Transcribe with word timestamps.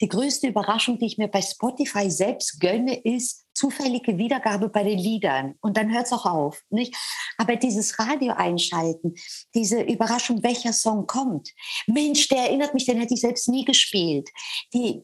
die 0.00 0.08
größte 0.08 0.48
Überraschung, 0.48 0.98
die 0.98 1.06
ich 1.06 1.18
mir 1.18 1.28
bei 1.28 1.42
Spotify 1.42 2.10
selbst 2.10 2.60
gönne, 2.60 2.98
ist 3.02 3.46
zufällige 3.54 4.16
Wiedergabe 4.16 4.68
bei 4.70 4.82
den 4.82 4.98
Liedern. 4.98 5.54
Und 5.60 5.76
dann 5.76 5.92
hört 5.92 6.06
es 6.06 6.12
auch 6.12 6.24
auf. 6.24 6.62
Nicht? 6.70 6.96
Aber 7.36 7.56
dieses 7.56 7.98
Radio 7.98 8.32
einschalten, 8.32 9.14
diese 9.54 9.82
Überraschung, 9.82 10.42
welcher 10.42 10.72
Song 10.72 11.06
kommt. 11.06 11.50
Mensch, 11.86 12.28
der 12.28 12.38
erinnert 12.38 12.72
mich, 12.72 12.86
den 12.86 12.98
hätte 12.98 13.14
ich 13.14 13.20
selbst 13.20 13.48
nie 13.48 13.64
gespielt. 13.64 14.30
Die, 14.72 15.02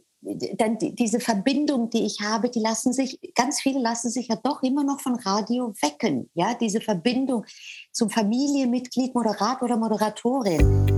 dann 0.56 0.79
die, 0.79 0.95
diese 0.95 1.21
Verbindung, 1.21 1.91
die 1.91 2.07
ich 2.07 2.21
habe, 2.23 2.49
die 2.49 2.61
lassen 2.61 2.93
sich, 2.93 3.19
ganz 3.35 3.61
viele 3.61 3.81
lassen 3.81 4.11
sich 4.11 4.29
ja 4.29 4.37
doch 4.37 4.63
immer 4.63 4.83
noch 4.83 5.01
von 5.01 5.17
Radio 5.17 5.75
wecken. 5.83 6.31
Ja, 6.35 6.55
diese 6.55 6.81
Verbindung 6.81 7.45
zum 7.93 8.09
Familienmitglied, 8.09 9.15
Moderator 9.15 9.65
oder 9.65 9.77
Moderatorin. 9.77 10.96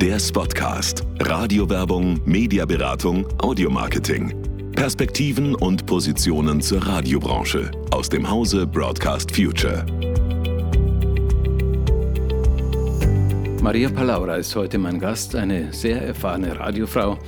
Der 0.00 0.18
Spotcast. 0.18 1.04
Radiowerbung, 1.20 2.22
Mediaberatung, 2.24 3.26
Audiomarketing. 3.42 4.34
Perspektiven 4.74 5.54
und 5.54 5.84
Positionen 5.84 6.62
zur 6.62 6.82
Radiobranche 6.86 7.70
aus 7.90 8.08
dem 8.08 8.30
Hause 8.30 8.66
Broadcast 8.66 9.30
Future. 9.30 9.84
Maria 13.60 13.90
Palaura 13.90 14.36
ist 14.36 14.56
heute 14.56 14.78
mein 14.78 14.98
Gast, 14.98 15.36
eine 15.36 15.70
sehr 15.70 16.00
erfahrene 16.00 16.58
Radiofrau, 16.58 17.18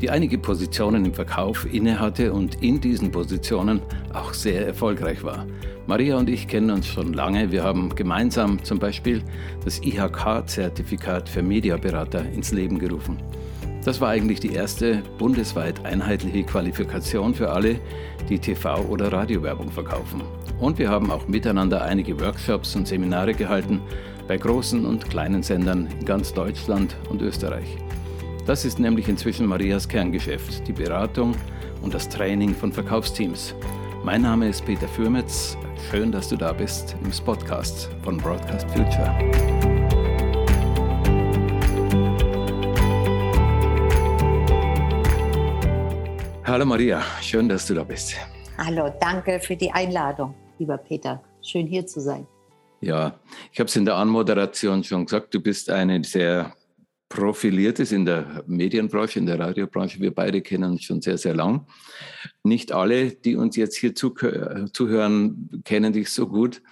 die 0.00 0.10
einige 0.10 0.38
Positionen 0.38 1.04
im 1.04 1.14
Verkauf 1.14 1.66
innehatte 1.72 2.32
und 2.32 2.62
in 2.62 2.80
diesen 2.80 3.10
Positionen 3.10 3.82
auch 4.12 4.32
sehr 4.34 4.66
erfolgreich 4.66 5.22
war. 5.22 5.46
Maria 5.86 6.16
und 6.16 6.30
ich 6.30 6.46
kennen 6.46 6.70
uns 6.70 6.86
schon 6.86 7.12
lange. 7.12 7.50
Wir 7.50 7.64
haben 7.64 7.94
gemeinsam 7.94 8.62
zum 8.62 8.78
Beispiel 8.78 9.22
das 9.64 9.82
IHK-Zertifikat 9.82 11.28
für 11.28 11.42
Mediaberater 11.42 12.24
ins 12.30 12.52
Leben 12.52 12.78
gerufen. 12.78 13.18
Das 13.84 14.00
war 14.00 14.10
eigentlich 14.10 14.38
die 14.38 14.52
erste 14.52 15.02
bundesweit 15.18 15.84
einheitliche 15.84 16.44
Qualifikation 16.44 17.34
für 17.34 17.50
alle, 17.50 17.80
die 18.28 18.38
TV- 18.38 18.86
oder 18.88 19.12
Radiowerbung 19.12 19.72
verkaufen. 19.72 20.22
Und 20.60 20.78
wir 20.78 20.88
haben 20.88 21.10
auch 21.10 21.26
miteinander 21.26 21.82
einige 21.82 22.20
Workshops 22.20 22.76
und 22.76 22.86
Seminare 22.86 23.34
gehalten 23.34 23.80
bei 24.28 24.36
großen 24.36 24.86
und 24.86 25.10
kleinen 25.10 25.42
Sendern 25.42 25.88
in 25.98 26.04
ganz 26.04 26.32
Deutschland 26.32 26.96
und 27.10 27.22
Österreich. 27.22 27.76
Das 28.44 28.64
ist 28.64 28.80
nämlich 28.80 29.08
inzwischen 29.08 29.46
Marias 29.46 29.88
Kerngeschäft, 29.88 30.66
die 30.66 30.72
Beratung 30.72 31.36
und 31.80 31.94
das 31.94 32.08
Training 32.08 32.52
von 32.52 32.72
Verkaufsteams. 32.72 33.54
Mein 34.02 34.22
Name 34.22 34.48
ist 34.48 34.64
Peter 34.64 34.88
Fürmetz. 34.88 35.56
Schön, 35.88 36.10
dass 36.10 36.28
du 36.28 36.36
da 36.36 36.52
bist 36.52 36.96
im 37.04 37.12
Spotcast 37.12 37.88
von 38.02 38.18
Broadcast 38.18 38.68
Future. 38.70 39.16
Hallo 46.44 46.66
Maria, 46.66 47.00
schön, 47.20 47.48
dass 47.48 47.68
du 47.68 47.74
da 47.74 47.84
bist. 47.84 48.16
Hallo, 48.58 48.92
danke 49.00 49.38
für 49.38 49.54
die 49.54 49.70
Einladung, 49.70 50.34
lieber 50.58 50.78
Peter. 50.78 51.22
Schön 51.42 51.68
hier 51.68 51.86
zu 51.86 52.00
sein. 52.00 52.26
Ja, 52.80 53.14
ich 53.52 53.60
habe 53.60 53.68
es 53.68 53.76
in 53.76 53.84
der 53.84 53.94
Anmoderation 53.94 54.82
schon 54.82 55.06
gesagt, 55.06 55.32
du 55.32 55.40
bist 55.40 55.70
eine 55.70 56.02
sehr 56.02 56.52
profiliert 57.12 57.78
ist 57.78 57.92
in 57.92 58.06
der 58.06 58.42
Medienbranche, 58.46 59.18
in 59.18 59.26
der 59.26 59.38
Radiobranche. 59.38 60.00
Wir 60.00 60.14
beide 60.14 60.40
kennen 60.40 60.72
uns 60.72 60.84
schon 60.84 61.02
sehr, 61.02 61.18
sehr 61.18 61.34
lang. 61.34 61.66
Nicht 62.42 62.72
alle, 62.72 63.10
die 63.10 63.36
uns 63.36 63.54
jetzt 63.56 63.76
hier 63.76 63.94
zuhören, 63.94 65.62
kennen 65.64 65.92
dich 65.92 66.08
so 66.08 66.26
gut. 66.26 66.62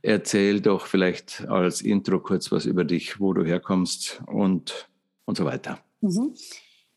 Erzähl 0.00 0.60
doch 0.60 0.86
vielleicht 0.86 1.48
als 1.48 1.82
Intro 1.82 2.20
kurz 2.20 2.52
was 2.52 2.64
über 2.64 2.84
dich, 2.84 3.18
wo 3.18 3.32
du 3.32 3.44
herkommst 3.44 4.22
und, 4.26 4.88
und 5.24 5.36
so 5.36 5.44
weiter. 5.44 5.80
Mhm. 6.00 6.34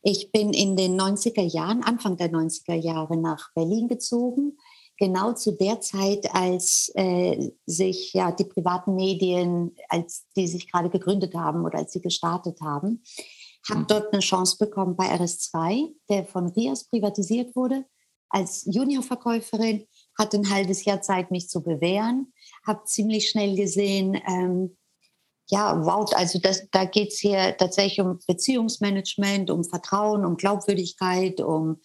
Ich 0.03 0.31
bin 0.31 0.53
in 0.53 0.75
den 0.75 0.99
90er 0.99 1.41
Jahren, 1.43 1.83
Anfang 1.83 2.17
der 2.17 2.31
90er 2.31 2.75
Jahre 2.75 3.19
nach 3.19 3.52
Berlin 3.55 3.88
gezogen 3.88 4.58
genau 5.02 5.33
zu 5.33 5.53
der 5.53 5.81
Zeit, 5.81 6.31
als 6.31 6.92
äh, 6.93 7.52
sich 7.65 8.14
ja 8.14 8.31
die 8.31 8.45
privaten 8.45 8.93
Medien, 8.93 9.76
als 9.89 10.27
die 10.37 10.48
sich 10.48 10.71
gerade 10.71 10.92
gegründet 10.92 11.33
haben 11.33 11.65
oder 11.65 11.80
als 11.80 11.92
sie 11.92 12.02
gestartet 12.02 12.61
haben, 12.61 13.02
habe 13.67 13.80
mhm. 13.80 13.87
dort 13.87 14.14
eine 14.14 14.21
Chance 14.21 14.58
bekommen 14.59 14.95
bei 14.95 15.05
RS2, 15.05 15.92
der 16.08 16.26
von 16.26 16.49
Rias 16.49 16.87
privatisiert 16.87 17.55
wurde, 17.55 17.83
als 18.30 18.64
Juniorverkäuferin, 18.71 19.87
hatte 20.20 20.37
ein 20.37 20.52
halbes 20.52 20.86
Jahr 20.86 21.02
Zeit, 21.02 21.31
mich 21.31 21.49
zu 21.49 21.64
bewähren, 21.64 22.31
habe 22.65 22.86
ziemlich 22.86 23.27
schnell 23.27 23.55
gesehen, 23.55 24.21
ähm, 24.27 24.77
ja, 25.49 25.83
wow, 25.83 26.09
also 26.14 26.39
das, 26.39 26.70
da 26.71 26.86
geht 26.86 27.09
es 27.09 27.20
hier 27.20 27.58
tatsächlich 27.58 27.99
um 27.99 28.20
Beziehungsmanagement, 28.27 29.49
um 29.49 29.64
Vertrauen, 29.64 30.26
um 30.26 30.37
Glaubwürdigkeit, 30.37 31.42
um 31.42 31.81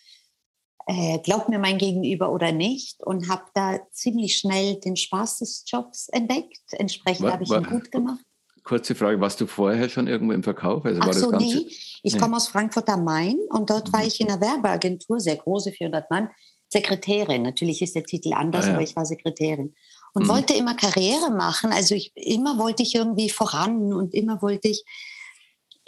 äh, 0.87 1.19
glaubt 1.19 1.49
mir 1.49 1.59
mein 1.59 1.79
Gegenüber 1.79 2.33
oder 2.33 2.53
nicht 2.53 3.03
und 3.05 3.29
habe 3.29 3.43
da 3.55 3.81
ziemlich 3.91 4.37
schnell 4.37 4.77
den 4.77 4.97
Spaß 4.97 5.39
des 5.39 5.65
Jobs 5.67 6.09
entdeckt. 6.09 6.61
Entsprechend 6.71 7.31
habe 7.31 7.43
ich 7.43 7.51
ihn 7.51 7.65
gut 7.65 7.91
gemacht. 7.91 8.21
Kurze 8.63 8.95
Frage, 8.95 9.21
warst 9.21 9.41
du 9.41 9.47
vorher 9.47 9.89
schon 9.89 10.09
irgendwo 10.09 10.33
im 10.33 10.43
Verkauf? 10.43 10.85
Also 10.85 11.01
Ach 11.03 11.13
so, 11.13 11.31
nee. 11.33 11.67
Ich 12.03 12.15
nee. 12.15 12.19
komme 12.19 12.37
aus 12.37 12.49
Frankfurt 12.49 12.89
am 12.89 13.05
Main 13.05 13.37
und 13.51 13.71
dort 13.71 13.89
mhm. 13.89 13.93
war 13.93 14.05
ich 14.05 14.21
in 14.21 14.29
einer 14.29 14.41
Werbeagentur, 14.41 15.21
sehr 15.21 15.37
große, 15.37 15.73
400 15.73 16.11
Mann, 16.11 16.31
Sekretärin. 16.69 17.43
Natürlich 17.43 17.83
ist 17.83 17.95
der 17.95 18.05
Titel 18.05 18.33
anders, 18.35 18.65
ah, 18.65 18.69
ja. 18.69 18.75
aber 18.75 18.83
ich 18.83 18.97
war 18.97 19.07
Sekretärin. 19.07 19.75
Und 20.15 20.25
mhm. 20.25 20.29
wollte 20.29 20.55
immer 20.55 20.75
Karriere 20.75 21.31
machen. 21.31 21.73
Also 21.73 21.95
ich, 21.95 22.13
immer 22.15 22.59
wollte 22.59 22.83
ich 22.83 22.95
irgendwie 22.95 23.31
voran 23.31 23.93
und 23.93 24.15
immer 24.15 24.43
wollte 24.43 24.69
ich 24.69 24.85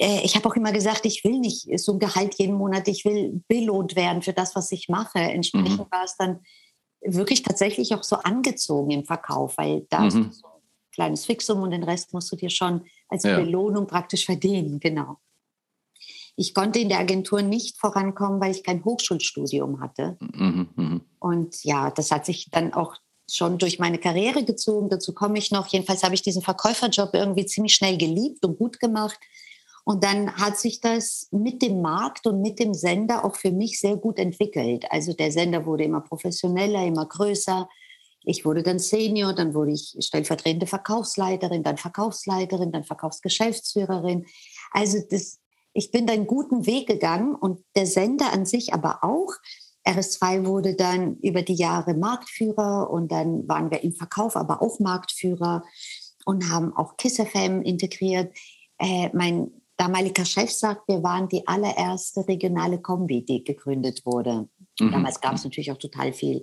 ich 0.01 0.37
habe 0.37 0.49
auch 0.49 0.55
immer 0.55 0.73
gesagt, 0.73 1.07
ich 1.07 1.25
will 1.25 1.41
nicht 1.41 1.69
so 1.81 1.93
ein 1.93 1.99
Gehalt 1.99 2.37
jeden 2.39 2.55
Monat, 2.55 2.87
ich 2.87 3.05
will 3.05 3.43
belohnt 3.49 3.97
werden 3.97 4.23
für 4.23 4.33
das, 4.33 4.55
was 4.55 4.71
ich 4.71 4.89
mache. 4.89 5.19
Entsprechend 5.19 5.81
mhm. 5.81 5.91
war 5.91 6.05
es 6.05 6.17
dann 6.17 6.41
wirklich 7.01 7.43
tatsächlich 7.43 7.95
auch 7.95 8.05
so 8.05 8.17
angezogen 8.17 8.93
im 8.93 9.05
Verkauf, 9.05 9.59
weil 9.59 9.87
da 9.91 10.01
mhm. 10.01 10.07
ist 10.07 10.15
so 10.15 10.47
ein 10.47 10.63
kleines 10.93 11.27
Fixum 11.27 11.63
und 11.63 11.73
den 11.73 11.83
Rest 11.83 12.13
musst 12.13 12.31
du 12.31 12.37
dir 12.37 12.51
schon 12.51 12.85
als 13.09 13.25
ja. 13.25 13.41
Belohnung 13.41 13.89
praktisch 13.89 14.25
verdienen, 14.25 14.79
genau. 14.79 15.17
Ich 16.37 16.55
konnte 16.55 16.79
in 16.79 16.89
der 16.89 17.01
Agentur 17.01 17.43
nicht 17.43 17.79
vorankommen, 17.79 18.41
weil 18.41 18.53
ich 18.53 18.63
kein 18.63 18.85
Hochschulstudium 18.85 19.81
hatte. 19.81 20.17
Mhm, 20.21 20.69
mh. 20.77 21.01
Und 21.19 21.65
ja, 21.65 21.91
das 21.91 22.13
hat 22.13 22.25
sich 22.25 22.49
dann 22.53 22.73
auch 22.73 22.95
schon 23.29 23.59
durch 23.59 23.81
meine 23.81 23.99
Karriere 23.99 24.45
gezogen. 24.45 24.89
Dazu 24.89 25.13
komme 25.13 25.39
ich 25.39 25.51
noch. 25.51 25.67
Jedenfalls 25.67 26.05
habe 26.05 26.15
ich 26.15 26.23
diesen 26.23 26.43
Verkäuferjob 26.43 27.11
irgendwie 27.13 27.45
ziemlich 27.45 27.75
schnell 27.75 27.99
geliebt 27.99 28.45
und 28.45 28.57
gut 28.57 28.79
gemacht. 28.79 29.19
Und 29.89 30.05
dann 30.05 30.37
hat 30.37 30.59
sich 30.59 30.83
das 30.83 31.29
mit 31.31 31.63
dem 31.63 31.81
Markt 31.81 32.27
und 32.27 32.43
mit 32.43 32.59
dem 32.59 32.75
Sender 32.75 33.25
auch 33.25 33.37
für 33.37 33.51
mich 33.51 33.81
sehr 33.81 33.97
gut 33.97 34.19
entwickelt. 34.19 34.85
Also 34.91 35.15
der 35.15 35.33
Sender 35.33 35.65
wurde 35.65 35.85
immer 35.85 36.03
professioneller, 36.03 36.85
immer 36.85 37.07
größer. 37.07 37.67
Ich 38.23 38.45
wurde 38.45 38.63
dann 38.63 38.79
Senior, 38.79 39.33
dann 39.33 39.55
wurde 39.55 39.73
ich 39.73 39.97
stellvertretende 39.99 40.67
Verkaufsleiterin, 40.67 41.63
dann 41.63 41.79
Verkaufsleiterin, 41.79 42.71
dann 42.71 42.85
Verkaufsgeschäftsführerin. 42.85 44.27
Also 44.73 44.99
das, 45.09 45.39
ich 45.73 45.91
bin 45.91 46.07
da 46.07 46.13
einen 46.13 46.27
guten 46.27 46.67
Weg 46.67 46.87
gegangen 46.87 47.35
und 47.35 47.65
der 47.75 47.87
Sender 47.87 48.31
an 48.31 48.45
sich 48.45 48.75
aber 48.75 48.99
auch. 49.03 49.33
RS2 49.87 50.45
wurde 50.45 50.75
dann 50.75 51.17
über 51.21 51.41
die 51.41 51.55
Jahre 51.55 51.95
Marktführer 51.95 52.91
und 52.91 53.11
dann 53.11 53.49
waren 53.49 53.71
wir 53.71 53.83
im 53.83 53.95
Verkauf 53.95 54.37
aber 54.37 54.61
auch 54.61 54.81
Marktführer 54.81 55.65
und 56.27 56.51
haben 56.51 56.77
auch 56.77 56.99
KISS 56.99 57.23
FM 57.23 57.63
integriert. 57.63 58.37
Äh, 58.79 59.09
mein 59.15 59.51
damaliger 59.79 60.25
Chef 60.25 60.51
sagt, 60.51 60.89
wir 60.89 61.03
waren 61.03 61.29
die 61.29 61.47
allererste 61.47 62.27
regionale 62.29 62.81
Kombi, 62.81 63.25
die 63.25 63.45
gegründet 63.45 64.05
wurde. 64.05 64.49
Mhm. 64.79 64.93
Damals 64.93 65.21
gab 65.21 65.35
es 65.35 65.45
natürlich 65.45 65.73
auch 65.73 65.79
total 65.79 66.13
viel 66.13 66.43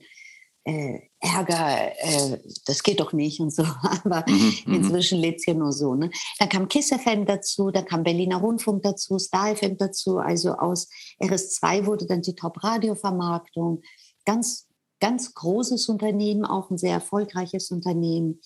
äh, 0.68 1.00
Ärger, 1.20 1.92
äh, 2.00 2.40
das 2.66 2.82
geht 2.82 3.00
doch 3.00 3.14
nicht 3.14 3.40
und 3.40 3.54
so. 3.54 3.64
Aber 4.04 4.26
mhm, 4.28 4.54
mhm. 4.66 4.74
inzwischen 4.74 5.20
lebt 5.20 5.40
es 5.40 5.46
hier 5.46 5.54
nur 5.54 5.72
so. 5.72 5.94
Ne? 5.94 6.10
Dann 6.40 6.50
kam 6.50 6.68
Kiss 6.68 6.90
FM 6.90 7.26
dazu, 7.26 7.70
dann 7.70 7.86
kam 7.86 8.04
Berliner 8.04 8.38
Rundfunk 8.38 8.82
dazu, 8.82 9.20
Star 9.20 9.56
FM 9.56 9.78
dazu. 9.78 10.18
Also 10.18 10.54
aus 10.54 10.90
RS2 11.22 11.86
wurde 11.86 12.08
dann 12.08 12.22
die 12.22 12.36
Top-Radio-Vermarktung. 12.36 13.84
Ganz, 14.26 14.68
ganz 15.00 15.36
großes 15.36 15.88
Unternehmen, 15.88 16.46
auch 16.46 16.72
ein 16.72 16.80
sehr 16.80 16.94
erfolgreiches 16.94 17.70
Unternehmen. 17.70 18.42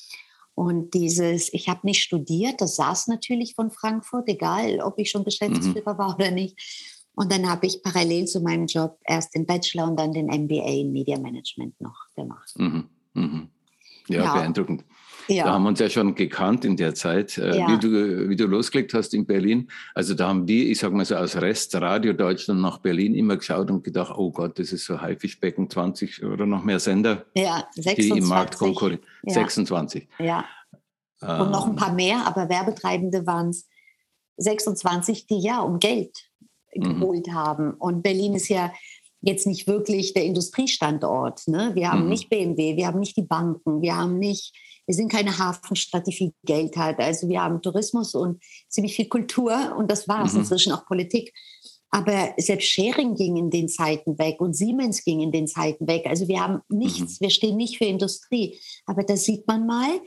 Und 0.59 0.93
dieses, 0.93 1.53
ich 1.53 1.69
habe 1.69 1.87
nicht 1.87 2.03
studiert, 2.03 2.59
das 2.59 2.75
saß 2.75 3.07
natürlich 3.07 3.55
von 3.55 3.71
Frankfurt, 3.71 4.27
egal 4.27 4.81
ob 4.81 4.99
ich 4.99 5.09
schon 5.09 5.23
Geschäftsführer 5.23 5.93
mhm. 5.93 5.97
war 5.97 6.15
oder 6.15 6.31
nicht. 6.31 7.07
Und 7.15 7.31
dann 7.31 7.49
habe 7.49 7.65
ich 7.65 7.81
parallel 7.81 8.25
zu 8.25 8.41
meinem 8.41 8.65
Job 8.65 8.99
erst 9.05 9.33
den 9.35 9.45
Bachelor 9.45 9.87
und 9.87 9.97
dann 9.97 10.11
den 10.11 10.25
MBA 10.25 10.81
in 10.81 10.91
Media 10.91 11.17
Management 11.17 11.79
noch 11.79 12.07
gemacht. 12.13 12.51
Mhm. 12.57 12.89
Mhm. 13.13 13.47
Ja, 14.09 14.23
ja, 14.25 14.33
beeindruckend. 14.33 14.83
Ja. 15.29 15.45
Da 15.45 15.53
haben 15.53 15.63
wir 15.63 15.69
uns 15.69 15.79
ja 15.79 15.89
schon 15.89 16.15
gekannt 16.15 16.65
in 16.65 16.75
der 16.75 16.95
Zeit, 16.95 17.37
äh, 17.37 17.57
ja. 17.57 17.67
wie, 17.67 17.77
du, 17.77 18.29
wie 18.29 18.35
du 18.35 18.45
losgelegt 18.45 18.93
hast 18.93 19.13
in 19.13 19.25
Berlin. 19.25 19.69
Also 19.93 20.15
da 20.15 20.27
haben 20.27 20.47
wir, 20.47 20.69
ich 20.69 20.79
sage 20.79 20.95
mal 20.95 21.05
so 21.05 21.15
aus 21.15 21.35
Rest 21.35 21.75
Radio 21.75 22.13
Deutschland 22.13 22.61
nach 22.61 22.79
Berlin 22.79 23.15
immer 23.15 23.37
geschaut 23.37 23.69
und 23.69 23.83
gedacht, 23.83 24.13
oh 24.17 24.31
Gott, 24.31 24.57
das 24.59 24.71
ist 24.71 24.85
so 24.85 24.99
Haifischbecken 24.99 25.69
20 25.69 26.23
oder 26.23 26.45
noch 26.45 26.63
mehr 26.63 26.79
Sender, 26.79 27.25
ja, 27.35 27.63
26. 27.75 28.11
die 28.11 28.19
im 28.19 28.27
Markt 28.27 28.57
konkurrieren. 28.57 29.01
Ja. 29.23 29.33
26. 29.33 30.07
Ja. 30.19 30.45
Und 31.21 31.51
noch 31.51 31.67
ein 31.67 31.75
paar 31.75 31.93
mehr, 31.93 32.25
aber 32.25 32.47
Werbetreibende 32.47 33.27
waren 33.27 33.49
es 33.49 33.67
26, 34.37 35.27
die 35.27 35.39
ja 35.39 35.59
um 35.59 35.79
Geld 35.79 36.29
mhm. 36.73 36.99
geholt 36.99 37.27
haben. 37.31 37.73
Und 37.73 38.01
Berlin 38.01 38.35
ist 38.35 38.47
ja 38.47 38.71
jetzt 39.21 39.45
nicht 39.45 39.67
wirklich 39.67 40.13
der 40.13 40.23
Industriestandort. 40.23 41.47
Ne? 41.47 41.71
Wir 41.75 41.91
haben 41.91 42.03
mhm. 42.03 42.09
nicht 42.09 42.29
BMW, 42.29 42.77
wir 42.77 42.87
haben 42.87 42.99
nicht 42.99 43.17
die 43.17 43.23
Banken, 43.23 43.81
wir 43.81 43.97
haben 43.97 44.17
nicht, 44.17 44.55
wir 44.89 44.95
sind 44.95 45.11
keine 45.11 45.37
Hafenstadt, 45.37 46.07
die 46.07 46.11
viel 46.11 46.33
Geld 46.43 46.75
hat. 46.75 46.97
Also 46.97 47.29
wir 47.29 47.43
haben 47.43 47.61
Tourismus 47.61 48.15
und 48.15 48.41
ziemlich 48.69 48.95
viel 48.95 49.07
Kultur 49.07 49.75
und 49.77 49.91
das 49.91 50.07
war 50.07 50.25
es 50.25 50.33
mhm. 50.33 50.39
inzwischen 50.39 50.73
auch 50.73 50.87
Politik. 50.87 51.31
Aber 51.91 52.33
selbst 52.37 52.69
Schering 52.69 53.13
ging 53.13 53.37
in 53.37 53.51
den 53.51 53.69
Zeiten 53.69 54.17
weg 54.17 54.41
und 54.41 54.55
Siemens 54.55 55.03
ging 55.03 55.19
in 55.21 55.31
den 55.31 55.45
Zeiten 55.45 55.87
weg. 55.87 56.07
Also 56.07 56.27
wir 56.27 56.39
haben 56.39 56.61
nichts, 56.69 57.19
mhm. 57.19 57.25
wir 57.25 57.29
stehen 57.29 57.57
nicht 57.57 57.77
für 57.77 57.85
Industrie. 57.85 58.59
Aber 58.87 59.03
da 59.03 59.15
sieht 59.15 59.47
man 59.47 59.67
mal, 59.67 60.01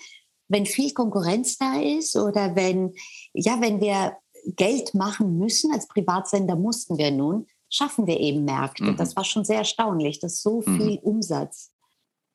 wenn 0.49 0.67
viel 0.67 0.93
Konkurrenz 0.93 1.58
da 1.58 1.81
ist 1.81 2.17
oder 2.17 2.56
wenn, 2.56 2.93
ja, 3.35 3.61
wenn 3.61 3.81
wir 3.81 4.17
Geld 4.56 4.94
machen 4.94 5.38
müssen, 5.38 5.73
als 5.73 5.87
Privatsender 5.87 6.56
mussten 6.56 6.99
wir 6.99 7.12
nun, 7.12 7.46
schaffen 7.70 8.08
wir 8.08 8.19
eben 8.19 8.44
Märkte. 8.44 8.82
Mhm. 8.82 8.96
Das 8.96 9.14
war 9.14 9.25
schon 9.25 9.44
sehr 9.44 9.58
erstaunlich, 9.58 10.19
dass 10.19 10.43
so 10.43 10.61
mhm. 10.67 10.76
viel 10.76 10.99
Umsatz 11.05 11.71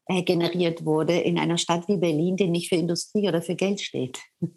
äh, 0.07 0.24
generiert 0.24 0.86
wurde 0.86 1.18
in 1.18 1.38
einer 1.38 1.57
Stadt 1.57 1.88
wie 1.88 1.98
Berlin, 1.98 2.38
die 2.38 2.48
nicht 2.48 2.69
für 2.69 2.75
Industrie 2.75 3.27
oder 3.27 3.42
für 3.42 3.56
Geld 3.56 3.81
steht. 3.81 4.19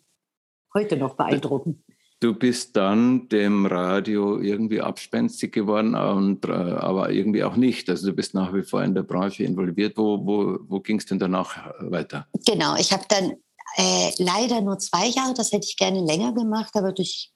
Heute 0.75 0.97
noch 0.97 1.15
beeindruckend. 1.15 1.83
Du 2.21 2.35
bist 2.35 2.77
dann 2.77 3.29
dem 3.29 3.65
Radio 3.65 4.39
irgendwie 4.41 4.83
abspenstig 4.83 5.53
geworden, 5.53 5.95
und, 5.95 6.45
äh, 6.45 6.53
aber 6.53 7.11
irgendwie 7.11 7.43
auch 7.43 7.57
nicht. 7.57 7.89
Also 7.89 8.09
du 8.09 8.13
bist 8.13 8.35
nach 8.35 8.53
wie 8.53 8.63
vor 8.63 8.85
in 8.85 8.95
der 8.95 9.03
Branche 9.03 9.43
involviert. 9.43 9.97
Wo, 9.97 10.25
wo, 10.25 10.59
wo 10.69 10.81
ging 10.81 10.99
es 10.99 11.07
denn 11.07 11.19
danach 11.19 11.73
weiter? 11.81 12.27
Genau, 12.45 12.77
ich 12.77 12.93
habe 12.93 13.05
dann 13.09 13.33
äh, 13.77 14.11
leider 14.19 14.61
nur 14.61 14.79
zwei 14.79 15.07
Jahre, 15.07 15.33
das 15.35 15.51
hätte 15.51 15.67
ich 15.67 15.77
gerne 15.77 16.05
länger 16.05 16.35
gemacht, 16.35 16.77
aber 16.77 16.93
durch 16.93 17.33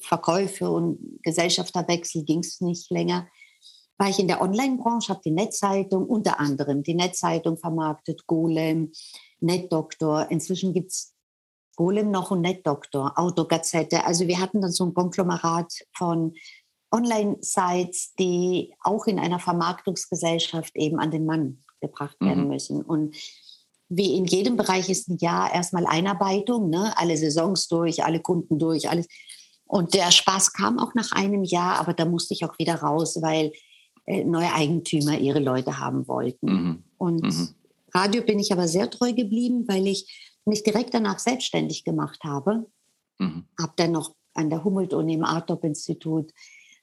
Verkäufe 0.00 0.70
und 0.70 0.98
Gesellschafterwechsel 1.22 2.24
ging 2.24 2.40
es 2.40 2.60
nicht 2.60 2.90
länger. 2.90 3.28
War 3.98 4.10
ich 4.10 4.18
in 4.18 4.28
der 4.28 4.42
Online-Branche, 4.42 5.10
habe 5.10 5.22
die 5.24 5.30
Netzzeitung, 5.30 6.06
unter 6.06 6.38
anderem 6.38 6.82
die 6.82 6.94
Netzzeitung 6.94 7.56
vermarktet, 7.56 8.26
Golem, 8.26 8.92
NetDoktor. 9.40 10.30
Inzwischen 10.30 10.74
gibt 10.74 10.92
es 10.92 11.14
Golem 11.76 12.10
noch 12.10 12.30
und 12.30 12.42
NetDoktor, 12.42 13.18
Autogazette. 13.18 14.04
Also 14.04 14.26
wir 14.26 14.40
hatten 14.40 14.60
dann 14.60 14.72
so 14.72 14.84
ein 14.84 14.94
Konglomerat 14.94 15.72
von 15.96 16.34
Online-Sites, 16.90 18.14
die 18.18 18.74
auch 18.80 19.06
in 19.06 19.18
einer 19.18 19.38
Vermarktungsgesellschaft 19.38 20.74
eben 20.76 20.98
an 20.98 21.10
den 21.10 21.26
Mann 21.26 21.62
gebracht 21.80 22.16
werden 22.20 22.44
mhm. 22.44 22.50
müssen. 22.50 22.82
Und 22.82 23.16
wie 23.88 24.16
in 24.16 24.24
jedem 24.24 24.56
Bereich 24.56 24.88
ist 24.88 25.08
ein 25.08 25.18
Jahr 25.18 25.54
erstmal 25.54 25.86
Einarbeitung, 25.86 26.70
ne? 26.70 26.92
alle 26.96 27.16
Saisons 27.16 27.68
durch, 27.68 28.04
alle 28.04 28.20
Kunden 28.20 28.58
durch, 28.58 28.88
alles. 28.88 29.06
Und 29.64 29.94
der 29.94 30.10
Spaß 30.10 30.52
kam 30.52 30.78
auch 30.78 30.94
nach 30.94 31.12
einem 31.12 31.44
Jahr, 31.44 31.78
aber 31.78 31.92
da 31.92 32.04
musste 32.04 32.34
ich 32.34 32.44
auch 32.44 32.58
wieder 32.58 32.76
raus, 32.76 33.18
weil 33.20 33.52
neue 34.06 34.52
Eigentümer 34.52 35.18
ihre 35.18 35.40
Leute 35.40 35.78
haben 35.78 36.06
wollten. 36.08 36.46
Mhm. 36.46 36.84
Und 36.98 37.22
mhm. 37.22 37.48
Radio 37.92 38.22
bin 38.22 38.38
ich 38.38 38.52
aber 38.52 38.68
sehr 38.68 38.90
treu 38.90 39.12
geblieben, 39.12 39.64
weil 39.66 39.86
ich 39.86 40.38
mich 40.44 40.62
direkt 40.62 40.94
danach 40.94 41.18
selbstständig 41.18 41.84
gemacht 41.84 42.20
habe. 42.24 42.66
Mhm. 43.18 43.44
Habe 43.60 43.72
dann 43.76 43.92
noch 43.92 44.14
an 44.34 44.50
der 44.50 44.62
Humboldt-Uni 44.62 45.14
im 45.14 45.24
Artop-Institut 45.24 46.32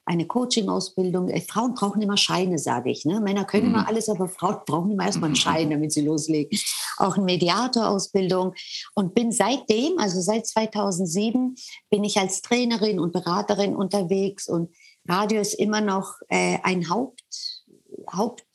eine 0.06 0.26
Coaching-Ausbildung. 0.28 1.30
Äh, 1.30 1.42
Frauen 1.42 1.76
brauchen 1.76 2.02
immer 2.02 2.18
Scheine, 2.18 2.58
sage 2.58 2.92
ich. 2.92 3.06
Ne? 3.06 3.22
Männer 3.22 3.46
können 3.46 3.70
mhm. 3.70 3.76
immer 3.76 3.88
alles, 3.88 4.10
aber 4.10 4.28
Frauen 4.28 4.58
brauchen 4.66 4.92
immer 4.92 5.06
erstmal 5.06 5.30
einen 5.30 5.36
Schein, 5.38 5.70
damit 5.70 5.94
sie 5.94 6.02
loslegen. 6.02 6.58
Auch 6.98 7.16
eine 7.16 7.26
Mediator-Ausbildung. 7.26 8.54
Und 8.96 9.16
bin 9.16 9.32
seitdem, 9.32 9.98
also 9.98 10.20
seit 10.22 10.46
2007, 10.46 11.56
bin 11.90 12.04
ich 12.04 12.18
als 12.18 12.42
Trainerin 12.42 13.00
und 13.00 13.14
Beraterin 13.14 13.76
unterwegs. 13.76 14.50
Und 14.50 14.70
Radio 15.08 15.42
ist 15.42 15.54
immer 15.54 15.82
noch 15.82 16.16
äh, 16.30 16.58
ein 16.64 16.90
Haupt, 16.90 17.66
Haupt 18.12 18.46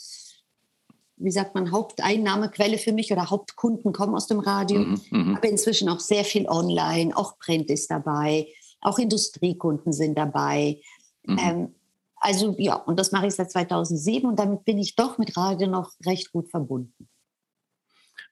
wie 1.19 1.31
sagt 1.31 1.55
man, 1.55 1.73
Haupteinnahmequelle 1.73 2.79
für 2.79 2.93
mich 2.93 3.13
oder 3.13 3.31
Hauptkunden 3.31 3.93
kommen 3.93 4.15
aus 4.15 4.27
dem 4.27 4.41
Radio. 4.41 4.81
Mhm, 4.81 5.01
mhm. 5.11 5.37
aber 5.37 5.49
inzwischen 5.49 5.89
auch 5.89 6.01
sehr 6.01 6.25
viel 6.25 6.49
online, 6.49 7.17
auch 7.17 7.39
Print 7.39 7.71
ist 7.71 7.91
dabei, 7.91 8.47
auch 8.81 8.99
Industriekunden 8.99 9.93
sind 9.93 10.17
dabei. 10.17 10.81
Mhm. 11.25 11.39
Ähm, 11.39 11.75
also 12.17 12.55
ja, 12.59 12.75
und 12.75 12.99
das 12.99 13.13
mache 13.13 13.27
ich 13.27 13.35
seit 13.35 13.51
2007 13.51 14.29
und 14.29 14.39
damit 14.39 14.65
bin 14.65 14.79
ich 14.79 14.97
doch 14.97 15.19
mit 15.19 15.37
Radio 15.37 15.69
noch 15.69 15.93
recht 16.05 16.33
gut 16.33 16.51
verbunden. 16.51 17.09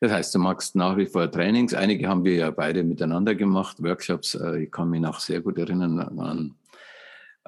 Das 0.01 0.13
heißt, 0.13 0.35
du 0.35 0.39
machst 0.39 0.77
nach 0.77 0.97
wie 0.97 1.07
vor 1.07 1.31
Trainings. 1.31 1.73
Einige 1.73 2.09
haben 2.09 2.25
wir 2.25 2.35
ja 2.35 2.51
beide 2.51 2.83
miteinander 2.83 3.35
gemacht, 3.35 3.83
Workshops. 3.83 4.35
Äh, 4.35 4.65
ich 4.65 4.71
kann 4.71 4.91
mich 4.91 5.01
noch 5.01 5.21
sehr 5.21 5.41
gut 5.41 5.59
erinnern 5.59 5.99
an 5.99 6.55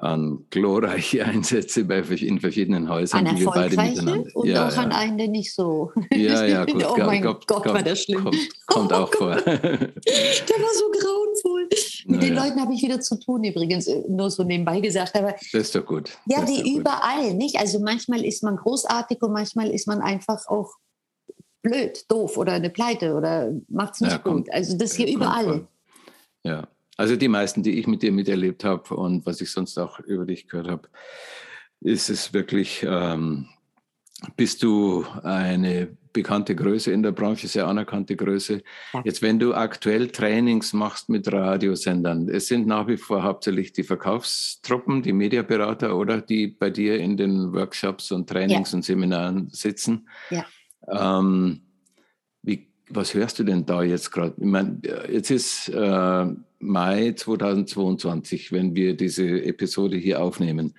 an 0.01 0.45
glorreiche 0.49 1.25
Einsätze 1.25 1.83
bei, 1.85 1.99
in 1.99 2.39
verschiedenen 2.39 2.89
Häusern, 2.89 3.27
an 3.27 3.35
die 3.35 3.41
wir 3.41 3.51
beide 3.51 3.75
miteinander. 3.75 4.35
Und 4.35 4.47
ja, 4.47 4.67
auch 4.67 4.75
ja. 4.75 4.81
an 4.81 4.91
einen, 4.91 5.17
der 5.17 5.27
nicht 5.27 5.53
so. 5.53 5.91
Ja, 6.11 6.45
ja, 6.45 6.65
gut. 6.65 6.85
oh 6.85 6.97
mein 6.97 7.21
Gott, 7.21 7.47
Gott, 7.47 7.65
war 7.65 7.83
das 7.83 8.03
schlimm. 8.03 8.23
Kommt, 8.23 8.65
kommt 8.67 8.93
auch 8.93 9.13
vor. 9.13 9.35
der 9.45 9.59
war 9.59 10.73
so 10.73 10.91
grauenvoll. 10.91 11.67
Mit 11.69 12.03
Na, 12.07 12.17
den 12.17 12.35
ja. 12.35 12.43
Leuten 12.43 12.61
habe 12.61 12.73
ich 12.73 12.81
wieder 12.81 12.99
zu 13.01 13.19
tun, 13.19 13.43
übrigens, 13.43 13.87
äh, 13.87 14.03
nur 14.07 14.31
so 14.31 14.43
nebenbei 14.43 14.79
gesagt. 14.79 15.15
Aber 15.15 15.31
das 15.31 15.53
ist 15.53 15.75
doch 15.75 15.85
gut. 15.85 16.09
Ja, 16.25 16.47
wie 16.47 16.75
überall, 16.75 17.33
nicht? 17.33 17.57
Also 17.57 17.79
manchmal 17.79 18.25
ist 18.25 18.43
man 18.43 18.55
großartig 18.55 19.21
und 19.21 19.33
manchmal 19.33 19.69
ist 19.69 19.87
man 19.87 20.01
einfach 20.01 20.47
auch 20.47 20.75
blöd, 21.61 22.05
doof 22.09 22.37
oder 22.37 22.53
eine 22.53 22.69
Pleite 22.69 23.13
oder 23.15 23.51
macht 23.67 23.95
es 23.95 24.01
nicht 24.01 24.23
gut. 24.23 24.23
Kommt, 24.23 24.53
also 24.53 24.77
das 24.77 24.93
hier 24.95 25.07
überall. 25.07 25.45
Vor. 25.45 25.67
Ja. 26.43 26.67
Also 26.99 27.15
die 27.15 27.29
meisten, 27.29 27.63
die 27.63 27.79
ich 27.79 27.87
mit 27.87 28.01
dir 28.01 28.11
miterlebt 28.11 28.65
habe 28.65 28.93
und 28.93 29.25
was 29.25 29.39
ich 29.39 29.51
sonst 29.51 29.77
auch 29.77 30.01
über 30.01 30.25
dich 30.25 30.49
gehört 30.49 30.67
habe, 30.67 30.89
ist 31.79 32.09
es 32.09 32.33
wirklich, 32.33 32.85
ähm, 32.85 33.47
bist 34.35 34.63
du 34.63 35.05
eine 35.23 35.95
bekannte 36.11 36.57
Größe 36.57 36.91
in 36.91 37.01
der 37.01 37.13
Branche, 37.13 37.47
sehr 37.47 37.67
anerkannte 37.67 38.17
Größe. 38.17 38.63
Jetzt, 39.05 39.21
wenn 39.21 39.39
du 39.39 39.53
aktuell 39.53 40.09
Trainings 40.09 40.73
machst 40.73 41.07
mit 41.07 41.31
Radiosendern, 41.31 42.27
es 42.27 42.47
sind 42.47 42.67
nach 42.67 42.89
wie 42.89 42.97
vor 42.97 43.23
hauptsächlich 43.23 43.71
die 43.71 43.83
Verkaufstruppen, 43.83 45.01
die 45.01 45.13
Mediaberater 45.13 45.95
oder 45.95 46.19
die 46.19 46.47
bei 46.47 46.69
dir 46.69 46.99
in 46.99 47.15
den 47.15 47.53
Workshops 47.53 48.11
und 48.11 48.27
Trainings 48.27 48.73
ja. 48.73 48.75
und 48.75 48.83
Seminaren 48.83 49.49
sitzen. 49.51 50.09
Ja. 50.31 50.45
Ähm, 50.91 51.61
was 52.89 53.13
hörst 53.13 53.39
du 53.39 53.43
denn 53.43 53.65
da 53.65 53.83
jetzt 53.83 54.11
gerade? 54.11 54.35
Ich 54.37 54.45
meine, 54.45 54.81
jetzt 55.11 55.31
ist 55.31 55.69
äh, 55.69 56.25
Mai 56.59 57.13
2022, 57.13 58.51
wenn 58.51 58.75
wir 58.75 58.95
diese 58.95 59.43
Episode 59.43 59.97
hier 59.97 60.21
aufnehmen. 60.21 60.73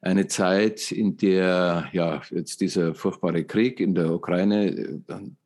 Eine 0.00 0.28
Zeit, 0.28 0.92
in 0.92 1.16
der 1.16 1.88
ja 1.92 2.22
jetzt 2.30 2.60
dieser 2.60 2.94
furchtbare 2.94 3.44
Krieg 3.44 3.80
in 3.80 3.94
der 3.94 4.12
Ukraine 4.12 4.68
äh, 4.68 5.00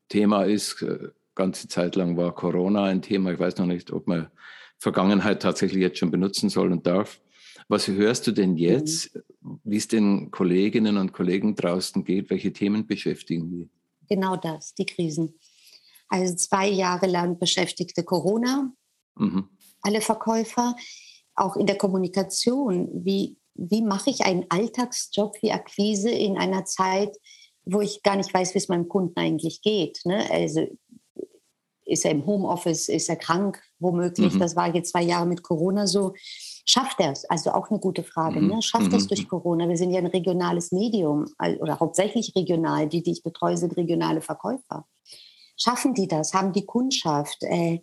Thema 0.09 0.45
ist. 0.45 0.83
Äh, 0.83 1.09
ganze 1.35 1.69
Zeit 1.69 1.97
lang 1.97 2.17
war 2.17 2.35
Corona 2.35 2.85
ein 2.85 3.01
Thema. 3.01 3.33
Ich 3.33 3.39
weiß 3.39 3.57
noch 3.57 3.67
nicht, 3.67 3.91
ob 3.93 4.07
man 4.07 4.31
Vergangenheit 4.79 5.41
tatsächlich 5.41 5.81
jetzt 5.81 5.99
schon 5.99 6.11
benutzen 6.11 6.51
soll 6.51 6.71
und 6.73 6.87
darf. 6.87 7.21
Was 7.69 7.89
hörst 7.89 8.27
du 8.27 8.33
denn 8.33 8.57
jetzt, 8.57 9.15
mhm. 9.41 9.61
wie 9.65 9.77
es 9.77 9.89
den 9.89 10.31
Kolleginnen 10.31 10.99
und 10.99 11.13
Kollegen 11.13 11.55
draußen 11.55 12.05
geht? 12.05 12.29
Welche 12.29 12.53
Themen 12.53 12.87
beschäftigen 12.87 13.51
die? 13.51 13.69
Genau 14.09 14.37
das, 14.37 14.75
die 14.75 14.85
Krisen. 14.85 15.35
Also 16.13 16.35
zwei 16.37 16.69
Jahre 16.69 17.07
lang 17.07 17.39
beschäftigte 17.39 18.05
Corona. 18.05 18.73
Mhm 19.17 19.49
alle 19.83 20.01
Verkäufer, 20.01 20.77
auch 21.35 21.57
in 21.57 21.67
der 21.67 21.77
Kommunikation. 21.77 22.89
Wie, 23.05 23.37
wie 23.55 23.83
mache 23.83 24.11
ich 24.11 24.25
einen 24.25 24.47
Alltagsjob 24.49 25.37
wie 25.43 25.53
Akquise 25.53 26.11
in 26.11 26.39
einer 26.39 26.65
Zeit, 26.65 27.17
wo 27.65 27.81
ich 27.81 28.03
gar 28.03 28.17
nicht 28.17 28.33
weiß, 28.33 28.55
wie 28.55 28.59
es 28.59 28.69
meinem 28.69 28.89
Kunden 28.89 29.19
eigentlich 29.19 29.61
geht? 29.61 30.01
Ne? 30.05 30.29
Also 30.31 30.67
ist 31.85 32.05
er 32.05 32.13
im 32.13 32.25
Homeoffice, 32.27 32.89
ist 32.89 33.09
er 33.09 33.17
krank, 33.17 33.61
womöglich. 33.79 34.35
Mhm. 34.35 34.39
Das 34.39 34.57
war 34.57 34.75
jetzt 34.75 34.93
zwei 34.93 35.03
Jahre 35.03 35.27
mit 35.27 35.43
Corona 35.43 35.87
so. 35.87 36.15
Schafft 36.65 37.01
er 37.01 37.11
es? 37.11 37.25
Also 37.25 37.51
auch 37.51 37.71
eine 37.71 37.81
gute 37.81 38.05
Frage. 38.05 38.41
Mhm. 38.41 38.49
Ne? 38.49 38.63
Schafft 38.63 38.93
er 38.93 38.99
es 38.99 39.05
mhm. 39.05 39.09
durch 39.09 39.29
Corona? 39.29 39.69
Wir 39.69 39.77
sind 39.77 39.91
ja 39.91 39.99
ein 39.99 40.07
regionales 40.07 40.71
Medium 40.71 41.27
oder 41.59 41.81
hauptsächlich 41.81 42.33
regional. 42.37 42.89
Die, 42.89 43.03
die 43.03 43.13
ich 43.13 43.23
betreue, 43.23 43.57
sind 43.57 43.77
regionale 43.77 44.21
Verkäufer. 44.21 44.87
Schaffen 45.57 45.95
die 45.95 46.09
das? 46.09 46.35
Haben 46.35 46.53
die 46.53 46.67
Kundschaft? 46.67 47.43
Äh, 47.43 47.81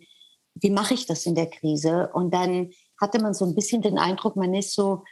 wie 0.54 0.70
mache 0.70 0.94
ich 0.94 1.06
das 1.06 1.26
in 1.26 1.34
der 1.34 1.48
Krise? 1.48 2.10
Und 2.12 2.34
dann 2.34 2.70
hatte 3.00 3.20
man 3.20 3.34
so 3.34 3.44
ein 3.44 3.54
bisschen 3.54 3.82
den 3.82 3.98
Eindruck, 3.98 4.36
man 4.36 4.54
ist 4.54 4.74
so 4.74 5.04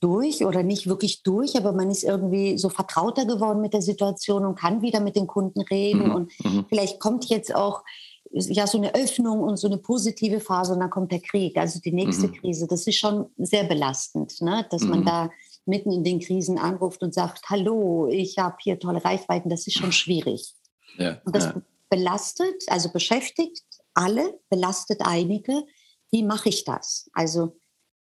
durch 0.00 0.44
oder 0.44 0.62
nicht 0.62 0.86
wirklich 0.86 1.22
durch, 1.22 1.56
aber 1.56 1.72
man 1.72 1.90
ist 1.90 2.04
irgendwie 2.04 2.58
so 2.58 2.68
vertrauter 2.68 3.24
geworden 3.24 3.62
mit 3.62 3.72
der 3.72 3.82
Situation 3.82 4.44
und 4.44 4.58
kann 4.58 4.82
wieder 4.82 5.00
mit 5.00 5.16
den 5.16 5.26
Kunden 5.26 5.62
reden. 5.62 6.08
Mhm. 6.08 6.14
Und 6.14 6.44
mhm. 6.44 6.66
vielleicht 6.68 7.00
kommt 7.00 7.24
jetzt 7.26 7.54
auch 7.54 7.82
ja 8.30 8.66
so 8.66 8.76
eine 8.76 8.94
Öffnung 8.94 9.40
und 9.40 9.56
so 9.56 9.66
eine 9.68 9.78
positive 9.78 10.40
Phase 10.40 10.74
und 10.74 10.80
dann 10.80 10.90
kommt 10.90 11.12
der 11.12 11.20
Krieg, 11.20 11.56
also 11.56 11.80
die 11.80 11.92
nächste 11.92 12.28
mhm. 12.28 12.32
Krise. 12.34 12.66
Das 12.66 12.86
ist 12.86 12.98
schon 12.98 13.26
sehr 13.38 13.64
belastend, 13.64 14.40
ne? 14.42 14.66
dass 14.70 14.82
man 14.82 15.00
mhm. 15.00 15.06
da 15.06 15.30
mitten 15.64 15.90
in 15.90 16.04
den 16.04 16.20
Krisen 16.20 16.58
anruft 16.58 17.02
und 17.02 17.14
sagt, 17.14 17.48
hallo, 17.48 18.08
ich 18.08 18.38
habe 18.38 18.56
hier 18.60 18.78
tolle 18.78 19.04
Reichweiten, 19.04 19.48
das 19.48 19.66
ist 19.66 19.78
schon 19.78 19.92
schwierig. 19.92 20.54
Ja, 20.98 21.20
und 21.24 21.34
das 21.34 21.46
ja. 21.46 21.54
Belastet, 21.88 22.64
also 22.68 22.90
beschäftigt 22.92 23.64
alle, 23.94 24.38
belastet 24.50 25.00
einige. 25.02 25.64
Wie 26.10 26.22
mache 26.22 26.48
ich 26.48 26.64
das? 26.64 27.08
Also 27.12 27.58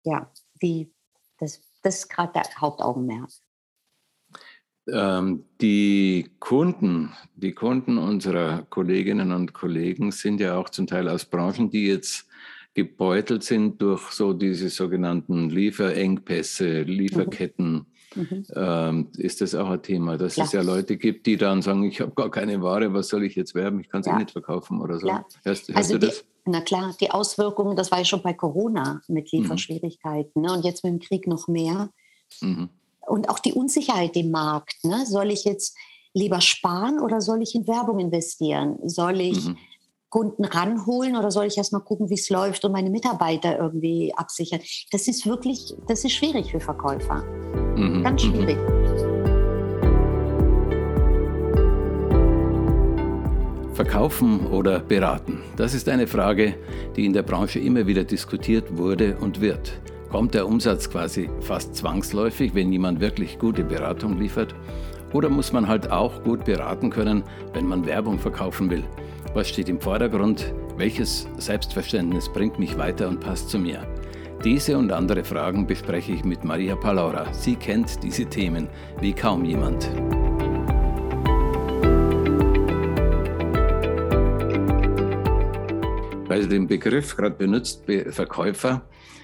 ja, 0.04 0.32
die, 0.62 0.94
das, 1.40 1.62
das 1.82 2.00
ist 2.00 2.10
gerade 2.10 2.34
der 2.34 2.44
Hauptaugenmerk. 2.60 3.30
Ähm, 4.88 5.46
die 5.62 6.32
Kunden, 6.40 7.14
die 7.36 7.54
Kunden 7.54 7.98
unserer 7.98 8.64
Kolleginnen 8.64 9.32
und 9.32 9.54
Kollegen 9.54 10.12
sind 10.12 10.40
ja 10.40 10.58
auch 10.58 10.70
zum 10.70 10.88
Teil 10.88 11.08
aus 11.08 11.26
Branchen, 11.26 11.70
die 11.70 11.88
jetzt 11.88 12.28
gebeutelt 12.74 13.44
sind 13.44 13.82
durch 13.82 14.12
so 14.12 14.34
diese 14.34 14.70
sogenannten 14.70 15.50
Lieferengpässe, 15.50 16.82
Lieferketten. 16.82 17.74
Mhm. 17.74 17.86
Mhm. 18.16 18.44
Ähm, 18.56 19.08
ist 19.18 19.42
das 19.42 19.56
auch 19.56 19.70
ein 19.70 19.82
Thema, 19.82 20.18
dass 20.18 20.34
Klar. 20.34 20.48
es 20.48 20.52
ja 20.52 20.62
Leute 20.62 20.98
gibt, 20.98 21.26
die 21.26 21.38
dann 21.38 21.62
sagen, 21.62 21.84
ich 21.84 22.02
habe 22.02 22.12
gar 22.12 22.30
keine 22.30 22.62
Ware, 22.62 22.94
was 22.94 23.08
soll 23.08 23.24
ich 23.24 23.36
jetzt 23.36 23.56
werben, 23.56 23.80
ich 23.80 23.90
kann 23.90 24.02
es 24.02 24.08
ja. 24.08 24.16
eh 24.16 24.20
nicht 24.20 24.32
verkaufen 24.32 24.82
oder 24.82 25.00
so. 25.00 25.08
Hörst, 25.08 25.40
hörst 25.44 25.76
also 25.76 25.94
du 25.98 26.08
das? 26.08 26.26
na 26.46 26.62
klar, 26.62 26.96
die 27.00 27.12
Auswirkungen, 27.12 27.76
das 27.76 27.92
war 27.92 28.00
ja 28.00 28.06
schon 28.06 28.22
bei 28.22 28.34
Corona 28.34 29.02
mit 29.08 29.32
mhm. 29.32 29.42
Lieferschwierigkeiten 29.42 30.42
mhm. 30.42 30.48
ne? 30.48 30.54
und 30.54 30.66
jetzt 30.66 30.84
mit 30.84 30.94
dem 30.94 31.00
Krieg 31.00 31.28
noch 31.28 31.48
mehr. 31.48 31.90
Mhm. 32.42 32.70
Und 33.08 33.30
auch 33.30 33.40
die 33.40 33.54
Unsicherheit 33.54 34.16
im 34.16 34.32
Markt. 34.32 34.84
Ne? 34.84 35.06
Soll 35.06 35.32
ich 35.32 35.44
jetzt 35.44 35.76
lieber 36.14 36.42
sparen 36.42 37.00
oder 37.00 37.22
soll 37.22 37.42
ich 37.42 37.56
in 37.56 37.68
Werbung 37.68 38.00
investieren? 38.00 38.78
Soll 38.84 39.22
ich 39.22 39.48
mhm. 39.48 39.58
Kunden 40.12 40.44
ranholen 40.44 41.16
oder 41.16 41.32
soll 41.32 41.46
ich 41.46 41.58
erst 41.58 41.72
mal 41.72 41.80
gucken, 41.80 42.10
wie 42.10 42.16
es 42.16 42.30
läuft 42.30 42.66
und 42.66 42.74
meine 42.74 42.90
Mitarbeiter 42.90 43.58
irgendwie 43.58 44.14
absichern? 44.16 44.60
Das 44.92 45.08
ist 45.08 45.26
wirklich, 45.26 45.74
das 45.88 46.04
ist 46.04 46.12
schwierig 46.12 46.52
für 46.52 46.60
Verkäufer. 46.60 47.24
Mhm. 47.78 48.04
Ganz 48.04 48.24
mhm. 48.26 48.36
schwierig. 48.36 48.58
Verkaufen 53.74 54.48
oder 54.48 54.80
beraten? 54.80 55.40
Das 55.56 55.74
ist 55.74 55.88
eine 55.88 56.06
Frage, 56.08 56.56
die 56.98 57.06
in 57.06 57.14
der 57.14 57.24
Branche 57.24 57.60
immer 57.60 57.88
wieder 57.88 58.04
diskutiert 58.04 58.78
wurde 58.78 59.16
und 59.18 59.40
wird. 59.40 59.80
Kommt 60.10 60.34
der 60.34 60.46
Umsatz 60.46 60.90
quasi 60.90 61.30
fast 61.40 61.74
zwangsläufig, 61.74 62.54
wenn 62.54 62.70
jemand 62.74 63.00
wirklich 63.00 63.40
gute 63.40 63.64
Beratung 63.64 64.20
liefert? 64.20 64.54
Oder 65.14 65.30
muss 65.30 65.54
man 65.54 65.70
halt 65.70 65.90
auch 65.90 66.22
gut 66.24 66.44
beraten 66.44 66.90
können, 66.90 67.24
wenn 67.54 67.66
man 67.66 67.86
Werbung 67.86 68.20
verkaufen 68.20 68.70
will? 68.70 68.84
Was 69.34 69.48
steht 69.48 69.70
im 69.70 69.80
Vordergrund? 69.80 70.54
Welches 70.76 71.26
Selbstverständnis 71.38 72.28
bringt 72.28 72.60
mich 72.60 72.78
weiter 72.78 73.08
und 73.08 73.22
passt 73.22 73.50
zu 73.50 73.60
mir? 73.60 73.88
Diese 74.44 74.78
und 74.78 74.92
andere 74.92 75.24
Fragen 75.24 75.66
bespreche 75.66 76.12
ich 76.12 76.26
mit 76.26 76.44
Maria 76.44 76.76
Palaura. 76.76 77.34
Sie 77.34 77.56
kennt 77.56 78.04
diese 78.04 78.26
Themen 78.26 78.68
wie 79.00 79.14
kaum 79.14 79.46
jemand. 79.46 79.90
Weil 86.28 86.42
du 86.42 86.48
den 86.50 86.68
Begriff 86.68 87.16
gerade 87.16 87.36
benutzt, 87.38 87.86
Verkäufer, 88.10 88.82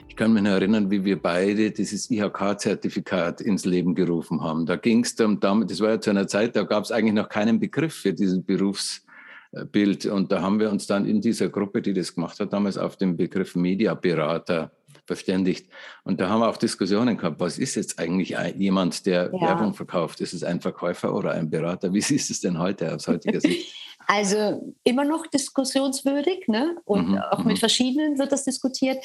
ich 0.08 0.16
kann 0.16 0.32
mich 0.32 0.46
erinnern, 0.46 0.90
wie 0.90 1.04
wir 1.04 1.22
beide 1.22 1.72
dieses 1.72 2.10
IHK-Zertifikat 2.10 3.42
ins 3.42 3.66
Leben 3.66 3.94
gerufen 3.94 4.42
haben. 4.42 4.66
Da 4.66 4.78
ging 4.78 5.04
es 5.04 5.16
darum, 5.16 5.68
das 5.68 5.82
war 5.82 5.90
ja 5.90 6.00
zu 6.00 6.12
einer 6.12 6.28
Zeit, 6.28 6.56
da 6.56 6.64
gab 6.64 6.86
es 6.86 6.94
eigentlich 6.94 7.14
noch 7.14 7.28
keinen 7.28 7.60
Begriff 7.60 7.94
für 7.94 8.14
diesen 8.14 8.46
Berufs 8.46 9.04
Bild. 9.66 10.06
Und 10.06 10.32
da 10.32 10.42
haben 10.42 10.60
wir 10.60 10.70
uns 10.70 10.88
dann 10.88 11.06
in 11.06 11.22
dieser 11.22 11.50
Gruppe, 11.50 11.82
die 11.82 11.94
das 11.94 12.14
gemacht 12.14 12.40
hat, 12.40 12.54
damals 12.54 12.78
auf 12.78 12.98
den 12.98 13.18
Begriff 13.18 13.56
Mediaberater 13.56 14.72
verständigt. 15.08 15.68
Und 16.04 16.20
da 16.20 16.30
haben 16.30 16.42
wir 16.42 16.50
auch 16.50 16.58
Diskussionen 16.58 17.18
gehabt, 17.18 17.40
was 17.40 17.58
ist 17.58 17.76
jetzt 17.76 17.98
eigentlich 17.98 18.36
jemand, 18.56 19.06
der 19.06 19.32
ja. 19.34 19.42
Werbung 19.42 19.74
verkauft? 19.74 20.22
Ist 20.22 20.34
es 20.34 20.44
ein 20.44 20.62
Verkäufer 20.62 21.16
oder 21.16 21.32
ein 21.32 21.50
Berater? 21.50 21.94
Wie 21.94 22.02
siehst 22.08 22.30
du 22.30 22.34
es 22.34 22.42
denn 22.42 22.60
heute 22.60 22.94
aus 22.94 23.08
heutiger 23.08 23.42
Sicht? 23.42 23.74
Also 24.10 24.74
immer 24.86 25.04
noch 25.04 25.28
diskussionswürdig 25.28 26.48
ne? 26.48 26.78
und 26.86 27.10
mhm, 27.10 27.18
auch 27.30 27.40
mit 27.40 27.58
mhm. 27.58 27.60
verschiedenen 27.60 28.18
wird 28.18 28.32
das 28.32 28.46
diskutiert. 28.46 29.04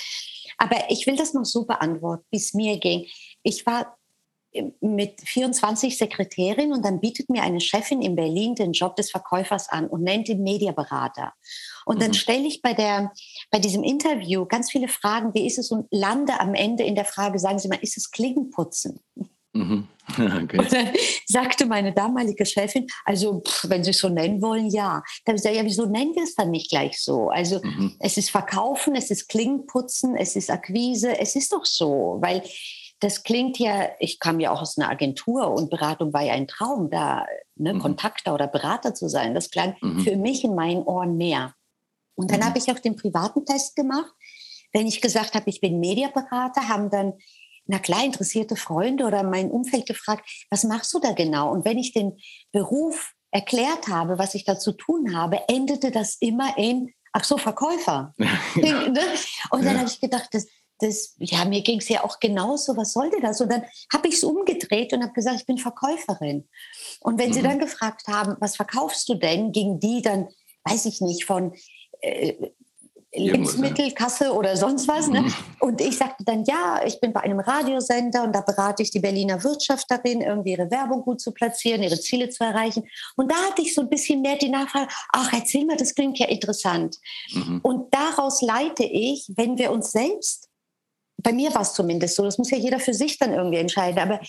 Aber 0.59 0.77
ich 0.91 1.09
will 1.09 1.17
das 1.17 1.35
noch 1.35 1.45
so 1.45 1.65
beantworten, 1.65 2.25
wie 2.31 2.37
es 2.37 2.55
mir 2.55 2.79
ging. 2.79 3.07
Ich 3.43 3.67
war 3.67 3.99
mit 4.81 5.21
24 5.21 5.97
Sekretärin 5.97 6.73
und 6.73 6.85
dann 6.85 7.01
bietet 7.01 7.31
mir 7.31 7.43
eine 7.43 7.61
Chefin 7.61 8.03
in 8.03 8.17
Berlin 8.17 8.55
den 8.55 8.73
Job 8.73 8.97
des 8.97 9.11
Verkäufers 9.11 9.69
an 9.69 9.87
und 9.87 10.03
nennt 10.03 10.29
ihn 10.29 10.43
Mediaberater. 10.43 11.33
Und 11.87 11.97
mhm. 11.97 12.01
dann 12.01 12.15
stelle 12.15 12.47
ich 12.47 12.63
bei, 12.63 12.75
der, 12.75 13.13
bei 13.51 13.59
diesem 13.59 13.83
Interview 13.83 14.45
ganz 14.45 14.71
viele 14.71 14.89
Fragen, 14.89 15.35
wie 15.35 15.47
ist 15.47 15.59
es, 15.59 15.71
und 15.71 15.87
lande 15.91 16.39
am 16.41 16.55
Ende 16.55 16.85
in 16.85 16.95
der 16.95 17.05
Frage, 17.05 17.39
sagen 17.39 17.59
Sie 17.59 17.69
mal, 17.69 17.79
ist 17.81 17.97
es 17.97 18.11
Klingenputzen? 18.11 19.01
Mhm. 19.53 19.89
Okay. 20.19 20.59
Und 20.59 20.73
dann 20.73 20.89
sagte 21.27 21.65
meine 21.65 21.93
damalige 21.93 22.45
Chefin, 22.45 22.89
also 23.05 23.41
pff, 23.41 23.71
wenn 23.71 23.85
Sie 23.85 23.91
es 23.91 23.99
so 23.99 24.09
nennen 24.09 24.43
wollen, 24.43 24.69
ja. 24.69 25.03
Dann 25.25 25.35
habe 25.35 25.37
ich 25.37 25.43
gesagt, 25.43 25.57
ja, 25.57 25.65
wieso 25.65 25.87
nennen 25.87 26.15
wir 26.15 26.25
es 26.25 26.35
dann 26.35 26.51
nicht 26.51 26.71
gleich 26.71 27.01
so? 27.01 27.29
Also 27.29 27.61
mhm. 27.63 27.95
es 28.01 28.17
ist 28.17 28.31
Verkaufen, 28.31 28.97
es 28.97 29.11
ist 29.11 29.29
Klingenputzen, 29.29 30.17
es 30.17 30.35
ist 30.35 30.51
Akquise, 30.51 31.19
es 31.19 31.37
ist 31.37 31.53
doch 31.53 31.65
so, 31.65 32.19
weil 32.21 32.43
das 33.03 33.25
klingt 33.25 33.59
ja, 33.59 33.91
ich 33.99 34.21
kam 34.21 34.39
ja 34.39 34.53
auch 34.53 34.63
aus 34.63 34.79
einer 34.79 34.89
Agentur 34.89 35.51
und 35.51 35.71
Beratung 35.71 36.13
war 36.13 36.23
ja 36.23 36.35
ein 36.35 36.47
Traum, 36.47 36.89
da 36.89 37.27
ne, 37.57 37.75
mhm. 37.75 37.81
Kontakter 37.81 38.33
oder 38.33 38.47
Berater 38.47 38.95
zu 38.95 39.09
sein. 39.09 39.35
Das 39.35 39.51
klang 39.51 39.75
mhm. 39.81 40.01
für 40.01 40.17
mich 40.17 40.45
in 40.45 40.55
meinen 40.55 40.85
Ohren 40.85 41.17
mehr. 41.17 41.55
Und 42.15 42.31
dann 42.31 42.41
mhm. 42.41 42.45
habe 42.45 42.59
ich 42.59 42.71
auch 42.71 42.79
den 42.79 42.95
privaten 42.95 43.45
Test 43.45 43.75
gemacht. 43.75 44.13
Wenn 44.73 44.87
ich 44.87 45.01
gesagt 45.01 45.35
habe, 45.35 45.51
ich 45.51 45.61
bin 45.61 45.81
Mediaberater, 45.81 46.69
haben 46.69 46.91
dann 46.91 47.15
na 47.67 47.81
klar 47.81 48.05
interessierte 48.05 48.55
Freunde 48.55 49.05
oder 49.05 49.25
mein 49.25 49.51
Umfeld 49.51 49.87
gefragt, 49.87 50.29
was 50.51 50.65
machst 50.65 50.95
du 50.95 51.01
da 51.01 51.13
genau? 51.13 51.51
Und 51.51 51.65
wenn 51.65 51.79
ich 51.79 51.93
den 51.93 52.19
Beruf 52.53 53.15
erklärt 53.33 53.89
habe, 53.89 54.19
was 54.19 54.35
ich 54.35 54.45
da 54.45 54.59
zu 54.59 54.73
tun 54.73 55.17
habe, 55.17 55.41
endete 55.49 55.91
das 55.91 56.17
immer 56.21 56.57
in, 56.57 56.93
ach 57.13 57.25
so, 57.25 57.37
Verkäufer. 57.37 58.15
Ja. 58.57 58.89
Ne? 58.89 59.01
Und 59.51 59.65
dann 59.65 59.75
ja. 59.75 59.81
habe 59.81 59.89
ich 59.89 60.01
gedacht, 60.01 60.29
das, 60.33 60.47
das, 60.83 61.15
ja, 61.19 61.45
mir 61.45 61.63
ging 61.63 61.79
es 61.79 61.89
ja 61.89 62.05
auch 62.05 62.19
genauso, 62.21 62.77
was 62.77 62.93
sollte 62.93 63.21
das? 63.21 63.41
Und 63.41 63.51
dann 63.51 63.65
habe 63.93 64.09
ich 64.09 64.15
es 64.15 64.25
umgedreht 64.25 64.93
und 64.93 65.03
habe 65.03 65.13
gesagt, 65.13 65.41
ich 65.41 65.47
bin 65.47 65.59
Verkäuferin. 65.59 66.49
Und 67.01 67.19
wenn 67.19 67.31
mhm. 67.31 67.35
sie 67.35 67.43
dann 67.43 67.59
gefragt 67.59 68.07
haben, 68.09 68.37
was 68.41 68.57
verkaufst 68.57 69.09
du 69.09 69.15
denn, 69.15 69.53
ging 69.53 69.79
die 69.81 70.03
dann, 70.03 70.29
weiß 70.65 70.87
ich 70.87 71.01
nicht, 71.01 71.25
von 71.25 71.55
äh, 72.01 72.35
Lebensmittelkasse 73.15 74.33
oder 74.33 74.57
sonst 74.57 74.89
was. 74.89 75.09
Ne? 75.09 75.21
Mhm. 75.23 75.35
Und 75.61 75.81
ich 75.81 75.99
sagte 75.99 76.25
dann, 76.25 76.45
ja, 76.45 76.81
ich 76.85 76.99
bin 77.01 77.13
bei 77.13 77.21
einem 77.21 77.41
Radiosender 77.41 78.25
und 78.25 78.35
da 78.35 78.41
berate 78.41 78.83
ich 78.83 78.91
die 78.91 79.01
Berliner 79.01 79.43
Wirtschaft 79.45 79.87
darin, 79.91 80.23
irgendwie 80.23 80.53
ihre 80.53 80.71
Werbung 80.71 81.03
gut 81.03 81.21
zu 81.21 81.33
platzieren, 81.33 81.83
ihre 81.83 82.01
Ziele 82.01 82.31
zu 82.31 82.43
erreichen. 82.43 82.89
Und 83.17 83.31
da 83.31 83.37
hatte 83.37 83.63
ich 83.63 83.75
so 83.75 83.83
ein 83.83 83.91
bisschen 83.91 84.23
mehr 84.23 84.37
die 84.37 84.49
Nachfrage, 84.49 84.89
ach, 85.13 85.31
erzähl 85.33 85.67
mal, 85.67 85.77
das 85.77 85.95
klingt 85.95 86.19
ja 86.19 86.29
interessant. 86.29 86.97
Mhm. 87.33 87.61
Und 87.63 87.95
daraus 87.95 88.41
leite 88.41 88.85
ich, 88.85 89.31
wenn 89.37 89.59
wir 89.59 89.73
uns 89.73 89.93
selbst 89.93 90.49
bei 91.23 91.33
mir 91.33 91.55
war 91.55 91.63
es 91.63 91.75
zumindest 91.75 92.17
so, 92.17 92.25
das 92.25 92.39
muss 92.39 92.51
ja 92.51 92.59
jeder 92.59 92.81
für 92.81 92.95
sich 92.95 93.19
dann 93.19 93.33
irgendwie 93.33 93.59
entscheiden, 93.59 93.99
aber 93.99 94.21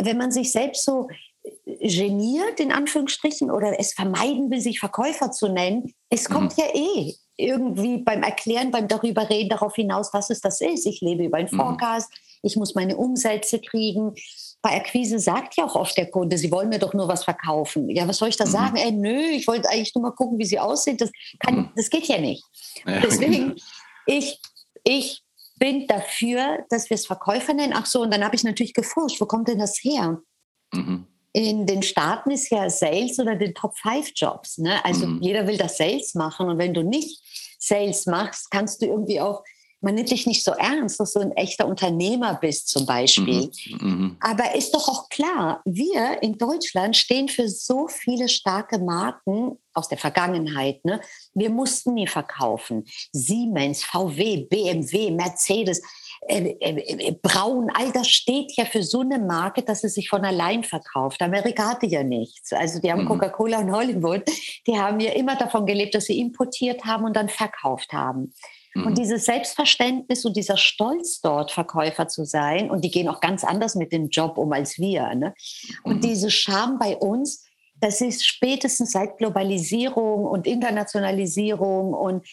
wenn 0.00 0.18
man 0.18 0.30
sich 0.30 0.52
selbst 0.52 0.84
so 0.84 1.08
äh, 1.42 1.88
geniert, 1.88 2.60
in 2.60 2.72
Anführungsstrichen, 2.72 3.50
oder 3.50 3.78
es 3.78 3.92
vermeiden 3.92 4.50
will, 4.50 4.60
sich 4.60 4.80
Verkäufer 4.80 5.30
zu 5.30 5.48
nennen, 5.48 5.92
es 6.10 6.28
mhm. 6.28 6.34
kommt 6.34 6.56
mhm. 6.56 6.64
ja 6.64 6.70
eh 6.74 7.14
irgendwie 7.38 7.98
beim 7.98 8.22
Erklären, 8.22 8.70
beim 8.70 8.88
darüber 8.88 9.28
reden 9.28 9.50
darauf 9.50 9.74
hinaus, 9.74 10.10
was 10.12 10.30
es 10.30 10.40
das 10.40 10.60
ist. 10.60 10.86
Ich 10.86 11.00
lebe 11.02 11.24
über 11.24 11.36
einen 11.36 11.48
mhm. 11.50 11.56
Forecast, 11.56 12.10
ich 12.42 12.56
muss 12.56 12.74
meine 12.74 12.96
Umsätze 12.96 13.60
kriegen. 13.60 14.14
Bei 14.62 14.76
Akquise 14.76 15.18
sagt 15.18 15.56
ja 15.56 15.66
auch 15.66 15.74
oft 15.74 15.96
der 15.96 16.10
Kunde, 16.10 16.38
Sie 16.38 16.50
wollen 16.50 16.70
mir 16.70 16.78
doch 16.78 16.94
nur 16.94 17.08
was 17.08 17.24
verkaufen. 17.24 17.90
Ja, 17.90 18.08
was 18.08 18.18
soll 18.18 18.28
ich 18.28 18.36
da 18.36 18.46
mhm. 18.46 18.50
sagen? 18.50 18.76
Ey, 18.76 18.92
nö, 18.92 19.20
ich 19.32 19.46
wollte 19.46 19.68
eigentlich 19.68 19.94
nur 19.94 20.02
mal 20.02 20.12
gucken, 20.12 20.38
wie 20.38 20.46
Sie 20.46 20.58
aussehen. 20.58 20.96
Das, 20.96 21.10
kann, 21.40 21.56
mhm. 21.56 21.70
das 21.76 21.90
geht 21.90 22.06
ja 22.06 22.18
nicht. 22.18 22.42
Deswegen, 22.86 23.56
ich, 24.06 24.40
ich 24.84 25.22
bin 25.58 25.86
dafür, 25.86 26.64
dass 26.70 26.90
wir 26.90 26.96
es 26.96 27.06
Verkäufer 27.06 27.54
nennen. 27.54 27.72
Ach 27.74 27.86
so, 27.86 28.02
und 28.02 28.12
dann 28.12 28.24
habe 28.24 28.36
ich 28.36 28.44
natürlich 28.44 28.74
geforscht, 28.74 29.20
wo 29.20 29.26
kommt 29.26 29.48
denn 29.48 29.58
das 29.58 29.78
her? 29.82 30.20
Mhm. 30.72 31.06
In 31.32 31.66
den 31.66 31.82
Staaten 31.82 32.30
ist 32.30 32.50
ja 32.50 32.70
Sales 32.70 33.18
oder 33.18 33.36
den 33.36 33.54
Top 33.54 33.76
5 33.78 34.12
Jobs. 34.14 34.58
Ne? 34.58 34.82
Also 34.84 35.06
mhm. 35.06 35.20
jeder 35.20 35.46
will 35.46 35.58
das 35.58 35.76
Sales 35.76 36.14
machen 36.14 36.48
und 36.48 36.58
wenn 36.58 36.72
du 36.72 36.82
nicht 36.82 37.22
Sales 37.58 38.06
machst, 38.06 38.50
kannst 38.50 38.80
du 38.80 38.86
irgendwie 38.86 39.20
auch 39.20 39.42
man 39.86 39.94
nimmt 39.94 40.10
dich 40.10 40.26
nicht 40.26 40.42
so 40.42 40.50
ernst, 40.50 40.98
dass 40.98 41.12
du 41.12 41.20
ein 41.20 41.30
echter 41.36 41.64
Unternehmer 41.64 42.34
bist 42.34 42.68
zum 42.68 42.86
Beispiel. 42.86 43.52
Mhm, 43.78 43.88
mhm. 43.88 44.16
Aber 44.18 44.56
ist 44.56 44.74
doch 44.74 44.88
auch 44.88 45.08
klar, 45.10 45.62
wir 45.64 46.20
in 46.24 46.38
Deutschland 46.38 46.96
stehen 46.96 47.28
für 47.28 47.48
so 47.48 47.86
viele 47.86 48.28
starke 48.28 48.80
Marken 48.80 49.58
aus 49.74 49.86
der 49.86 49.96
Vergangenheit. 49.96 50.84
Ne? 50.84 51.00
Wir 51.34 51.50
mussten 51.50 51.94
nie 51.94 52.08
verkaufen. 52.08 52.84
Siemens, 53.12 53.84
VW, 53.84 54.46
BMW, 54.50 55.12
Mercedes. 55.12 55.80
Äh, 56.26 56.56
äh, 56.58 57.08
äh, 57.08 57.16
Braun, 57.22 57.70
all 57.72 57.92
das 57.92 58.08
steht 58.08 58.56
ja 58.56 58.64
für 58.64 58.82
so 58.82 59.02
eine 59.02 59.20
Marke, 59.20 59.62
dass 59.62 59.84
es 59.84 59.94
sich 59.94 60.08
von 60.08 60.24
allein 60.24 60.64
verkauft. 60.64 61.22
Amerika 61.22 61.68
hatte 61.70 61.86
ja 61.86 62.02
nichts. 62.02 62.52
Also 62.52 62.80
die 62.80 62.90
haben 62.90 63.04
mhm. 63.04 63.08
Coca-Cola 63.08 63.60
und 63.60 63.70
Hollywood, 63.70 64.24
die 64.66 64.76
haben 64.76 64.98
ja 64.98 65.12
immer 65.12 65.36
davon 65.36 65.64
gelebt, 65.64 65.94
dass 65.94 66.06
sie 66.06 66.18
importiert 66.18 66.84
haben 66.84 67.04
und 67.04 67.14
dann 67.14 67.28
verkauft 67.28 67.92
haben. 67.92 68.32
Und 68.84 68.90
mhm. 68.90 68.94
dieses 68.94 69.24
Selbstverständnis 69.24 70.24
und 70.24 70.36
dieser 70.36 70.56
Stolz 70.56 71.20
dort, 71.20 71.50
Verkäufer 71.50 72.08
zu 72.08 72.24
sein, 72.24 72.70
und 72.70 72.84
die 72.84 72.90
gehen 72.90 73.08
auch 73.08 73.20
ganz 73.20 73.44
anders 73.44 73.74
mit 73.74 73.92
dem 73.92 74.08
Job 74.08 74.38
um 74.38 74.52
als 74.52 74.78
wir. 74.78 75.14
Ne? 75.14 75.34
Und 75.82 75.96
mhm. 75.96 76.00
diese 76.00 76.30
Scham 76.30 76.78
bei 76.78 76.96
uns, 76.96 77.44
das 77.80 78.00
ist 78.00 78.26
spätestens 78.26 78.92
seit 78.92 79.18
Globalisierung 79.18 80.24
und 80.24 80.46
Internationalisierung 80.46 81.92
und 81.92 82.26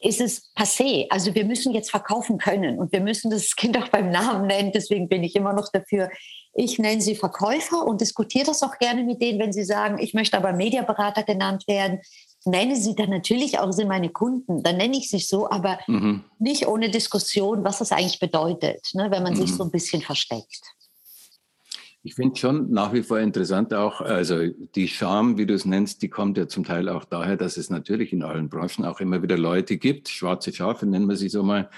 ist 0.00 0.20
es 0.20 0.52
passé. 0.54 1.06
Also 1.08 1.34
wir 1.34 1.44
müssen 1.44 1.72
jetzt 1.72 1.90
verkaufen 1.90 2.36
können 2.38 2.78
und 2.78 2.92
wir 2.92 3.00
müssen 3.00 3.30
das 3.30 3.56
Kind 3.56 3.78
auch 3.78 3.88
beim 3.88 4.10
Namen 4.10 4.46
nennen. 4.46 4.72
Deswegen 4.72 5.08
bin 5.08 5.24
ich 5.24 5.34
immer 5.34 5.52
noch 5.52 5.70
dafür. 5.72 6.10
Ich 6.52 6.78
nenne 6.78 7.00
sie 7.00 7.16
Verkäufer 7.16 7.84
und 7.84 8.00
diskutiere 8.00 8.46
das 8.46 8.62
auch 8.62 8.78
gerne 8.78 9.02
mit 9.02 9.20
denen, 9.20 9.40
wenn 9.40 9.52
sie 9.52 9.64
sagen, 9.64 9.98
ich 9.98 10.14
möchte 10.14 10.36
aber 10.36 10.52
Mediaberater 10.52 11.24
genannt 11.24 11.64
werden. 11.66 12.00
Nenne 12.46 12.76
sie 12.76 12.94
dann 12.94 13.10
natürlich 13.10 13.58
auch, 13.58 13.72
sind 13.72 13.88
meine 13.88 14.10
Kunden, 14.10 14.62
dann 14.62 14.76
nenne 14.76 14.96
ich 14.96 15.08
sie 15.08 15.18
so, 15.18 15.50
aber 15.50 15.78
mhm. 15.86 16.24
nicht 16.38 16.66
ohne 16.66 16.90
Diskussion, 16.90 17.64
was 17.64 17.78
das 17.78 17.90
eigentlich 17.90 18.20
bedeutet, 18.20 18.90
ne, 18.92 19.10
wenn 19.10 19.22
man 19.22 19.32
mhm. 19.32 19.38
sich 19.38 19.54
so 19.54 19.64
ein 19.64 19.70
bisschen 19.70 20.02
versteckt. 20.02 20.62
Ich 22.06 22.16
finde 22.16 22.36
schon 22.36 22.70
nach 22.70 22.92
wie 22.92 23.02
vor 23.02 23.18
interessant 23.18 23.72
auch, 23.72 24.02
also 24.02 24.46
die 24.74 24.88
Scham, 24.88 25.38
wie 25.38 25.46
du 25.46 25.54
es 25.54 25.64
nennst, 25.64 26.02
die 26.02 26.10
kommt 26.10 26.36
ja 26.36 26.46
zum 26.46 26.62
Teil 26.62 26.90
auch 26.90 27.06
daher, 27.06 27.38
dass 27.38 27.56
es 27.56 27.70
natürlich 27.70 28.12
in 28.12 28.22
allen 28.22 28.50
Branchen 28.50 28.84
auch 28.84 29.00
immer 29.00 29.22
wieder 29.22 29.38
Leute 29.38 29.78
gibt, 29.78 30.10
schwarze 30.10 30.52
Schafe 30.52 30.84
nennen 30.84 31.08
wir 31.08 31.16
sie 31.16 31.30
so 31.30 31.42
mal, 31.42 31.70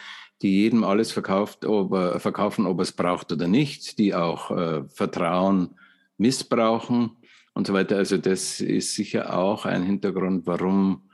die 0.42 0.62
jedem 0.62 0.82
alles 0.82 1.12
verkauft, 1.12 1.64
ob 1.64 1.92
er, 1.92 2.18
verkaufen, 2.18 2.66
ob 2.66 2.80
er 2.80 2.82
es 2.82 2.92
braucht 2.92 3.30
oder 3.30 3.46
nicht, 3.46 3.98
die 3.98 4.14
auch 4.14 4.50
äh, 4.50 4.82
Vertrauen 4.88 5.76
missbrauchen 6.18 7.12
und 7.56 7.66
so 7.66 7.72
weiter. 7.72 7.96
Also 7.96 8.18
das 8.18 8.60
ist 8.60 8.94
sicher 8.94 9.34
auch 9.36 9.64
ein 9.64 9.82
Hintergrund, 9.82 10.46
warum, 10.46 11.08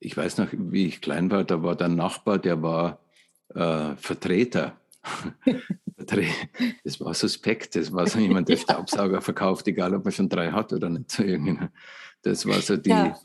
ich 0.00 0.16
weiß 0.16 0.38
noch, 0.38 0.48
wie 0.52 0.86
ich 0.86 1.02
klein 1.02 1.30
war, 1.30 1.44
da 1.44 1.62
war 1.62 1.76
der 1.76 1.88
Nachbar, 1.88 2.38
der 2.38 2.62
war 2.62 2.98
äh, 3.54 3.94
Vertreter 3.96 4.78
das 6.84 7.00
war 7.00 7.12
suspekt. 7.12 7.76
Das 7.76 7.92
war 7.92 8.06
so 8.06 8.18
jemand, 8.18 8.48
der 8.48 8.56
Staubsauger 8.64 9.20
verkauft, 9.20 9.68
egal 9.68 9.94
ob 9.94 10.06
er 10.06 10.12
schon 10.12 10.28
drei 10.30 10.50
hat 10.50 10.72
oder 10.72 10.88
nicht. 10.88 11.18
Das 12.24 12.46
war 12.46 12.60
so 12.60 12.76
die, 12.76 12.90
ja. 12.90 13.18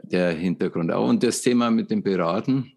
der 0.00 0.30
Hintergrund. 0.30 0.92
Auch 0.92 1.08
und 1.08 1.24
das 1.24 1.42
Thema 1.42 1.72
mit 1.72 1.90
dem 1.90 2.04
Beraten. 2.04 2.72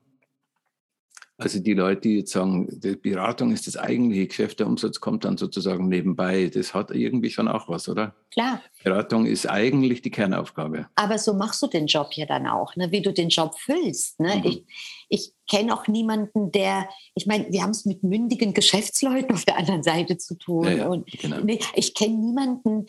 Also 1.42 1.60
die 1.60 1.74
Leute, 1.74 2.02
die 2.02 2.18
jetzt 2.20 2.32
sagen, 2.32 2.68
die 2.70 2.96
Beratung 2.96 3.52
ist 3.52 3.66
das 3.66 3.76
eigentliche 3.76 4.28
Geschäft, 4.28 4.60
der 4.60 4.68
Umsatz 4.68 5.00
kommt 5.00 5.26
dann 5.26 5.38
sozusagen 5.38 5.88
nebenbei. 5.88 6.52
Das 6.54 6.74
hat 6.74 6.92
irgendwie 6.92 7.32
schon 7.32 7.48
auch 7.48 7.68
was, 7.68 7.90
oder? 7.90 8.16
Klar. 8.32 8.62
Beratung 8.84 9.26
ist 9.26 9.50
eigentlich 9.50 10.04
die 10.04 10.12
Kernaufgabe. 10.12 10.88
Aber 10.96 11.18
so 11.18 11.34
machst 11.34 11.62
du 11.64 11.68
den 11.68 11.88
Job 11.88 12.10
ja 12.14 12.28
dann 12.28 12.46
auch, 12.48 12.76
ne? 12.76 12.92
wie 12.92 13.02
du 13.02 13.12
den 13.12 13.30
Job 13.30 13.58
füllst. 13.58 14.20
Ne? 14.20 14.38
Mhm. 14.38 14.46
Ich, 14.46 14.64
ich 15.10 15.34
kenne 15.50 15.74
auch 15.74 15.88
niemanden, 15.88 16.52
der, 16.52 16.88
ich 17.16 17.26
meine, 17.26 17.52
wir 17.52 17.64
haben 17.64 17.72
es 17.72 17.86
mit 17.86 18.04
mündigen 18.04 18.54
Geschäftsleuten 18.54 19.32
auf 19.36 19.46
der 19.46 19.58
anderen 19.58 19.84
Seite 19.84 20.18
zu 20.18 20.36
tun. 20.36 20.66
Ja, 20.66 20.72
ja, 20.72 20.88
und 20.88 21.08
genau. 21.08 21.38
ich 21.74 21.94
kenne 21.96 22.16
niemanden, 22.16 22.86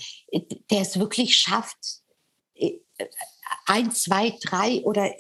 der 0.71 0.81
es 0.83 0.99
wirklich 0.99 1.37
schafft, 1.37 2.03
ein, 3.67 3.91
zwei, 3.91 4.35
drei 4.43 4.83
oder 4.85 5.11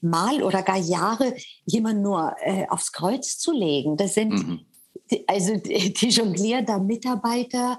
Mal 0.00 0.42
oder 0.42 0.62
gar 0.62 0.78
Jahre 0.78 1.34
jemand 1.64 2.02
nur 2.02 2.34
äh, 2.40 2.66
aufs 2.68 2.92
Kreuz 2.92 3.38
zu 3.38 3.52
legen. 3.52 3.96
Das 3.96 4.14
sind 4.14 4.32
mhm. 4.32 4.60
also 5.26 5.56
die, 5.56 5.92
die 5.92 6.08
jonglierender 6.08 6.78
Mitarbeiter, 6.78 7.78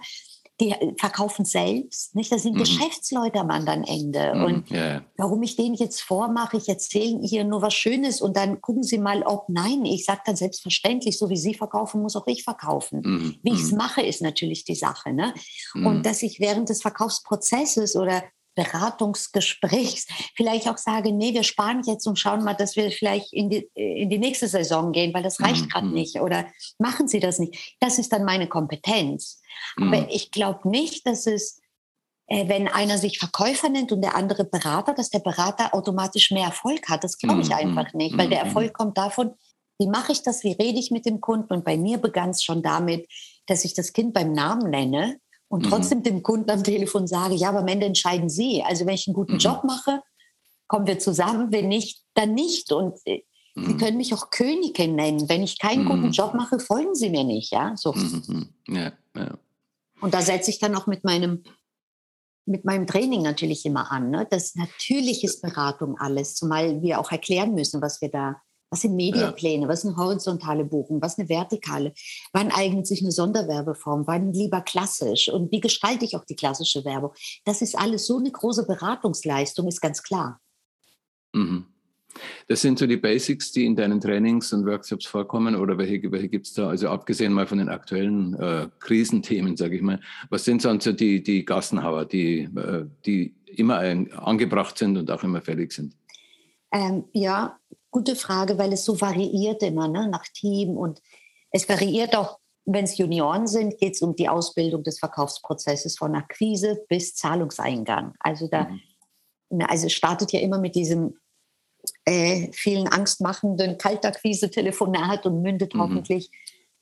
die 0.60 0.74
verkaufen 0.98 1.46
selbst, 1.46 2.16
nicht? 2.16 2.32
Das 2.32 2.42
sind 2.42 2.56
mhm. 2.56 2.60
Geschäftsleute 2.60 3.40
am 3.40 3.52
anderen 3.52 3.84
Ende. 3.84 4.34
Mhm. 4.34 4.44
Und 4.44 4.72
yeah. 4.72 5.04
warum 5.16 5.44
ich 5.44 5.56
denen 5.56 5.76
jetzt 5.76 6.02
vormache, 6.02 6.58
ich 6.58 6.68
erzähle 6.68 7.20
hier 7.22 7.44
nur 7.44 7.62
was 7.62 7.76
Schönes 7.76 8.22
und 8.22 8.36
dann 8.36 8.60
gucken 8.60 8.82
Sie 8.82 8.98
mal, 8.98 9.22
ob 9.22 9.50
nein, 9.50 9.86
ich 9.86 10.06
sage 10.06 10.22
dann 10.26 10.36
selbstverständlich, 10.36 11.20
so 11.20 11.30
wie 11.30 11.38
Sie 11.38 11.54
verkaufen, 11.54 12.02
muss 12.02 12.16
auch 12.16 12.26
ich 12.26 12.44
verkaufen. 12.44 13.02
Mhm. 13.04 13.36
Wie 13.44 13.54
ich 13.54 13.62
es 13.62 13.72
mhm. 13.72 13.78
mache, 13.78 14.02
ist 14.02 14.22
natürlich 14.22 14.64
die 14.64 14.76
Sache. 14.76 15.14
Ne? 15.14 15.34
Und 15.76 16.00
mhm. 16.00 16.04
dass 16.04 16.24
ich 16.24 16.40
während 16.40 16.70
des 16.70 16.82
Verkaufsprozesses 16.82 17.96
oder 17.96 18.24
Beratungsgesprächs 18.58 20.08
vielleicht 20.36 20.68
auch 20.68 20.78
sage, 20.78 21.14
nee, 21.14 21.34
wir 21.34 21.44
sparen 21.44 21.84
jetzt 21.86 22.08
und 22.08 22.20
schauen 22.20 22.44
mal, 22.44 22.56
dass 22.56 22.76
wir 22.76 22.92
vielleicht 22.92 23.32
in 23.32 23.50
die, 23.50 23.70
in 23.76 24.10
die 24.10 24.18
nächste 24.18 24.48
Saison 24.48 24.92
gehen, 24.92 25.14
weil 25.14 25.24
das 25.24 25.40
reicht 25.40 25.66
mhm. 25.66 25.70
gerade 25.70 25.88
nicht 25.88 26.20
oder 26.20 26.48
machen 26.80 27.08
Sie 27.08 27.20
das 27.20 27.40
nicht. 27.40 27.78
Das 27.80 28.00
ist 28.00 28.12
dann 28.12 28.26
meine 28.26 28.48
Kompetenz. 28.48 29.42
Mhm. 29.78 29.94
Aber 29.94 30.12
ich 30.12 30.32
glaube 30.32 30.68
nicht, 30.68 31.06
dass 31.06 31.28
es, 31.28 31.62
äh, 32.28 32.50
wenn 32.50 32.67
einer 32.67 32.98
sich 32.98 33.20
Verkäufer 33.20 33.70
nennt 33.70 33.91
und 33.91 34.02
der 34.02 34.15
andere 34.15 34.43
Berater, 34.43 34.93
dass 34.93 35.12
der 35.12 35.20
Berater 35.20 35.74
automatisch 35.74 36.32
mehr 36.32 36.46
Erfolg 36.46 36.89
hat. 36.89 37.04
Das 37.04 37.17
glaube 37.17 37.41
ich 37.41 37.50
mhm. 37.50 37.56
einfach 37.56 37.93
nicht, 37.93 38.17
weil 38.17 38.30
der 38.30 38.41
mhm. 38.41 38.48
Erfolg 38.48 38.74
kommt 38.74 38.98
davon, 38.98 39.36
wie 39.80 39.88
mache 39.88 40.12
ich 40.12 40.24
das, 40.24 40.43
wie 40.43 40.54
rede 40.54 40.80
ich 40.80 40.89
mit 40.89 41.06
dem 41.06 41.22
Kunden. 41.22 41.54
Und 41.54 41.63
bei 41.63 41.78
mir 41.78 42.00
begann 42.00 42.32
es 42.32 42.43
schon 42.43 42.63
damit, 42.63 43.08
dass 43.46 43.63
ich 43.63 43.76
das 43.76 43.93
Kind 43.93 44.13
beim 44.13 44.34
Namen 44.34 44.72
nenne 44.72 45.20
und 45.50 45.66
mhm. 45.66 45.70
trotzdem 45.70 46.04
dem 46.04 46.24
Kunden 46.24 46.50
am 46.50 46.64
Telefon 46.64 47.08
sage, 47.08 47.36
ja, 47.36 47.50
aber 47.50 47.60
am 47.60 47.68
Ende 47.68 47.86
entscheiden 47.86 48.30
Sie. 48.30 48.64
Also 48.64 48.86
wenn 48.86 48.96
ich 48.96 49.08
einen 49.08 49.16
guten 49.16 49.34
mhm. 49.34 49.40
Job 49.40 49.64
mache, 49.64 50.02
kommen 50.68 50.88
wir 50.88 51.00
zusammen, 51.00 51.52
wenn 51.52 51.70
nicht, 51.70 52.04
dann 52.14 52.34
nicht. 52.34 52.72
Und 52.72 53.00
äh, 53.06 53.24
mhm. 53.56 53.66
Sie 53.66 53.78
können 53.78 53.98
mich 53.98 54.14
auch 54.14 54.30
Königin 54.30 54.96
nennen. 54.96 55.30
Wenn 55.30 55.44
ich 55.44 55.60
keinen 55.60 55.86
guten 55.86 56.08
mhm. 56.08 56.12
Job 56.12 56.34
mache, 56.34 56.60
folgen 56.60 56.96
Sie 56.96 57.10
mir 57.10 57.24
nicht. 57.24 57.52
Ja, 57.52 57.74
so. 57.76 57.94
Mhm. 57.94 58.54
Ja, 58.68 58.92
ja. 59.16 59.38
Und 60.02 60.14
da 60.14 60.22
setze 60.22 60.52
ich 60.52 60.60
dann 60.60 60.76
auch 60.76 60.86
mit 60.86 61.04
meinem, 61.04 61.44
mit 62.46 62.66
meinem 62.66 62.86
Training 62.86 63.24
natürlich 63.24 63.66
immer 63.66 63.92
an. 63.92 64.10
Ne? 64.10 64.28
Das 64.30 64.56
natürlich 64.56 65.24
ist 65.24 65.42
Beratung 65.42 65.98
alles, 65.98 66.36
zumal 66.36 66.82
wir 66.82 67.00
auch 67.00 67.12
erklären 67.12 67.54
müssen, 67.54 67.82
was 67.82 68.02
wir 68.02 68.10
da 68.10 68.42
was 68.69 68.82
sind 68.82 68.95
Mediapläne? 68.95 69.63
Ja. 69.63 69.69
Was 69.69 69.82
sind 69.82 69.95
horizontale 69.95 70.65
Buchungen? 70.65 71.01
Was 71.01 71.17
eine 71.17 71.30
vertikale? 71.30 71.93
Wann 72.34 72.51
eignet 72.51 72.86
sich 72.86 73.01
eine 73.01 73.12
Sonderwerbeform? 73.12 74.08
Wann 74.08 74.34
lieber 74.34 74.62
klassisch? 74.62 75.30
Und 75.30 75.51
wie 75.51 75.62
gestalte 75.62 76.06
ich 76.06 76.15
auch 76.15 76.25
die 76.25 76.36
klassische 76.36 76.84
Werbung? 76.84 77.12
Das 77.45 77.62
ist 77.62 77.77
alles 77.77 78.06
so 78.06 78.17
eine 78.17 78.32
große 78.32 78.65
Beratungsleistung, 78.65 79.67
ist 79.67 79.82
ganz 79.82 80.03
klar. 80.03 80.41
Mhm. 81.34 81.65
Das 82.47 82.62
sind 82.62 82.80
so 82.80 82.88
die 82.88 82.97
Basics, 82.97 83.51
die 83.51 83.65
in 83.65 83.75
deinen 83.75 84.01
Trainings 84.01 84.51
und 84.51 84.65
Workshops 84.65 85.06
vorkommen 85.06 85.56
oder 85.56 85.77
welche, 85.77 86.12
welche 86.12 86.30
gibt 86.30 86.47
es 86.47 86.53
da? 86.53 86.67
Also 86.69 86.89
abgesehen 86.89 87.32
mal 87.32 87.45
von 87.45 87.60
den 87.60 87.69
aktuellen 87.69 88.34
äh, 88.36 88.67
Krisenthemen, 88.80 89.56
sage 89.56 89.75
ich 89.75 89.82
mal. 89.82 89.99
Was 90.30 90.45
sind 90.45 90.62
sonst 90.62 90.86
so 90.86 90.93
die, 90.93 91.21
die 91.21 91.45
Gassenhauer, 91.45 92.06
die, 92.06 92.49
äh, 92.56 92.86
die 93.06 93.36
immer 93.45 93.77
ein, 93.77 94.12
angebracht 94.13 94.77
sind 94.77 94.97
und 94.97 95.12
auch 95.12 95.23
immer 95.23 95.41
fällig 95.41 95.71
sind? 95.73 95.95
Ähm, 96.71 97.06
ja, 97.13 97.58
gute 97.91 98.15
Frage, 98.15 98.58
weil 98.58 98.73
es 98.73 98.86
so 98.86 99.00
variiert 99.00 99.63
immer 99.63 99.88
ne, 99.88 100.08
nach 100.08 100.28
Team 100.28 100.78
und 100.78 101.02
es 101.52 101.67
variiert 101.67 102.15
auch, 102.15 102.39
wenn 102.65 102.84
es 102.84 102.97
Junioren 102.97 103.47
sind, 103.47 103.78
geht 103.78 103.95
es 103.95 104.02
um 104.02 104.15
die 104.15 104.28
Ausbildung 104.28 104.84
des 104.84 105.00
Verkaufsprozesses 105.00 105.97
von 105.97 106.15
Akquise 106.15 106.84
bis 106.89 107.15
Zahlungseingang. 107.15 108.13
Also 108.19 108.47
da, 108.47 108.65
mhm. 108.65 108.82
Also 109.67 109.88
es 109.88 109.93
startet 109.93 110.32
ja 110.34 110.39
immer 110.41 110.60
mit 110.60 110.76
diesem 110.76 111.17
äh, 112.06 112.52
vielen 112.52 112.88
angstmachenden 112.88 113.78
Kaltakquise-Telefonat 113.78 115.26
und 115.26 115.41
mündet 115.41 115.73
mhm. 115.73 115.80
hoffentlich 115.80 116.32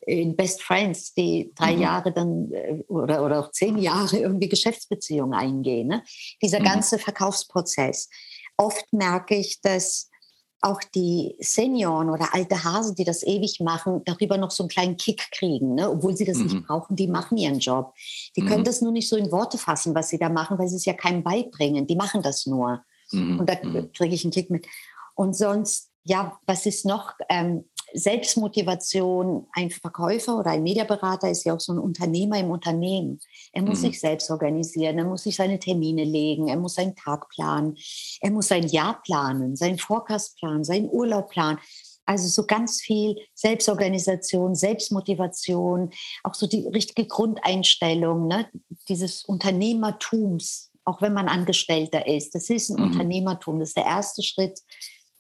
in 0.02 0.36
Best 0.36 0.62
Friends, 0.62 1.14
die 1.14 1.52
drei 1.56 1.76
mhm. 1.76 1.82
Jahre 1.82 2.12
dann 2.12 2.52
äh, 2.52 2.84
oder, 2.88 3.24
oder 3.24 3.40
auch 3.40 3.52
zehn 3.52 3.78
Jahre 3.78 4.18
irgendwie 4.18 4.50
Geschäftsbeziehungen 4.50 5.34
eingehen. 5.34 5.88
Ne? 5.88 6.04
Dieser 6.42 6.60
mhm. 6.60 6.66
ganze 6.66 7.00
Verkaufsprozess. 7.00 8.10
Oft 8.58 8.92
merke 8.94 9.36
ich, 9.36 9.62
dass 9.62 10.10
auch 10.62 10.82
die 10.96 11.36
Senioren 11.40 12.10
oder 12.10 12.34
alte 12.34 12.64
Hasen, 12.64 12.96
die 12.96 13.04
das 13.04 13.24
ewig 13.24 13.60
machen, 13.60 14.02
darüber 14.06 14.38
noch 14.38 14.52
so 14.52 14.64
einen 14.64 14.70
kleinen 14.70 14.98
Kick 14.98 15.30
kriegen, 15.32 15.76
ne? 15.76 15.90
obwohl 15.90 16.16
sie 16.18 16.26
das 16.26 16.38
mhm. 16.38 16.44
nicht 16.44 16.68
brauchen. 16.68 16.96
Die 16.96 17.08
machen 17.08 17.38
ihren 17.38 17.60
Job. 17.60 17.94
Die 18.36 18.42
mhm. 18.42 18.48
können 18.48 18.64
das 18.64 18.82
nur 18.82 18.92
nicht 18.92 19.08
so 19.08 19.16
in 19.16 19.32
Worte 19.32 19.58
fassen, 19.58 19.94
was 19.94 20.10
sie 20.10 20.18
da 20.18 20.30
machen, 20.30 20.58
weil 20.58 20.68
sie 20.68 20.78
es 20.78 20.86
ja 20.86 20.94
keinem 20.94 21.24
beibringen. 21.24 21.86
Die 21.86 21.96
machen 21.96 22.22
das 22.22 22.46
nur. 22.46 22.84
Mhm. 23.12 23.40
Und 23.40 23.50
da 23.50 23.56
mhm. 23.62 23.92
kriege 23.94 24.16
ich 24.16 24.24
einen 24.24 24.32
Kick 24.32 24.50
mit. 24.50 24.66
Und 25.14 25.36
sonst, 25.36 25.92
ja, 26.04 26.40
was 26.46 26.66
ist 26.66 26.86
noch? 26.86 27.14
Ähm, 27.30 27.66
Selbstmotivation, 27.96 29.48
ein 29.54 29.70
Verkäufer 29.72 30.38
oder 30.38 30.52
ein 30.52 30.64
Mediaberater 30.64 31.30
ist 31.30 31.46
ja 31.46 31.56
auch 31.56 31.60
so 31.60 31.74
ein 31.74 31.80
Unternehmer 31.80 32.38
im 32.40 32.52
Unternehmen. 32.52 33.20
Er 33.54 33.62
muss 33.62 33.80
mhm. 33.80 33.88
sich 33.88 34.00
selbst 34.00 34.30
organisieren, 34.30 34.98
er 34.98 35.06
muss 35.06 35.24
sich 35.24 35.36
seine 35.36 35.60
Termine 35.60 36.04
legen, 36.04 36.48
er 36.48 36.58
muss 36.58 36.76
seinen 36.76 36.96
Tag 36.96 37.30
planen, 37.30 37.78
er 38.22 38.32
muss 38.32 38.50
sein 38.50 38.68
Jahr 38.68 39.02
planen, 39.02 39.56
seinen 39.56 39.78
Forecast 39.78 40.38
planen, 40.38 40.64
seinen 40.64 40.90
Urlaub 40.90 41.30
planen. 41.30 41.60
Also 42.06 42.28
so 42.28 42.46
ganz 42.46 42.82
viel 42.82 43.16
Selbstorganisation, 43.34 44.54
Selbstmotivation, 44.54 45.90
auch 46.24 46.36
so 46.36 46.48
die 46.48 46.68
richtige 46.68 47.08
Grundeinstellung 47.08 48.28
ne? 48.28 48.48
dieses 48.90 49.24
Unternehmertums, 49.24 50.72
auch 50.84 51.02
wenn 51.02 51.14
man 51.14 51.28
Angestellter 51.28 52.06
ist. 52.06 52.36
Das 52.36 52.50
ist 52.50 52.70
ein 52.70 52.78
mhm. 52.78 52.92
Unternehmertum, 52.92 53.60
das 53.60 53.70
ist 53.70 53.78
der 53.78 53.86
erste 53.86 54.22
Schritt 54.22 54.60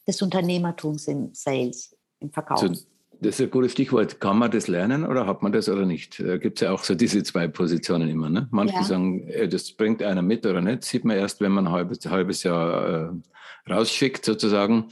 des 0.07 0.21
Unternehmertums 0.21 1.07
im 1.07 1.33
Sales 1.33 1.95
im 2.25 2.31
Verkauf. 2.31 2.59
So, 2.59 2.67
das 2.67 3.39
ist 3.39 3.41
ein 3.41 3.51
gutes 3.51 3.71
Stichwort. 3.71 4.19
Kann 4.19 4.37
man 4.37 4.51
das 4.51 4.67
lernen 4.67 5.05
oder 5.05 5.25
hat 5.25 5.41
man 5.41 5.51
das 5.51 5.69
oder 5.69 5.85
nicht? 5.85 6.19
Da 6.19 6.37
gibt 6.37 6.57
es 6.57 6.65
ja 6.65 6.71
auch 6.71 6.83
so 6.83 6.95
diese 6.95 7.23
zwei 7.23 7.47
Positionen 7.47 8.09
immer. 8.09 8.29
Ne? 8.29 8.47
Manche 8.51 8.75
ja. 8.75 8.83
sagen, 8.83 9.27
äh, 9.27 9.47
das 9.47 9.71
bringt 9.71 10.03
einer 10.03 10.21
mit 10.21 10.45
oder 10.45 10.61
nicht. 10.61 10.83
Sieht 10.83 11.05
man 11.05 11.17
erst, 11.17 11.41
wenn 11.41 11.51
man 11.51 11.67
ein 11.67 11.73
halbes, 11.73 12.05
halbes 12.05 12.43
Jahr 12.43 13.13
äh, 13.67 13.71
rausschickt 13.71 14.25
sozusagen. 14.25 14.89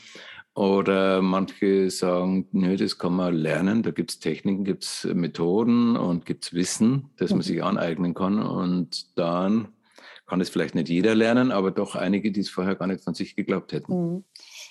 Oder 0.56 1.24
manche 1.24 1.89
sagen, 1.89 2.48
nö, 2.52 2.78
das 2.78 3.00
kann 3.00 3.15
man 3.15 3.34
lernen. 3.34 3.82
Da 3.82 3.89
gibt 3.89 4.12
es 4.12 4.19
Techniken, 4.19 4.63
gibt 4.63 4.84
es 4.84 5.04
Methoden 5.12 5.98
und 5.98 6.28
gibt 6.28 6.46
es 6.46 6.54
Wissen, 6.54 7.10
das 7.17 7.32
man 7.32 7.41
sich 7.41 7.63
aneignen 7.63 8.13
kann. 8.13 8.39
Und 8.39 9.17
dann 9.17 9.69
kann 10.28 10.41
es 10.41 10.50
vielleicht 10.50 10.76
nicht 10.76 10.89
jeder 10.89 11.15
lernen, 11.15 11.52
aber 11.52 11.72
doch 11.72 11.96
einige, 11.96 12.32
die 12.32 12.41
es 12.41 12.50
vorher 12.50 12.76
gar 12.76 12.88
nicht 12.88 13.04
von 13.04 13.15
sich 13.15 13.36
geglaubt 13.36 13.74
hätten. 13.74 13.93
Mhm. 13.93 14.24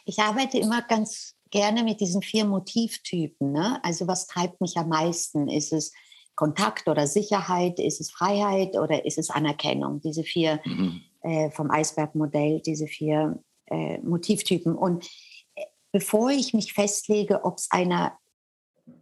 Ich 0.05 0.21
arbeite 0.21 0.59
immer 0.59 0.83
ganz 0.83 1.35
gerne 1.53 1.85
mit 1.85 2.01
diesen 2.01 2.23
vier 2.23 2.45
Motivtypen. 2.45 3.53
Ne? 3.53 3.79
Also 3.85 4.09
was 4.09 4.27
treibt 4.27 4.61
mich 4.61 4.77
am 4.77 4.89
meisten? 4.89 5.49
Ist 5.49 5.73
es 5.73 5.93
Kontakt 6.35 6.89
oder 6.89 7.07
Sicherheit? 7.07 7.79
Ist 7.79 8.01
es 8.01 8.11
Freiheit 8.11 8.77
oder 8.77 9.05
ist 9.05 9.19
es 9.19 9.31
Anerkennung? 9.31 10.01
Diese 10.01 10.25
vier 10.25 10.61
mhm. 10.65 11.03
äh, 11.21 11.51
vom 11.53 11.71
Eisbergmodell, 11.71 12.61
diese 12.61 12.89
vier 12.89 13.41
äh, 13.67 13.99
Motivtypen. 13.99 14.75
Und 14.75 15.07
äh, 15.55 15.63
bevor 15.93 16.31
ich 16.31 16.55
mich 16.55 16.73
festlege, 16.73 17.45
ob 17.45 17.59
es 17.59 17.71
einer 17.71 18.19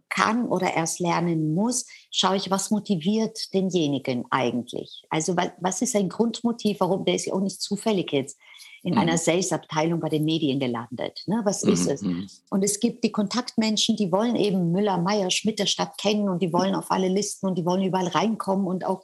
kann 0.09 0.47
oder 0.47 0.73
erst 0.73 0.99
lernen 0.99 1.55
muss, 1.55 1.87
schaue 2.11 2.35
ich, 2.35 2.51
was 2.51 2.69
motiviert 2.69 3.53
denjenigen 3.53 4.25
eigentlich. 4.29 5.03
Also 5.09 5.35
was 5.35 5.81
ist 5.81 5.95
ein 5.95 6.09
Grundmotiv, 6.09 6.81
warum 6.81 7.05
der 7.05 7.15
ist 7.15 7.25
ja 7.25 7.33
auch 7.33 7.41
nicht 7.41 7.61
zufällig 7.61 8.11
jetzt 8.11 8.37
in 8.83 8.93
mhm. 8.93 8.99
einer 8.99 9.17
Sales-Abteilung 9.17 9.99
bei 9.99 10.09
den 10.09 10.25
Medien 10.25 10.59
gelandet. 10.59 11.23
Ne? 11.27 11.41
Was 11.43 11.63
mhm. 11.63 11.73
ist 11.73 11.87
es? 11.87 12.01
Mhm. 12.01 12.27
Und 12.49 12.63
es 12.63 12.79
gibt 12.79 13.03
die 13.03 13.11
Kontaktmenschen, 13.11 13.95
die 13.95 14.11
wollen 14.11 14.35
eben 14.35 14.71
Müller, 14.71 14.97
Meier, 14.97 15.29
Schmidt 15.29 15.59
der 15.59 15.65
Stadt 15.67 15.97
kennen 15.97 16.29
und 16.29 16.41
die 16.41 16.51
wollen 16.51 16.75
auf 16.75 16.89
alle 16.89 17.07
Listen 17.07 17.47
und 17.47 17.57
die 17.57 17.65
wollen 17.65 17.83
überall 17.83 18.07
reinkommen 18.07 18.65
und 18.65 18.85
auch 18.85 19.03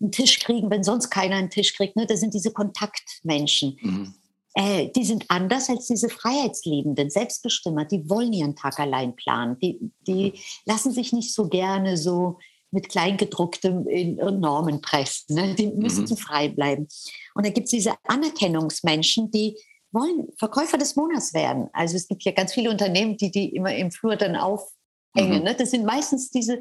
einen 0.00 0.12
Tisch 0.12 0.38
kriegen, 0.38 0.70
wenn 0.70 0.84
sonst 0.84 1.10
keiner 1.10 1.36
einen 1.36 1.50
Tisch 1.50 1.74
kriegt. 1.74 1.96
Ne? 1.96 2.06
Das 2.06 2.20
sind 2.20 2.32
diese 2.34 2.52
Kontaktmenschen. 2.52 3.76
Mhm. 3.80 4.14
Äh, 4.54 4.88
die 4.96 5.04
sind 5.04 5.26
anders 5.28 5.68
als 5.68 5.86
diese 5.86 6.08
Freiheitsliebenden, 6.08 7.10
Selbstbestimmer. 7.10 7.84
Die 7.84 8.08
wollen 8.08 8.32
ihren 8.32 8.56
Tag 8.56 8.78
allein 8.80 9.14
planen. 9.14 9.58
Die, 9.60 9.78
die 10.06 10.32
mhm. 10.32 10.38
lassen 10.64 10.92
sich 10.92 11.12
nicht 11.12 11.34
so 11.34 11.48
gerne 11.48 11.96
so 11.96 12.38
mit 12.70 12.88
Kleingedrucktem 12.88 13.86
in 13.86 14.16
Normen 14.16 14.80
pressen. 14.80 15.34
Ne? 15.34 15.54
Die 15.54 15.68
müssen 15.68 16.04
mhm. 16.04 16.16
frei 16.16 16.48
bleiben. 16.48 16.88
Und 17.34 17.46
da 17.46 17.50
gibt 17.50 17.66
es 17.66 17.70
diese 17.70 17.94
Anerkennungsmenschen, 18.04 19.30
die 19.30 19.56
wollen 19.90 20.28
Verkäufer 20.36 20.76
des 20.76 20.96
Monats 20.96 21.32
werden. 21.32 21.68
Also 21.72 21.96
es 21.96 22.08
gibt 22.08 22.24
ja 22.24 22.32
ganz 22.32 22.52
viele 22.52 22.70
Unternehmen, 22.70 23.16
die 23.16 23.30
die 23.30 23.54
immer 23.54 23.74
im 23.74 23.90
Flur 23.90 24.16
dann 24.16 24.36
aufhängen. 24.36 25.38
Mhm. 25.38 25.44
Ne? 25.44 25.54
Das 25.58 25.70
sind 25.70 25.84
meistens 25.84 26.30
diese 26.30 26.60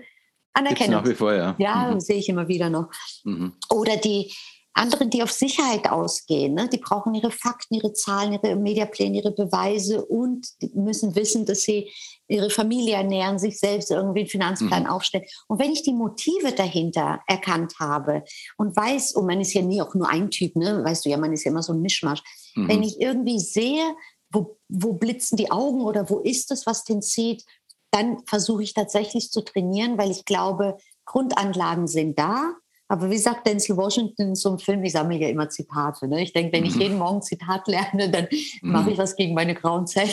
Anerkennung. 0.54 1.02
Nach 1.02 1.10
wie 1.10 1.16
vor, 1.16 1.34
ja. 1.34 1.56
Ja, 1.58 1.92
mhm. 1.92 2.00
sehe 2.00 2.18
ich 2.18 2.30
immer 2.30 2.48
wieder 2.48 2.70
noch. 2.70 2.90
Mhm. 3.24 3.54
Oder 3.70 3.98
die 3.98 4.34
andere, 4.74 5.08
die 5.08 5.24
auf 5.24 5.32
Sicherheit 5.32 5.90
ausgehen, 5.90 6.54
ne? 6.54 6.70
die 6.70 6.78
brauchen 6.78 7.14
ihre 7.16 7.32
Fakten, 7.32 7.76
ihre 7.76 7.94
Zahlen, 7.94 8.34
ihre 8.34 8.56
Mediapläne, 8.56 9.18
ihre 9.18 9.32
Beweise 9.32 10.06
und 10.06 10.48
die 10.62 10.72
müssen 10.76 11.16
wissen, 11.16 11.46
dass 11.46 11.64
sie 11.64 11.90
ihre 12.28 12.50
Familie 12.50 12.96
ernähren, 12.96 13.40
sich 13.40 13.60
selbst 13.60 13.92
irgendwie 13.92 14.22
einen 14.22 14.30
Finanzplan 14.30 14.84
mhm. 14.84 14.90
aufstellen. 14.90 15.26
Und 15.48 15.60
wenn 15.60 15.72
ich 15.72 15.84
die 15.84 15.94
Motive 15.94 16.52
dahinter 16.52 17.22
erkannt 17.28 17.76
habe 17.80 18.24
und 18.58 18.76
weiß, 18.76 19.14
und 19.14 19.26
man 19.26 19.40
ist 19.42 19.54
ja 19.54 19.62
nie 19.62 19.82
auch 19.82 19.94
nur 19.96 20.10
ein 20.10 20.30
Typ, 20.30 20.56
ne? 20.56 20.84
weißt 20.84 21.06
du 21.06 21.10
ja, 21.10 21.18
man 21.18 21.34
ist 21.34 21.44
ja 21.44 21.52
immer 21.52 21.64
so 21.64 21.74
ein 21.74 21.82
Mischmasch. 21.82 22.22
Mhm. 22.56 22.68
Wenn 22.68 22.84
ich 22.84 23.00
irgendwie 23.00 23.40
sehe, 23.40 23.84
wo, 24.32 24.58
wo 24.68 24.94
blitzen 24.94 25.38
die 25.38 25.52
Augen 25.52 25.82
oder 25.82 26.10
wo 26.10 26.20
ist 26.20 26.52
es, 26.52 26.66
was 26.66 26.84
den 26.84 27.02
zieht, 27.02 27.46
dann 27.92 28.18
versuche 28.26 28.64
ich 28.64 28.74
tatsächlich 28.74 29.32
zu 29.32 29.42
trainieren, 29.42 29.98
weil 29.98 30.12
ich 30.12 30.26
glaube, 30.26 30.78
Grundanlagen 31.06 31.88
sind 31.88 32.20
da. 32.20 32.54
Aber 32.90 33.10
wie 33.10 33.18
sagt 33.18 33.46
Denzel 33.46 33.76
Washington 33.76 34.30
in 34.30 34.36
so 34.36 34.50
einem 34.50 34.60
Film, 34.60 34.84
ich 34.84 34.94
sammle 34.94 35.18
ja 35.18 35.28
immer 35.28 35.50
Zitate. 35.50 36.08
Ne? 36.08 36.24
Ich 36.24 36.32
denke, 36.32 36.54
wenn 36.54 36.66
ich 36.66 36.76
mhm. 36.76 36.82
jeden 36.82 36.98
Morgen 36.98 37.22
Zitat 37.22 37.68
lerne, 37.68 38.10
dann 38.10 38.28
mhm. 38.32 38.72
mache 38.72 38.92
ich 38.92 38.98
was 38.98 39.16
gegen 39.16 39.34
meine 39.34 39.56
grauen 39.56 39.88
Zellen. 39.88 40.10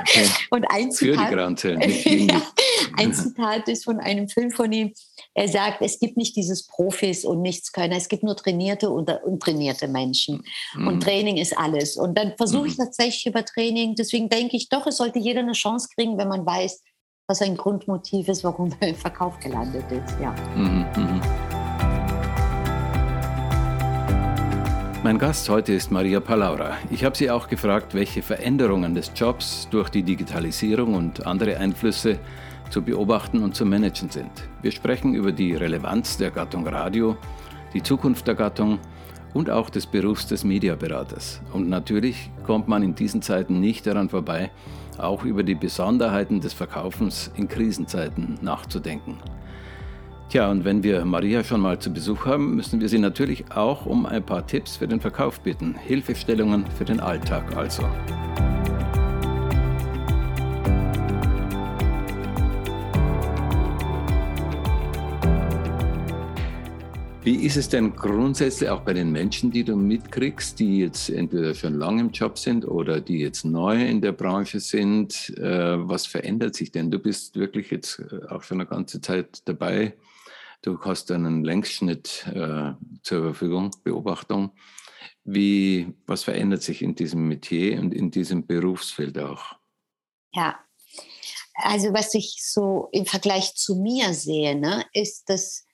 Okay. 0.00 0.26
Und 0.50 0.66
ein 0.70 0.92
Zitat, 0.92 1.16
Für 1.16 1.26
die 1.26 1.34
grauen 1.34 1.56
Zellen. 1.56 1.80
ja, 2.28 2.42
ein 2.96 3.14
Zitat 3.14 3.68
ist 3.68 3.84
von 3.84 3.98
einem 3.98 4.28
Film 4.28 4.50
von 4.50 4.70
ihm. 4.72 4.92
Er 5.34 5.48
sagt, 5.48 5.80
es 5.80 5.98
gibt 5.98 6.18
nicht 6.18 6.36
dieses 6.36 6.66
Profis 6.66 7.24
und 7.24 7.40
Nichtskönner, 7.40 7.96
es 7.96 8.08
gibt 8.08 8.22
nur 8.22 8.36
trainierte 8.36 8.90
und 8.90 9.10
untrainierte 9.24 9.88
Menschen. 9.88 10.42
Mhm. 10.74 10.86
Und 10.86 11.02
Training 11.02 11.38
ist 11.38 11.56
alles. 11.56 11.96
Und 11.96 12.18
dann 12.18 12.34
versuche 12.36 12.66
ich 12.66 12.76
mhm. 12.76 12.84
tatsächlich 12.84 13.26
über 13.26 13.44
Training, 13.44 13.94
deswegen 13.94 14.28
denke 14.28 14.56
ich 14.56 14.68
doch, 14.68 14.86
es 14.86 14.98
sollte 14.98 15.18
jeder 15.18 15.40
eine 15.40 15.52
Chance 15.52 15.88
kriegen, 15.94 16.18
wenn 16.18 16.28
man 16.28 16.44
weiß, 16.44 16.82
was 17.28 17.40
ein 17.40 17.56
Grundmotiv 17.56 18.28
ist, 18.28 18.44
warum 18.44 18.74
er 18.80 18.88
im 18.88 18.94
Verkauf 18.94 19.38
gelandet 19.40 19.84
ist. 19.90 20.20
Ja. 20.20 20.34
Mhm. 20.54 20.86
mhm. 20.96 21.51
Mein 25.04 25.18
Gast 25.18 25.48
heute 25.48 25.72
ist 25.72 25.90
Maria 25.90 26.20
Palaura. 26.20 26.76
Ich 26.88 27.04
habe 27.04 27.16
sie 27.16 27.28
auch 27.28 27.48
gefragt, 27.48 27.92
welche 27.92 28.22
Veränderungen 28.22 28.94
des 28.94 29.10
Jobs 29.16 29.66
durch 29.68 29.88
die 29.88 30.04
Digitalisierung 30.04 30.94
und 30.94 31.26
andere 31.26 31.56
Einflüsse 31.56 32.20
zu 32.70 32.82
beobachten 32.82 33.42
und 33.42 33.56
zu 33.56 33.66
managen 33.66 34.10
sind. 34.10 34.30
Wir 34.62 34.70
sprechen 34.70 35.16
über 35.16 35.32
die 35.32 35.54
Relevanz 35.56 36.18
der 36.18 36.30
Gattung 36.30 36.68
Radio, 36.68 37.16
die 37.74 37.82
Zukunft 37.82 38.28
der 38.28 38.36
Gattung 38.36 38.78
und 39.34 39.50
auch 39.50 39.70
des 39.70 39.86
Berufs 39.86 40.28
des 40.28 40.44
Mediaberaters. 40.44 41.42
Und 41.52 41.68
natürlich 41.68 42.30
kommt 42.46 42.68
man 42.68 42.84
in 42.84 42.94
diesen 42.94 43.22
Zeiten 43.22 43.58
nicht 43.58 43.88
daran 43.88 44.08
vorbei, 44.08 44.52
auch 44.98 45.24
über 45.24 45.42
die 45.42 45.56
Besonderheiten 45.56 46.40
des 46.40 46.52
Verkaufens 46.52 47.32
in 47.34 47.48
Krisenzeiten 47.48 48.38
nachzudenken. 48.40 49.18
Tja, 50.32 50.50
und 50.50 50.64
wenn 50.64 50.82
wir 50.82 51.04
Maria 51.04 51.44
schon 51.44 51.60
mal 51.60 51.78
zu 51.78 51.92
Besuch 51.92 52.24
haben, 52.24 52.56
müssen 52.56 52.80
wir 52.80 52.88
sie 52.88 52.98
natürlich 52.98 53.44
auch 53.52 53.84
um 53.84 54.06
ein 54.06 54.24
paar 54.24 54.46
Tipps 54.46 54.78
für 54.78 54.88
den 54.88 54.98
Verkauf 54.98 55.40
bitten. 55.40 55.74
Hilfestellungen 55.74 56.64
für 56.78 56.86
den 56.86 57.00
Alltag 57.00 57.54
also. 57.54 57.82
Wie 67.22 67.36
ist 67.44 67.58
es 67.58 67.68
denn 67.68 67.94
grundsätzlich 67.94 68.70
auch 68.70 68.80
bei 68.80 68.94
den 68.94 69.12
Menschen, 69.12 69.50
die 69.50 69.64
du 69.64 69.76
mitkriegst, 69.76 70.58
die 70.58 70.78
jetzt 70.78 71.10
entweder 71.10 71.54
schon 71.54 71.74
lange 71.74 72.00
im 72.00 72.10
Job 72.10 72.38
sind 72.38 72.66
oder 72.66 73.02
die 73.02 73.18
jetzt 73.18 73.44
neu 73.44 73.86
in 73.86 74.00
der 74.00 74.12
Branche 74.12 74.60
sind? 74.60 75.28
Äh, 75.36 75.76
was 75.86 76.06
verändert 76.06 76.54
sich 76.54 76.72
denn? 76.72 76.90
Du 76.90 76.98
bist 76.98 77.36
wirklich 77.36 77.70
jetzt 77.70 77.98
äh, 78.00 78.26
auch 78.30 78.42
schon 78.42 78.62
eine 78.62 78.66
ganze 78.66 79.02
Zeit 79.02 79.42
dabei. 79.44 79.92
Du 80.62 80.80
hast 80.80 81.10
einen 81.10 81.44
Längsschnitt 81.44 82.24
äh, 82.28 82.72
zur 83.02 83.22
Verfügung, 83.24 83.72
Beobachtung. 83.82 84.52
Wie, 85.24 85.92
was 86.06 86.22
verändert 86.22 86.62
sich 86.62 86.82
in 86.82 86.94
diesem 86.94 87.26
Metier 87.26 87.80
und 87.80 87.92
in 87.92 88.12
diesem 88.12 88.46
Berufsfeld 88.46 89.18
auch? 89.18 89.56
Ja, 90.32 90.58
also 91.54 91.92
was 91.92 92.14
ich 92.14 92.38
so 92.40 92.88
im 92.92 93.06
Vergleich 93.06 93.54
zu 93.54 93.76
mir 93.76 94.14
sehe, 94.14 94.54
ne, 94.54 94.84
ist, 94.92 95.28
dass 95.28 95.66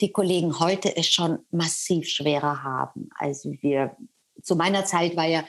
die 0.00 0.12
Kollegen 0.12 0.58
heute 0.58 0.96
es 0.96 1.08
schon 1.08 1.40
massiv 1.50 2.08
schwerer 2.08 2.62
haben. 2.62 3.10
Also 3.18 3.52
wir, 3.60 3.96
zu 4.42 4.56
meiner 4.56 4.86
Zeit 4.86 5.14
war 5.14 5.26
ja 5.26 5.44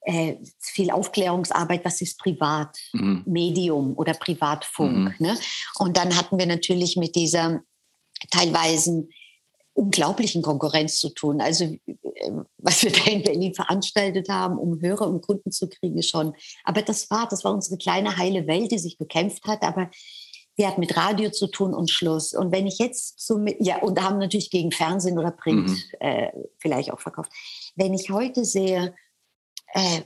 äh, 0.00 0.36
viel 0.58 0.90
Aufklärungsarbeit, 0.90 1.84
was 1.84 2.00
ist 2.00 2.18
Privatmedium 2.18 3.90
mhm. 3.90 3.96
oder 3.96 4.14
Privatfunk. 4.14 5.18
Mhm. 5.20 5.26
Ne? 5.26 5.38
Und 5.78 5.96
dann 5.96 6.16
hatten 6.16 6.38
wir 6.38 6.46
natürlich 6.46 6.96
mit 6.96 7.14
dieser 7.14 7.62
teilweise 8.30 9.08
unglaublichen 9.74 10.42
Konkurrenz 10.42 10.98
zu 10.98 11.10
tun. 11.10 11.40
Also 11.40 11.64
ähm, 11.84 12.46
was 12.58 12.82
wir 12.82 12.92
da 12.92 13.04
in 13.04 13.22
Berlin 13.22 13.54
veranstaltet 13.54 14.28
haben, 14.28 14.58
um 14.58 14.80
Hörer 14.80 15.08
und 15.08 15.22
Kunden 15.22 15.50
zu 15.50 15.68
kriegen, 15.68 16.02
schon. 16.02 16.34
Aber 16.64 16.82
das 16.82 17.10
war, 17.10 17.28
das 17.28 17.44
war 17.44 17.52
unsere 17.52 17.76
kleine 17.76 18.16
heile 18.16 18.46
Welt, 18.46 18.70
die 18.70 18.78
sich 18.78 18.98
bekämpft 18.98 19.44
hat. 19.46 19.62
Aber 19.62 19.90
wir 20.56 20.68
hatten 20.68 20.80
mit 20.80 20.96
Radio 20.96 21.30
zu 21.30 21.48
tun 21.48 21.74
und 21.74 21.90
Schluss. 21.90 22.32
Und 22.32 22.52
wenn 22.52 22.66
ich 22.66 22.78
jetzt 22.78 23.20
so 23.20 23.38
mit, 23.38 23.56
ja, 23.60 23.78
und 23.78 24.00
haben 24.00 24.18
natürlich 24.18 24.50
gegen 24.50 24.70
Fernsehen 24.70 25.18
oder 25.18 25.32
Print 25.32 25.68
mhm. 25.68 25.76
äh, 26.00 26.30
vielleicht 26.58 26.92
auch 26.92 27.00
verkauft. 27.00 27.32
Wenn 27.74 27.92
ich 27.92 28.10
heute 28.10 28.44
sehe, 28.44 28.94
äh, 29.72 30.02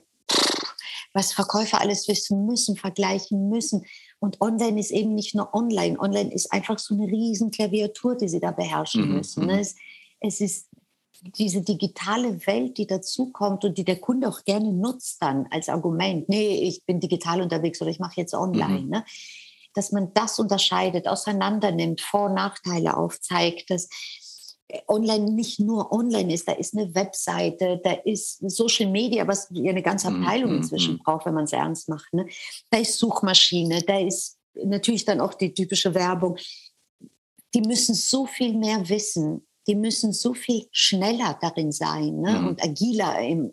was 1.12 1.32
Verkäufer 1.32 1.80
alles 1.80 2.08
wissen 2.08 2.46
müssen, 2.46 2.76
vergleichen 2.76 3.48
müssen, 3.48 3.84
und 4.20 4.40
online 4.40 4.80
ist 4.80 4.90
eben 4.90 5.14
nicht 5.14 5.34
nur 5.34 5.54
online. 5.54 5.98
Online 5.98 6.32
ist 6.32 6.52
einfach 6.52 6.78
so 6.78 6.94
eine 6.94 7.06
riesen 7.06 7.50
Klaviatur, 7.50 8.16
die 8.16 8.28
sie 8.28 8.40
da 8.40 8.50
beherrschen 8.50 9.08
mhm. 9.08 9.16
müssen. 9.16 9.46
Ne? 9.46 9.54
Mhm. 9.54 9.58
Es, 9.58 9.76
es 10.20 10.40
ist 10.40 10.68
diese 11.22 11.62
digitale 11.62 12.46
Welt, 12.46 12.78
die 12.78 12.86
dazukommt 12.86 13.64
und 13.64 13.78
die 13.78 13.84
der 13.84 14.00
Kunde 14.00 14.28
auch 14.28 14.44
gerne 14.44 14.72
nutzt 14.72 15.22
dann 15.22 15.46
als 15.50 15.68
Argument. 15.68 16.28
Nee, 16.28 16.62
ich 16.62 16.84
bin 16.84 17.00
digital 17.00 17.40
unterwegs 17.40 17.80
oder 17.80 17.90
ich 17.90 17.98
mache 17.98 18.20
jetzt 18.20 18.34
online. 18.34 18.80
Mhm. 18.80 18.88
Ne? 18.88 19.04
Dass 19.74 19.92
man 19.92 20.12
das 20.14 20.38
unterscheidet, 20.38 21.06
auseinander 21.06 21.70
nimmt, 21.70 22.00
Vor- 22.00 22.26
und 22.26 22.34
Nachteile 22.34 22.96
aufzeigt, 22.96 23.70
dass 23.70 23.88
online 24.86 25.32
nicht 25.32 25.60
nur 25.60 25.92
online 25.92 26.32
ist, 26.32 26.46
da 26.48 26.52
ist 26.52 26.76
eine 26.76 26.94
Webseite, 26.94 27.80
da 27.82 27.92
ist 28.04 28.38
Social 28.50 28.90
Media, 28.90 29.26
was 29.26 29.50
eine 29.50 29.82
ganze 29.82 30.10
mhm, 30.10 30.22
Abteilung 30.22 30.50
mhm, 30.50 30.56
inzwischen 30.58 30.94
mm, 30.94 30.98
braucht, 30.98 31.26
wenn 31.26 31.34
man 31.34 31.44
es 31.44 31.52
ernst 31.52 31.88
macht. 31.88 32.12
Ne? 32.12 32.28
Da 32.70 32.78
ist 32.78 32.98
Suchmaschine, 32.98 33.82
da 33.82 33.98
ist 33.98 34.38
natürlich 34.54 35.04
dann 35.04 35.20
auch 35.20 35.34
die 35.34 35.54
typische 35.54 35.94
Werbung. 35.94 36.36
Die 37.54 37.62
müssen 37.62 37.94
so 37.94 38.26
viel 38.26 38.54
mehr 38.54 38.88
wissen, 38.88 39.46
die 39.66 39.74
müssen 39.74 40.12
so 40.12 40.34
viel 40.34 40.66
schneller 40.70 41.38
darin 41.40 41.72
sein 41.72 42.20
ne? 42.20 42.40
mm. 42.40 42.48
und 42.48 42.62
agiler 42.62 43.18
im, 43.20 43.52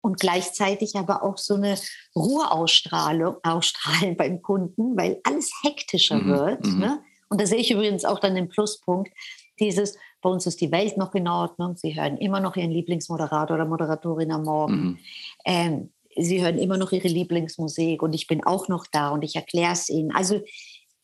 und 0.00 0.18
gleichzeitig 0.18 0.96
aber 0.96 1.22
auch 1.22 1.38
so 1.38 1.54
eine 1.54 1.78
Ruhe 2.16 2.50
ausstrahlen, 2.50 4.16
beim 4.16 4.42
Kunden, 4.42 4.96
weil 4.96 5.20
alles 5.22 5.52
hektischer 5.62 6.16
mm, 6.16 6.28
wird. 6.28 6.64
Ne? 6.64 7.00
Und 7.28 7.40
da 7.40 7.46
sehe 7.46 7.58
ich 7.58 7.70
übrigens 7.70 8.04
auch 8.04 8.18
dann 8.18 8.34
den 8.34 8.48
Pluspunkt, 8.48 9.12
dieses, 9.60 9.96
bei 10.22 10.30
uns 10.30 10.46
ist 10.46 10.60
die 10.60 10.72
Welt 10.72 10.96
noch 10.96 11.14
in 11.14 11.28
Ordnung, 11.28 11.76
Sie 11.76 11.94
hören 12.00 12.16
immer 12.16 12.40
noch 12.40 12.56
Ihren 12.56 12.70
Lieblingsmoderator 12.70 13.56
oder 13.56 13.66
Moderatorin 13.66 14.32
am 14.32 14.44
Morgen. 14.44 14.74
Mhm. 14.74 14.98
Ähm, 15.44 15.90
sie 16.16 16.42
hören 16.42 16.58
immer 16.58 16.76
noch 16.76 16.92
ihre 16.92 17.08
Lieblingsmusik 17.08 18.02
und 18.02 18.14
ich 18.14 18.26
bin 18.26 18.44
auch 18.44 18.68
noch 18.68 18.86
da 18.90 19.10
und 19.10 19.22
ich 19.22 19.36
erkläre 19.36 19.72
es 19.72 19.88
ihnen. 19.88 20.12
Also 20.14 20.40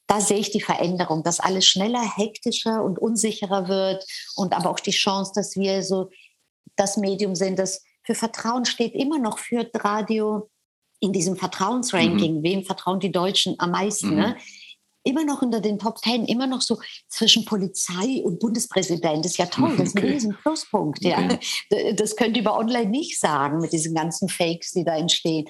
da 0.06 0.20
sehe 0.20 0.38
ich 0.38 0.50
die 0.50 0.60
Veränderung, 0.60 1.22
dass 1.22 1.40
alles 1.40 1.66
schneller, 1.66 2.02
hektischer 2.16 2.82
und 2.82 2.98
unsicherer 2.98 3.68
wird 3.68 4.04
und 4.36 4.54
aber 4.54 4.70
auch 4.70 4.80
die 4.80 4.90
Chance, 4.90 5.32
dass 5.34 5.56
wir 5.56 5.82
so 5.82 6.10
das 6.76 6.96
Medium 6.96 7.34
sind, 7.34 7.58
das 7.58 7.82
für 8.04 8.14
Vertrauen 8.14 8.64
steht, 8.64 8.94
immer 8.94 9.18
noch 9.18 9.38
führt 9.38 9.70
Radio 9.84 10.48
in 11.00 11.12
diesem 11.12 11.36
Vertrauensranking. 11.36 12.38
Mhm. 12.38 12.42
Wem 12.42 12.64
vertrauen 12.64 13.00
die 13.00 13.12
Deutschen 13.12 13.56
am 13.58 13.72
meisten? 13.72 14.10
Ne? 14.10 14.14
Mhm. 14.14 14.20
Ne? 14.20 14.36
Immer 15.08 15.24
noch 15.24 15.40
unter 15.40 15.60
den 15.60 15.78
Top 15.78 16.02
Ten, 16.02 16.26
immer 16.26 16.46
noch 16.46 16.60
so 16.60 16.78
zwischen 17.08 17.44
Polizei 17.46 18.22
und 18.22 18.38
Bundespräsident. 18.40 19.24
Das 19.24 19.32
ist 19.32 19.38
ja 19.38 19.46
toll, 19.50 19.74
das 19.76 19.88
ist 19.88 19.96
okay. 19.96 20.06
ein 20.06 20.12
riesen 20.12 20.36
Pluspunkt. 20.42 20.98
Okay. 21.04 21.38
Ja. 21.70 21.92
Das 21.92 22.16
könnt 22.16 22.36
ihr 22.36 22.42
über 22.42 22.56
online 22.56 22.90
nicht 22.90 23.18
sagen 23.18 23.58
mit 23.58 23.72
diesen 23.72 23.94
ganzen 23.94 24.28
Fakes, 24.28 24.72
die 24.72 24.84
da 24.84 24.96
entstehen. 24.96 25.46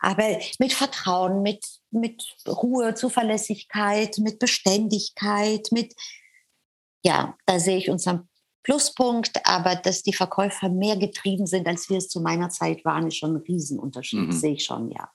Aber 0.00 0.38
mit 0.58 0.72
Vertrauen, 0.72 1.42
mit, 1.42 1.64
mit 1.90 2.24
Ruhe, 2.46 2.94
Zuverlässigkeit, 2.94 4.18
mit 4.18 4.38
Beständigkeit, 4.38 5.68
mit, 5.70 5.94
ja, 7.04 7.36
da 7.46 7.58
sehe 7.58 7.78
ich 7.78 7.90
unseren 7.90 8.28
Pluspunkt, 8.62 9.40
aber 9.44 9.76
dass 9.76 10.02
die 10.02 10.12
Verkäufer 10.12 10.68
mehr 10.68 10.96
getrieben 10.96 11.46
sind, 11.46 11.66
als 11.66 11.88
wir 11.88 11.98
es 11.98 12.08
zu 12.08 12.20
meiner 12.20 12.50
Zeit 12.50 12.84
waren, 12.84 13.06
ist 13.06 13.16
schon 13.16 13.36
ein 13.36 13.42
Riesenunterschied, 13.42 14.28
mhm. 14.28 14.32
sehe 14.32 14.54
ich 14.54 14.64
schon, 14.64 14.90
ja. 14.90 15.10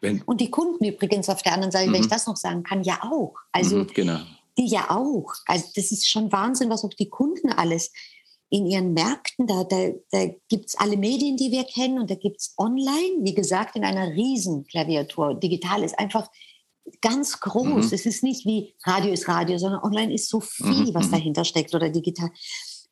Wenn, 0.00 0.22
und 0.22 0.40
die 0.40 0.50
Kunden 0.50 0.84
übrigens 0.84 1.28
auf 1.28 1.42
der 1.42 1.54
anderen 1.54 1.72
Seite, 1.72 1.88
mhm. 1.88 1.94
wenn 1.94 2.00
ich 2.00 2.06
mhm. 2.06 2.12
das 2.12 2.26
noch 2.26 2.36
sagen 2.36 2.62
kann, 2.62 2.82
ja 2.82 3.00
auch. 3.02 3.34
Also 3.52 3.78
mhm, 3.78 3.86
genau. 3.88 4.20
die 4.58 4.66
ja 4.66 4.90
auch. 4.90 5.32
Also 5.46 5.66
das 5.74 5.92
ist 5.92 6.08
schon 6.08 6.32
Wahnsinn, 6.32 6.70
was 6.70 6.84
auch 6.84 6.94
die 6.94 7.08
Kunden 7.08 7.50
alles 7.50 7.92
in 8.52 8.66
ihren 8.66 8.92
Märkten, 8.92 9.46
da, 9.46 9.64
da, 9.64 9.92
da 10.10 10.26
gibt 10.50 10.68
es 10.68 10.74
alle 10.74 10.98
Medien, 10.98 11.38
die 11.38 11.50
wir 11.50 11.64
kennen 11.64 11.98
und 11.98 12.10
da 12.10 12.16
gibt 12.16 12.38
es 12.38 12.54
online, 12.58 13.20
wie 13.20 13.34
gesagt, 13.34 13.76
in 13.76 13.84
einer 13.84 14.12
Riesenklaviatur. 14.12 15.34
Digital 15.36 15.82
ist 15.82 15.98
einfach 15.98 16.28
ganz 17.00 17.40
groß. 17.40 17.86
Mhm. 17.86 17.92
Es 17.92 18.04
ist 18.04 18.22
nicht 18.22 18.44
wie 18.44 18.74
Radio 18.84 19.10
ist 19.10 19.26
Radio, 19.26 19.56
sondern 19.56 19.82
online 19.82 20.12
ist 20.12 20.28
so 20.28 20.40
viel, 20.40 20.86
mhm. 20.86 20.94
was 20.94 21.06
mhm. 21.06 21.12
dahinter 21.12 21.44
steckt 21.46 21.74
oder 21.74 21.88
digital. 21.88 22.30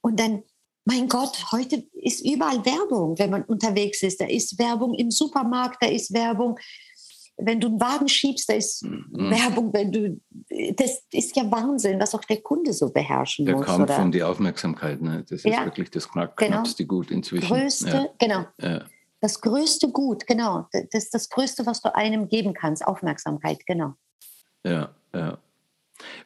Und 0.00 0.18
dann, 0.18 0.44
mein 0.90 1.08
Gott, 1.08 1.52
heute 1.52 1.84
ist 1.92 2.26
überall 2.26 2.64
Werbung, 2.64 3.16
wenn 3.16 3.30
man 3.30 3.44
unterwegs 3.44 4.02
ist. 4.02 4.20
Da 4.20 4.26
ist 4.26 4.58
Werbung 4.58 4.94
im 4.94 5.12
Supermarkt, 5.12 5.76
da 5.80 5.86
ist 5.86 6.12
Werbung 6.12 6.58
wenn 7.42 7.58
du 7.58 7.68
einen 7.68 7.80
Wagen 7.80 8.06
schiebst, 8.06 8.50
da 8.50 8.52
ist 8.52 8.84
mhm. 8.84 9.30
Werbung, 9.30 9.72
wenn 9.72 9.90
du, 9.90 10.20
das 10.74 11.06
ist 11.10 11.34
ja 11.34 11.50
Wahnsinn, 11.50 11.98
was 11.98 12.14
auch 12.14 12.24
der 12.24 12.42
Kunde 12.42 12.74
so 12.74 12.90
beherrschen 12.90 13.46
der 13.46 13.56
muss. 13.56 13.64
Der 13.64 13.76
Kampf 13.76 13.98
um 13.98 14.12
die 14.12 14.22
Aufmerksamkeit, 14.22 15.00
ne? 15.00 15.24
das 15.26 15.44
ist 15.44 15.46
ja. 15.46 15.64
wirklich 15.64 15.90
das 15.90 16.06
knack, 16.06 16.36
genau. 16.36 16.56
knappste 16.56 16.84
Gut 16.84 17.10
inzwischen. 17.10 17.48
Größte, 17.48 17.88
ja. 17.88 18.08
genau. 18.18 18.44
Ja. 18.60 18.84
Das 19.22 19.40
größte 19.40 19.90
Gut, 19.90 20.26
genau. 20.26 20.66
Das 20.72 21.04
ist 21.04 21.14
das 21.14 21.30
Größte, 21.30 21.64
was 21.64 21.80
du 21.80 21.94
einem 21.94 22.28
geben 22.28 22.52
kannst, 22.52 22.86
Aufmerksamkeit, 22.86 23.64
genau. 23.64 23.94
Ja, 24.62 24.94
ja. 25.14 25.38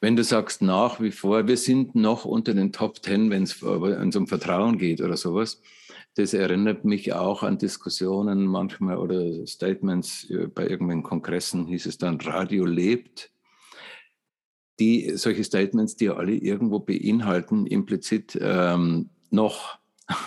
Wenn 0.01 0.17
du 0.17 0.25
sagst 0.25 0.63
nach 0.63 1.01
wie 1.01 1.11
vor, 1.11 1.47
wir 1.47 1.57
sind 1.57 1.95
noch 1.95 2.25
unter 2.25 2.55
den 2.55 2.73
Top 2.73 3.03
Ten, 3.03 3.31
wenn 3.31 3.43
es 3.45 3.63
um 3.63 4.27
Vertrauen 4.27 4.79
geht 4.79 5.01
oder 5.01 5.17
sowas, 5.17 5.61
das 6.17 6.33
erinnert 6.33 6.85
mich 6.85 7.13
auch 7.13 7.43
an 7.43 7.59
Diskussionen 7.59 8.47
manchmal 8.47 8.99
oder 8.99 9.47
Statements 9.47 10.31
äh, 10.31 10.47
bei 10.47 10.69
irgendwelchen 10.69 11.03
Kongressen, 11.03 11.67
hieß 11.67 11.87
es 11.87 11.99
dann, 11.99 12.21
Radio 12.21 12.65
lebt. 12.65 13.31
Die, 14.81 15.13
solche 15.17 15.45
Statements, 15.45 15.97
die 15.97 16.09
alle 16.09 16.33
irgendwo 16.33 16.81
beinhalten, 16.81 17.67
implizit 17.67 18.39
ähm, 18.41 19.11
noch. 19.31 19.79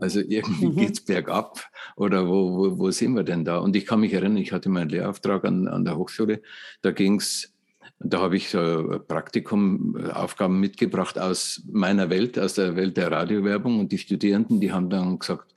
Also 0.00 0.20
irgendwie 0.20 0.66
mhm. 0.66 0.76
geht 0.76 0.92
es 0.92 1.00
bergab 1.00 1.68
oder 1.96 2.28
wo, 2.28 2.56
wo, 2.56 2.78
wo 2.78 2.90
sind 2.92 3.14
wir 3.14 3.24
denn 3.24 3.44
da? 3.44 3.58
Und 3.58 3.74
ich 3.74 3.84
kann 3.84 3.98
mich 3.98 4.12
erinnern, 4.12 4.36
ich 4.36 4.52
hatte 4.52 4.68
meinen 4.68 4.90
Lehrauftrag 4.90 5.44
an, 5.44 5.66
an 5.66 5.84
der 5.84 5.96
Hochschule, 5.96 6.40
da 6.82 6.92
ging 6.92 7.16
es 7.16 7.52
da 8.00 8.20
habe 8.20 8.36
ich 8.36 8.50
so 8.50 9.00
Praktikumaufgaben 9.06 10.58
mitgebracht 10.58 11.18
aus 11.18 11.62
meiner 11.70 12.10
Welt, 12.10 12.38
aus 12.38 12.54
der 12.54 12.76
Welt 12.76 12.96
der 12.96 13.10
Radiowerbung. 13.10 13.80
Und 13.80 13.90
die 13.90 13.98
Studierenden, 13.98 14.60
die 14.60 14.72
haben 14.72 14.88
dann 14.88 15.18
gesagt, 15.18 15.54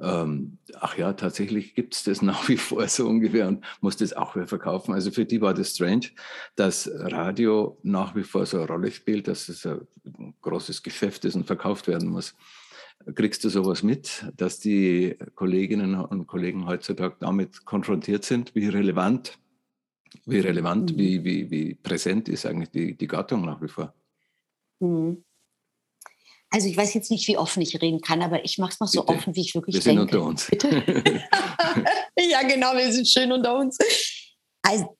ähm, 0.00 0.58
ach 0.80 0.96
ja, 0.98 1.12
tatsächlich 1.12 1.74
gibt 1.74 1.94
es 1.94 2.02
das 2.02 2.20
nach 2.22 2.48
wie 2.48 2.56
vor 2.56 2.86
so 2.88 3.06
ungefähr 3.06 3.46
und 3.46 3.64
muss 3.80 3.96
das 3.96 4.12
auch 4.12 4.34
wieder 4.34 4.48
verkaufen. 4.48 4.92
Also 4.92 5.10
für 5.12 5.24
die 5.24 5.40
war 5.40 5.54
das 5.54 5.74
strange, 5.74 6.06
dass 6.56 6.90
Radio 6.92 7.78
nach 7.82 8.16
wie 8.16 8.24
vor 8.24 8.44
so 8.46 8.58
eine 8.58 8.66
Rolle 8.66 8.90
spielt, 8.90 9.28
dass 9.28 9.48
es 9.48 9.64
ein 9.64 9.86
großes 10.42 10.82
Geschäft 10.82 11.24
ist 11.24 11.36
und 11.36 11.46
verkauft 11.46 11.86
werden 11.86 12.08
muss. 12.08 12.34
Kriegst 13.14 13.44
du 13.44 13.50
sowas 13.50 13.82
mit, 13.82 14.24
dass 14.36 14.58
die 14.58 15.16
Kolleginnen 15.34 15.94
und 15.94 16.26
Kollegen 16.26 16.66
heutzutage 16.66 17.16
damit 17.20 17.64
konfrontiert 17.64 18.24
sind, 18.24 18.54
wie 18.54 18.68
relevant 18.68 19.38
wie 20.26 20.38
relevant, 20.38 20.92
mhm. 20.92 20.98
wie, 20.98 21.24
wie, 21.24 21.50
wie 21.50 21.74
präsent 21.74 22.28
ist 22.28 22.46
eigentlich 22.46 22.70
die, 22.70 22.96
die 22.96 23.06
Gattung 23.06 23.44
nach 23.44 23.60
wie 23.60 23.68
vor? 23.68 23.94
Mhm. 24.80 25.24
Also 26.50 26.68
ich 26.68 26.76
weiß 26.76 26.94
jetzt 26.94 27.10
nicht, 27.10 27.26
wie 27.26 27.36
offen 27.36 27.62
ich 27.62 27.80
reden 27.82 28.00
kann, 28.00 28.22
aber 28.22 28.44
ich 28.44 28.58
mache 28.58 28.72
es 28.72 28.80
mal 28.80 28.86
so 28.86 29.00
Bitte. 29.00 29.18
offen, 29.18 29.34
wie 29.34 29.40
ich 29.40 29.54
wirklich 29.54 29.74
wir 29.74 29.82
denke. 29.82 30.02
Wir 30.02 30.08
sind 30.08 30.14
unter 30.14 30.28
uns. 30.28 30.46
Bitte? 30.46 30.68
ja, 32.30 32.42
genau, 32.42 32.74
wir 32.74 32.92
sind 32.92 33.08
schön 33.08 33.32
unter 33.32 33.58
uns. 33.58 33.76
Also 34.62 34.96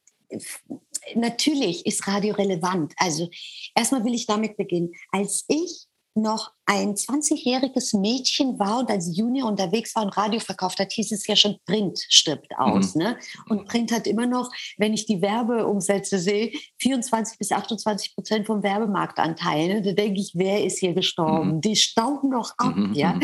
natürlich 1.14 1.86
ist 1.86 2.06
Radio 2.08 2.34
relevant. 2.34 2.92
Also 2.96 3.30
erstmal 3.74 4.04
will 4.04 4.14
ich 4.14 4.26
damit 4.26 4.56
beginnen. 4.56 4.92
Als 5.12 5.44
ich 5.48 5.86
noch 6.14 6.52
ein 6.66 6.94
20-jähriges 6.94 7.98
Mädchen 7.98 8.58
war 8.58 8.78
und 8.80 8.90
als 8.90 9.16
Junior 9.16 9.48
unterwegs 9.48 9.94
war 9.94 10.04
und 10.04 10.16
Radio 10.16 10.40
verkauft 10.40 10.78
hat, 10.78 10.92
hieß 10.92 11.12
es 11.12 11.26
ja 11.26 11.36
schon, 11.36 11.58
Print 11.66 12.00
stirbt 12.08 12.56
aus. 12.56 12.94
Mhm. 12.94 13.02
Ne? 13.02 13.18
Und 13.48 13.66
Print 13.66 13.92
hat 13.92 14.06
immer 14.06 14.26
noch, 14.26 14.50
wenn 14.78 14.94
ich 14.94 15.06
die 15.06 15.20
Werbeumsätze 15.20 16.18
sehe, 16.18 16.52
24 16.78 17.38
bis 17.38 17.52
28 17.52 18.14
Prozent 18.14 18.46
vom 18.46 18.62
Werbemarktanteil. 18.62 19.68
Ne? 19.68 19.82
Da 19.82 19.92
denke 19.92 20.20
ich, 20.20 20.32
wer 20.34 20.64
ist 20.64 20.78
hier 20.78 20.94
gestorben? 20.94 21.56
Mhm. 21.56 21.60
Die 21.60 21.76
stauben 21.76 22.30
noch 22.30 22.54
ab. 22.58 22.76
Mhm. 22.76 22.94
Ja? 22.94 23.18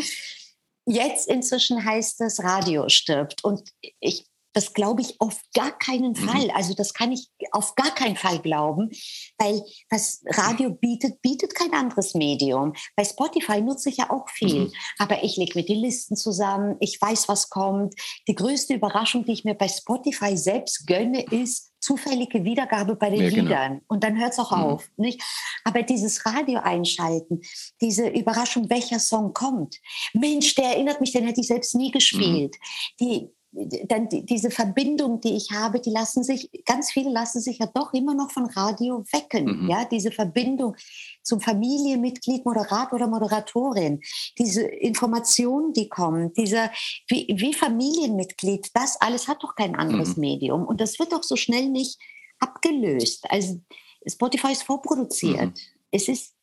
Jetzt 0.87 1.29
inzwischen 1.29 1.85
heißt 1.85 2.21
es, 2.23 2.43
Radio 2.43 2.89
stirbt. 2.89 3.45
Und 3.45 3.71
ich 4.01 4.27
das 4.53 4.73
glaube 4.73 5.03
ich 5.03 5.21
auf 5.21 5.41
gar 5.55 5.77
keinen 5.79 6.13
mhm. 6.13 6.17
Fall. 6.17 6.51
Also 6.51 6.75
das 6.75 6.95
kann 6.95 7.13
ich 7.13 7.29
auf 7.53 7.75
gar 7.75 7.95
keinen 7.95 8.17
Fall 8.17 8.41
glauben, 8.41 8.91
weil 9.39 9.63
was 9.91 10.23
Radio 10.27 10.71
bietet, 10.71 11.23
bietet 11.23 11.55
kein 11.55 11.73
anderes 11.73 12.15
Medium. 12.15 12.75
Bei 12.97 13.05
Spotify 13.05 13.61
nutze 13.61 13.91
ich 13.91 13.99
ja 13.99 14.11
auch 14.11 14.29
viel, 14.29 14.67
mhm. 14.67 14.73
aber 14.99 15.23
ich 15.23 15.37
lege 15.37 15.59
mir 15.59 15.65
die 15.65 15.75
Listen 15.75 16.17
zusammen, 16.17 16.77
ich 16.81 17.01
weiß, 17.01 17.29
was 17.29 17.51
kommt. 17.51 17.95
Die 18.29 18.35
größte 18.35 18.75
Überraschung, 18.75 19.25
die 19.25 19.33
ich 19.33 19.45
mir 19.45 19.55
bei 19.55 19.69
Spotify 19.69 20.37
selbst 20.37 20.87
gönne, 20.87 21.25
ist 21.31 21.71
zufällige 21.81 22.45
Wiedergabe 22.45 22.95
bei 22.95 23.11
den 23.11 23.23
ja, 23.23 23.31
genau. 23.31 23.43
Liedern. 23.43 23.81
Und 23.89 24.05
dann 24.05 24.19
hört 24.19 24.33
es 24.33 24.39
auch 24.39 24.51
mhm. 24.51 24.63
auf. 24.63 24.89
Nicht? 24.97 25.23
Aber 25.65 25.83
dieses 25.83 26.25
Radio 26.27 26.61
einschalten, 26.61 27.41
diese 27.81 28.09
Überraschung, 28.09 28.69
welcher 28.69 28.99
Song 28.99 29.33
kommt. 29.33 29.77
Mensch, 30.13 30.55
der 30.55 30.67
erinnert 30.67 31.01
mich, 31.01 31.13
den 31.13 31.25
hätte 31.25 31.41
ich 31.41 31.47
selbst 31.47 31.75
nie 31.75 31.91
gespielt. 31.91 32.57
Mhm. 32.57 32.97
Die, 33.01 33.29
dann 33.53 34.09
die, 34.09 34.25
diese 34.25 34.51
Verbindung, 34.51 35.21
die 35.21 35.37
ich 35.37 35.51
habe, 35.51 35.81
die 35.81 35.91
lassen 35.91 36.23
sich, 36.23 36.49
ganz 36.65 36.93
viele 36.93 37.11
lassen 37.11 37.41
sich 37.41 37.59
ja 37.59 37.67
doch 37.67 37.93
immer 37.93 38.15
noch 38.15 38.31
von 38.31 38.47
Radio 38.47 39.05
wecken. 39.13 39.63
Mhm. 39.63 39.69
Ja, 39.69 39.85
diese 39.85 40.13
Verbindung 40.13 40.77
zum 41.23 41.41
Familienmitglied, 41.41 42.45
Moderator 42.45 42.95
oder 42.95 43.09
Moderatorin, 43.09 44.01
diese 44.39 44.63
Informationen, 44.63 45.73
die 45.73 45.89
kommen, 45.89 46.33
dieser, 46.35 46.71
wie, 47.09 47.27
wie 47.37 47.53
Familienmitglied, 47.53 48.71
das 48.75 49.01
alles 49.01 49.27
hat 49.27 49.43
doch 49.43 49.57
kein 49.57 49.75
anderes 49.75 50.17
mhm. 50.17 50.21
Medium. 50.21 50.67
Und 50.67 50.81
das 50.81 50.99
wird 50.99 51.13
doch 51.13 51.25
so 51.25 51.35
schnell 51.35 51.69
nicht 51.69 51.99
abgelöst. 52.39 53.25
Also 53.29 53.61
Spotify 54.07 54.53
ist 54.53 54.63
vorproduziert. 54.63 55.47
Mhm. 55.47 55.55
Es 55.91 56.07
ist 56.07 56.35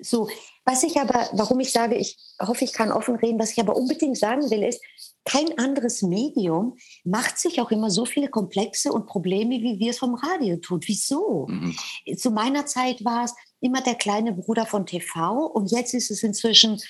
so, 0.00 0.28
was 0.64 0.82
ich 0.82 0.98
aber, 0.98 1.28
warum 1.32 1.60
ich 1.60 1.72
sage, 1.72 1.94
ich 1.94 2.16
hoffe, 2.40 2.64
ich 2.64 2.72
kann 2.72 2.90
offen 2.90 3.16
reden, 3.16 3.38
was 3.38 3.52
ich 3.52 3.60
aber 3.60 3.76
unbedingt 3.76 4.18
sagen 4.18 4.50
will, 4.50 4.62
ist, 4.62 4.80
kein 5.24 5.58
anderes 5.58 6.02
Medium 6.02 6.76
macht 7.02 7.38
sich 7.38 7.60
auch 7.60 7.70
immer 7.70 7.90
so 7.90 8.04
viele 8.04 8.28
Komplexe 8.28 8.92
und 8.92 9.06
Probleme, 9.06 9.60
wie 9.60 9.78
wir 9.78 9.90
es 9.90 9.98
vom 9.98 10.14
Radio 10.14 10.56
tun. 10.56 10.80
Wieso? 10.84 11.46
Mhm. 11.48 11.76
Zu 12.16 12.30
meiner 12.30 12.66
Zeit 12.66 13.04
war 13.04 13.24
es 13.24 13.34
immer 13.60 13.80
der 13.80 13.94
kleine 13.94 14.32
Bruder 14.32 14.66
von 14.66 14.84
TV 14.84 15.46
und 15.46 15.70
jetzt 15.70 15.94
ist 15.94 16.10
es 16.10 16.22
inzwischen 16.22 16.80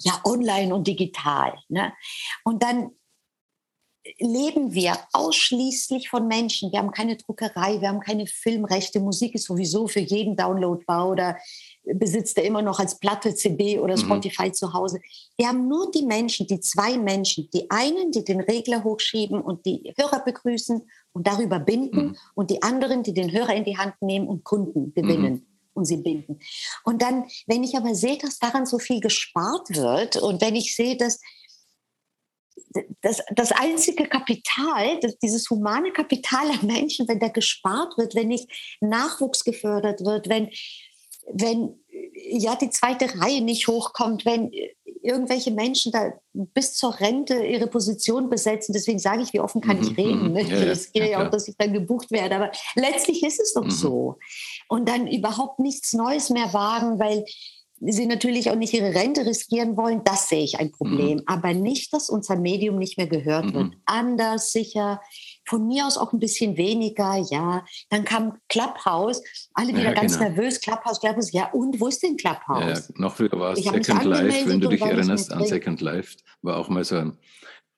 ja 0.00 0.20
online 0.24 0.74
und 0.74 0.86
digital. 0.86 1.54
Ne? 1.68 1.92
Und 2.44 2.62
dann 2.62 2.90
leben 4.18 4.74
wir 4.74 4.98
ausschließlich 5.12 6.08
von 6.08 6.26
Menschen. 6.26 6.72
Wir 6.72 6.80
haben 6.80 6.90
keine 6.90 7.16
Druckerei, 7.16 7.80
wir 7.80 7.88
haben 7.88 8.00
keine 8.00 8.26
Filmrechte. 8.26 9.00
Musik 9.00 9.34
ist 9.34 9.44
sowieso 9.44 9.86
für 9.86 10.00
jeden 10.00 10.36
downloadbar 10.36 11.08
oder 11.08 11.38
besitzt 11.84 12.38
er 12.38 12.44
immer 12.44 12.62
noch 12.62 12.78
als 12.78 12.98
Platte, 12.98 13.34
CD 13.34 13.78
oder 13.78 13.96
mhm. 13.96 14.00
Spotify 14.00 14.48
mhm. 14.48 14.54
zu 14.54 14.72
Hause. 14.72 15.00
Wir 15.36 15.48
haben 15.48 15.68
nur 15.68 15.90
die 15.90 16.04
Menschen, 16.04 16.46
die 16.46 16.60
zwei 16.60 16.96
Menschen, 16.96 17.48
die 17.52 17.70
einen, 17.70 18.12
die 18.12 18.24
den 18.24 18.40
Regler 18.40 18.84
hochschieben 18.84 19.40
und 19.40 19.66
die 19.66 19.92
Hörer 19.96 20.24
begrüßen 20.24 20.82
und 21.12 21.26
darüber 21.26 21.58
binden 21.58 22.06
mhm. 22.06 22.16
und 22.34 22.50
die 22.50 22.62
anderen, 22.62 23.02
die 23.02 23.14
den 23.14 23.32
Hörer 23.32 23.54
in 23.54 23.64
die 23.64 23.78
Hand 23.78 23.94
nehmen 24.00 24.28
und 24.28 24.44
Kunden 24.44 24.92
gewinnen. 24.94 25.32
Mhm. 25.32 25.46
Und 25.74 25.86
sie 25.86 25.96
binden. 25.96 26.38
Und 26.84 27.00
dann, 27.00 27.24
wenn 27.46 27.64
ich 27.64 27.78
aber 27.78 27.94
sehe, 27.94 28.18
dass 28.18 28.38
daran 28.38 28.66
so 28.66 28.78
viel 28.78 29.00
gespart 29.00 29.74
wird 29.74 30.16
und 30.16 30.42
wenn 30.42 30.54
ich 30.54 30.76
sehe, 30.76 30.98
dass 30.98 31.18
das, 33.00 33.22
das 33.34 33.52
einzige 33.52 34.06
Kapital, 34.06 35.00
das, 35.00 35.18
dieses 35.18 35.48
humane 35.48 35.90
Kapital 35.92 36.50
an 36.50 36.66
Menschen, 36.66 37.08
wenn 37.08 37.20
da 37.20 37.28
gespart 37.28 37.96
wird, 37.96 38.14
wenn 38.14 38.28
nicht 38.28 38.50
Nachwuchs 38.80 39.44
gefördert 39.44 40.04
wird, 40.04 40.28
wenn, 40.28 40.50
wenn 41.32 41.78
ja 42.14 42.56
die 42.56 42.70
zweite 42.70 43.20
Reihe 43.20 43.42
nicht 43.42 43.68
hochkommt, 43.68 44.24
wenn 44.24 44.50
irgendwelche 45.02 45.50
Menschen 45.50 45.92
da 45.92 46.12
bis 46.32 46.74
zur 46.74 46.98
Rente 47.00 47.44
ihre 47.44 47.66
Position 47.66 48.30
besetzen. 48.30 48.72
Deswegen 48.72 48.98
sage 48.98 49.22
ich, 49.22 49.32
wie 49.32 49.40
offen 49.40 49.60
kann 49.60 49.80
ich 49.80 49.90
mhm, 49.90 49.96
reden. 49.96 50.32
Ne? 50.32 50.44
Mhm. 50.44 50.50
Ja, 50.50 50.58
ich 50.58 50.68
riskiere 50.68 51.06
ja, 51.06 51.12
ja, 51.12 51.26
auch, 51.26 51.30
dass 51.30 51.48
ich 51.48 51.56
dann 51.56 51.72
gebucht 51.72 52.10
werde. 52.10 52.36
Aber 52.36 52.52
letztlich 52.76 53.22
ist 53.22 53.40
es 53.40 53.52
doch 53.52 53.64
mhm. 53.64 53.70
so. 53.70 54.18
Und 54.68 54.88
dann 54.88 55.06
überhaupt 55.08 55.58
nichts 55.58 55.92
Neues 55.92 56.30
mehr 56.30 56.52
wagen, 56.52 56.98
weil 56.98 57.24
sie 57.84 58.06
natürlich 58.06 58.50
auch 58.50 58.56
nicht 58.56 58.72
ihre 58.74 58.94
Rente 58.94 59.26
riskieren 59.26 59.76
wollen, 59.76 60.02
das 60.04 60.28
sehe 60.28 60.44
ich 60.44 60.58
ein 60.60 60.70
Problem. 60.70 61.18
Mhm. 61.18 61.24
Aber 61.26 61.52
nicht, 61.52 61.92
dass 61.92 62.08
unser 62.08 62.36
Medium 62.36 62.78
nicht 62.78 62.96
mehr 62.96 63.08
gehört 63.08 63.46
mhm. 63.46 63.54
wird. 63.54 63.72
Anders, 63.86 64.52
sicher, 64.52 65.00
von 65.44 65.66
mir 65.66 65.86
aus 65.86 65.96
auch 65.96 66.12
ein 66.12 66.18
bisschen 66.18 66.56
weniger, 66.56 67.16
ja. 67.30 67.64
Dann 67.90 68.04
kam 68.04 68.38
Clubhouse, 68.48 69.22
alle 69.54 69.68
wieder 69.68 69.84
ja, 69.84 69.92
ganz 69.92 70.18
genau. 70.18 70.30
nervös, 70.30 70.60
Clubhouse, 70.60 71.00
Clubhouse, 71.00 71.32
ja 71.32 71.50
und, 71.50 71.80
wo 71.80 71.88
ist 71.88 72.02
denn 72.02 72.16
Clubhouse? 72.16 72.88
Ja, 72.88 72.94
noch 72.96 73.14
früher 73.14 73.32
war 73.32 73.52
es 73.52 73.62
Second 73.62 74.04
Life, 74.04 74.48
wenn 74.48 74.60
du 74.60 74.68
dich 74.68 74.80
erinnerst 74.80 75.32
an 75.32 75.44
Second 75.44 75.80
Life, 75.80 76.16
war 76.42 76.56
auch 76.58 76.68
mal 76.68 76.84
so 76.84 76.96
ein, 76.96 77.18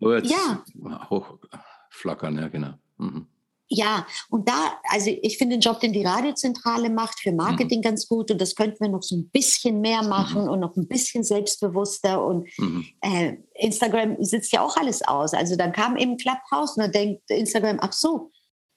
oh, 0.00 0.12
ja. 0.12 0.64
hochflackern, 1.10 2.38
ja 2.38 2.48
genau. 2.48 2.74
Mhm. 2.98 3.26
Ja, 3.74 4.06
und 4.30 4.48
da, 4.48 4.78
also 4.90 5.10
ich 5.10 5.36
finde 5.36 5.56
den 5.56 5.60
Job, 5.60 5.80
den 5.80 5.92
die 5.92 6.04
Radiozentrale 6.04 6.90
macht, 6.90 7.20
für 7.20 7.32
Marketing 7.32 7.78
mhm. 7.78 7.82
ganz 7.82 8.08
gut 8.08 8.30
und 8.30 8.40
das 8.40 8.54
könnten 8.54 8.80
wir 8.80 8.88
noch 8.88 9.02
so 9.02 9.16
ein 9.16 9.28
bisschen 9.30 9.80
mehr 9.80 10.02
machen 10.02 10.42
mhm. 10.42 10.48
und 10.48 10.60
noch 10.60 10.76
ein 10.76 10.86
bisschen 10.86 11.24
selbstbewusster 11.24 12.24
und 12.24 12.48
mhm. 12.58 12.86
äh, 13.00 13.36
Instagram 13.54 14.16
sitzt 14.20 14.52
ja 14.52 14.62
auch 14.62 14.76
alles 14.76 15.02
aus. 15.02 15.34
Also 15.34 15.56
dann 15.56 15.72
kam 15.72 15.96
eben 15.96 16.16
Clubhouse 16.16 16.76
und 16.76 16.82
dann 16.82 16.92
denkt 16.92 17.22
Instagram, 17.28 17.78
ach 17.80 17.92
so, 17.92 18.30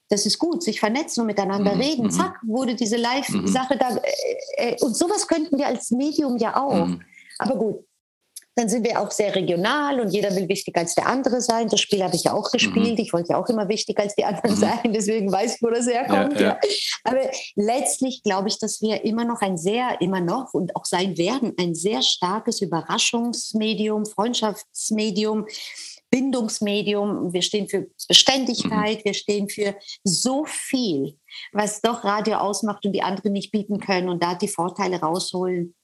das 0.10 0.26
ist 0.26 0.40
gut, 0.40 0.64
sich 0.64 0.80
vernetzen 0.80 1.22
und 1.22 1.28
miteinander 1.28 1.76
mhm. 1.76 1.82
reden. 1.82 2.04
Mhm. 2.06 2.12
Zack, 2.12 2.40
wurde 2.44 2.76
diese 2.76 2.98
Live-Sache 2.98 3.76
mhm. 3.76 3.80
da. 3.80 3.98
Äh, 4.58 4.72
äh, 4.72 4.84
und 4.84 4.96
sowas 4.96 5.28
könnten 5.28 5.58
wir 5.58 5.68
als 5.68 5.92
Medium 5.92 6.38
ja 6.38 6.56
auch. 6.56 6.88
Aber 7.40 7.56
gut, 7.56 7.86
dann 8.58 8.70
sind 8.70 8.84
wir 8.88 9.00
auch 9.00 9.12
sehr 9.12 9.36
regional 9.36 10.00
und 10.00 10.10
jeder 10.10 10.36
will 10.36 10.50
wichtiger 10.50 10.80
als 10.80 10.96
der 10.96 11.06
andere 11.06 11.42
sein. 11.42 11.70
Das 11.70 11.80
Spiel 11.80 12.04
habe 12.04 12.16
ich 12.16 12.24
ja 12.24 12.34
auch 12.34 12.52
gespielt. 12.52 12.98
Mhm. 12.98 13.04
Ich 13.04 13.14
wollte 13.14 13.34
ja 13.34 13.38
auch 13.40 13.48
immer 13.50 13.70
wichtiger 13.70 14.02
als 14.02 14.16
die 14.16 14.26
anderen 14.26 14.56
mhm. 14.56 14.60
sein. 14.60 14.94
Deswegen 14.94 15.32
weiß 15.32 15.58
ich, 15.58 15.62
wo 15.62 15.70
das 15.70 15.86
herkommt. 15.86 16.40
Ja, 16.40 16.48
ja. 16.48 16.60
Aber 17.04 17.22
letztlich 17.56 18.24
glaube 18.24 18.48
ich, 18.48 18.58
dass 18.58 18.82
wir 18.82 19.06
immer 19.06 19.26
noch 19.26 19.42
ein 19.42 19.60
sehr, 19.60 20.02
immer 20.02 20.22
noch 20.22 20.56
und 20.56 20.76
auch 20.76 20.86
sein 20.86 21.20
werden, 21.20 21.54
ein 21.60 21.76
sehr 21.76 22.02
starkes 22.02 22.60
Überraschungsmedium, 22.60 24.08
Freundschaftsmedium, 24.08 25.46
Bindungsmedium. 26.10 27.32
Wir 27.32 27.44
stehen 27.44 27.70
für 27.70 27.86
Beständigkeit. 28.08 29.00
Mhm. 29.00 29.06
Wir 29.06 29.14
stehen 29.14 29.50
für 29.50 29.76
so 30.04 30.46
viel, 30.46 31.20
was 31.52 31.82
doch 31.82 32.04
Radio 32.04 32.38
ausmacht 32.38 32.88
und 32.88 32.94
die 32.94 33.04
anderen 33.04 33.34
nicht 33.34 33.52
bieten 33.52 33.80
können 33.80 34.10
und 34.10 34.24
da 34.24 34.34
die 34.34 34.48
Vorteile 34.48 35.00
rausholen 35.00 35.76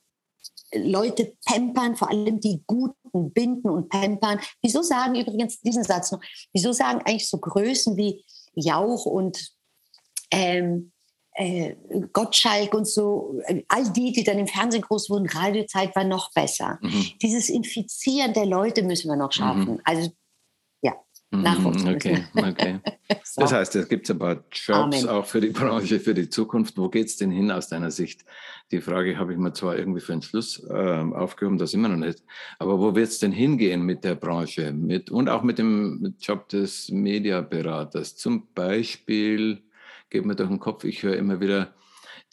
Leute 0.75 1.35
pampern, 1.45 1.95
vor 1.95 2.09
allem 2.09 2.39
die 2.39 2.63
Guten 2.65 3.33
binden 3.33 3.69
und 3.69 3.89
pampern. 3.89 4.39
Wieso 4.61 4.81
sagen 4.81 5.15
übrigens 5.15 5.59
diesen 5.61 5.83
Satz 5.83 6.11
noch? 6.11 6.21
Wieso 6.53 6.71
sagen 6.71 6.99
eigentlich 7.05 7.29
so 7.29 7.37
Größen 7.37 7.97
wie 7.97 8.23
Jauch 8.55 9.05
und 9.05 9.51
ähm, 10.31 10.91
äh, 11.35 11.75
Gottschalk 12.11 12.73
und 12.73 12.87
so, 12.87 13.39
äh, 13.45 13.63
all 13.67 13.91
die, 13.91 14.11
die 14.11 14.23
dann 14.23 14.39
im 14.39 14.47
Fernsehen 14.47 14.81
groß 14.81 15.09
wurden, 15.09 15.27
Radiozeit 15.27 15.95
war 15.95 16.03
noch 16.03 16.31
besser. 16.33 16.79
Mhm. 16.81 17.05
Dieses 17.21 17.49
Infizieren 17.49 18.33
der 18.33 18.45
Leute 18.45 18.83
müssen 18.83 19.09
wir 19.09 19.15
noch 19.15 19.31
schaffen. 19.31 19.73
Mhm. 19.73 19.81
Also 19.83 20.11
Nachwuchs. 21.41 21.83
Okay, 21.85 22.23
okay. 22.35 22.79
so. 23.23 23.41
Das 23.41 23.51
heißt, 23.51 23.75
es 23.75 23.87
gibt 23.87 24.09
ein 24.09 24.19
paar 24.19 24.43
Jobs 24.51 24.69
Amen. 24.69 25.09
auch 25.09 25.25
für 25.25 25.41
die 25.41 25.49
Branche, 25.53 25.99
für 25.99 26.13
die 26.13 26.29
Zukunft. 26.29 26.77
Wo 26.77 26.89
geht 26.89 27.07
es 27.07 27.17
denn 27.17 27.31
hin 27.31 27.51
aus 27.51 27.67
deiner 27.67 27.91
Sicht? 27.91 28.25
Die 28.71 28.81
Frage 28.81 29.17
habe 29.17 29.33
ich 29.33 29.39
mir 29.39 29.53
zwar 29.53 29.77
irgendwie 29.77 29.99
für 29.99 30.13
den 30.13 30.21
Schluss 30.21 30.63
äh, 30.69 30.73
aufgehoben, 30.73 31.57
das 31.57 31.73
immer 31.73 31.89
noch 31.89 31.97
nicht. 31.97 32.23
Aber 32.59 32.79
wo 32.79 32.95
wird 32.95 33.07
es 33.07 33.19
denn 33.19 33.31
hingehen 33.31 33.83
mit 33.83 34.03
der 34.03 34.15
Branche 34.15 34.71
mit, 34.73 35.09
und 35.09 35.29
auch 35.29 35.43
mit 35.43 35.57
dem 35.57 36.15
Job 36.19 36.49
des 36.49 36.89
Mediaberaters? 36.89 38.15
Zum 38.15 38.47
Beispiel, 38.53 39.63
geht 40.09 40.25
mir 40.25 40.35
durch 40.35 40.49
den 40.49 40.59
Kopf, 40.59 40.83
ich 40.83 41.03
höre 41.03 41.17
immer 41.17 41.39
wieder, 41.39 41.73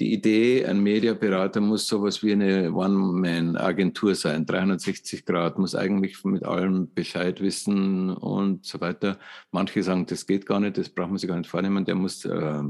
die 0.01 0.15
Idee, 0.15 0.65
ein 0.65 0.83
Mediaberater 0.83 1.61
muss 1.61 1.87
sowas 1.87 2.23
wie 2.23 2.33
eine 2.33 2.73
One-Man-Agentur 2.73 4.15
sein, 4.15 4.47
360 4.47 5.27
Grad, 5.27 5.59
muss 5.59 5.75
eigentlich 5.75 6.25
mit 6.25 6.43
allem 6.45 6.93
Bescheid 6.95 7.41
wissen 7.43 8.11
und 8.11 8.65
so 8.65 8.81
weiter. 8.81 9.19
Manche 9.53 9.83
sagen, 9.83 10.07
das 10.07 10.27
geht 10.27 10.47
gar 10.47 10.59
nicht, 10.59 10.79
das 10.79 10.89
braucht 10.89 11.11
man 11.11 11.19
sich 11.19 11.29
gar 11.29 11.37
nicht 11.37 11.51
vornehmen, 11.51 11.85
der 11.85 11.97
muss 11.97 12.25
äh, 12.25 12.63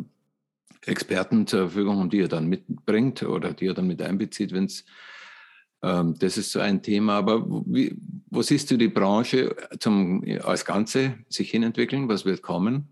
Experten 0.85 1.47
zur 1.47 1.71
Verfügung 1.71 1.99
haben, 2.01 2.11
die 2.11 2.21
er 2.21 2.29
dann 2.29 2.49
mitbringt 2.49 3.23
oder 3.23 3.53
die 3.53 3.66
er 3.66 3.75
dann 3.75 3.87
mit 3.87 4.03
einbezieht, 4.03 4.53
wenn 4.53 4.64
es 4.64 4.85
ähm, 5.83 6.14
das 6.19 6.37
ist 6.37 6.53
so 6.53 6.61
ein 6.61 6.83
Thema. 6.83 7.14
Aber 7.14 7.47
wie, 7.66 7.97
wo 8.29 8.43
siehst 8.43 8.71
du 8.71 8.77
die 8.77 8.88
Branche 8.88 9.55
zum, 9.79 10.25
als 10.43 10.64
Ganze 10.64 11.19
sich 11.29 11.51
hinentwickeln? 11.51 12.09
Was 12.09 12.25
wird 12.25 12.43
kommen? 12.43 12.88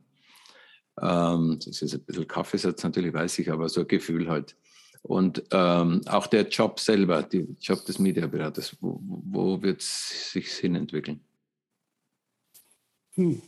Ähm, 1.01 1.59
das 1.65 1.83
ist 1.83 1.95
ein 1.95 2.01
bisschen 2.03 2.27
Kaffeesatz 2.27 2.83
natürlich, 2.83 3.13
weiß 3.13 3.39
ich, 3.41 3.51
aber 3.51 3.69
so 3.69 3.81
ein 3.81 3.89
Gefühl 3.89 4.29
halt. 4.29 4.57
Und 5.03 5.45
ähm, 5.53 6.03
auch 6.07 6.27
der 6.27 6.49
Job 6.49 6.81
selber, 6.81 7.23
der 7.23 7.47
Job 7.61 7.85
des 7.85 7.99
Mediaberaters, 7.99 8.77
wo, 8.81 9.01
wo 9.03 9.63
wird 9.63 9.81
es 9.81 10.33
sich 10.33 10.49
hinentwickeln? 10.49 11.21
Hm. 13.15 13.43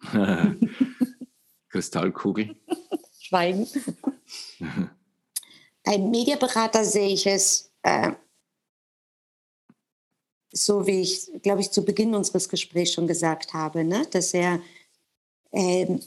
Kristallkugel. 1.68 2.56
Schweigen. 3.20 3.66
Ein 5.84 6.10
Mediaberater 6.10 6.84
sehe 6.84 7.08
ich 7.08 7.26
es 7.26 7.70
äh, 7.82 8.12
so, 10.52 10.86
wie 10.86 11.00
ich, 11.00 11.30
glaube 11.42 11.60
ich, 11.60 11.70
zu 11.70 11.84
Beginn 11.84 12.14
unseres 12.14 12.48
Gesprächs 12.48 12.92
schon 12.92 13.06
gesagt 13.06 13.52
habe, 13.54 13.84
ne? 13.84 14.06
dass 14.10 14.32
er 14.34 14.60
äh, 15.54 15.98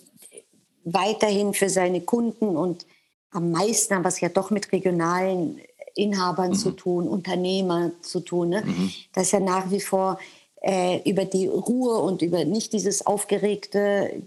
weiterhin 0.83 1.53
für 1.53 1.69
seine 1.69 2.01
Kunden 2.01 2.55
und 2.55 2.85
am 3.31 3.51
meisten 3.51 3.93
haben 3.93 4.03
wir 4.03 4.09
es 4.09 4.21
ja 4.21 4.29
doch 4.29 4.51
mit 4.51 4.71
regionalen 4.71 5.59
Inhabern 5.95 6.51
mhm. 6.51 6.55
zu 6.55 6.71
tun, 6.71 7.07
Unternehmer 7.07 7.91
zu 8.01 8.19
tun, 8.19 8.49
ne? 8.49 8.63
mhm. 8.65 8.91
dass 9.13 9.33
er 9.33 9.41
nach 9.41 9.69
wie 9.71 9.81
vor 9.81 10.19
äh, 10.61 11.01
über 11.09 11.25
die 11.25 11.47
Ruhe 11.47 11.97
und 11.97 12.21
über 12.21 12.45
nicht 12.45 12.73
dieses 12.73 13.05
aufgeregte 13.05 14.23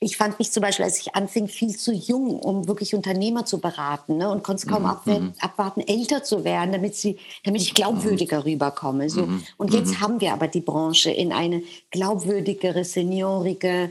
ich 0.00 0.16
fand 0.16 0.38
mich 0.38 0.50
zum 0.50 0.62
Beispiel, 0.62 0.84
als 0.84 1.00
ich 1.00 1.14
anfing, 1.14 1.48
viel 1.48 1.76
zu 1.76 1.92
jung, 1.92 2.38
um 2.38 2.68
wirklich 2.68 2.94
Unternehmer 2.94 3.46
zu 3.46 3.60
beraten 3.60 4.18
ne? 4.18 4.30
und 4.30 4.42
konnte 4.42 4.64
es 4.64 4.70
kaum 4.70 4.82
mhm. 4.82 5.32
abwarten, 5.40 5.80
älter 5.80 6.22
zu 6.22 6.44
werden, 6.44 6.72
damit, 6.72 6.94
sie, 6.94 7.18
damit 7.44 7.62
ich 7.62 7.74
glaubwürdiger 7.74 8.38
mhm. 8.38 8.42
rüberkomme. 8.42 9.10
So. 9.10 9.26
Mhm. 9.26 9.44
Und 9.56 9.72
jetzt 9.72 9.92
mhm. 9.92 10.00
haben 10.00 10.20
wir 10.20 10.32
aber 10.32 10.48
die 10.48 10.60
Branche 10.60 11.10
in 11.10 11.32
eine 11.32 11.62
glaubwürdigere, 11.90 12.84
seniorige, 12.84 13.90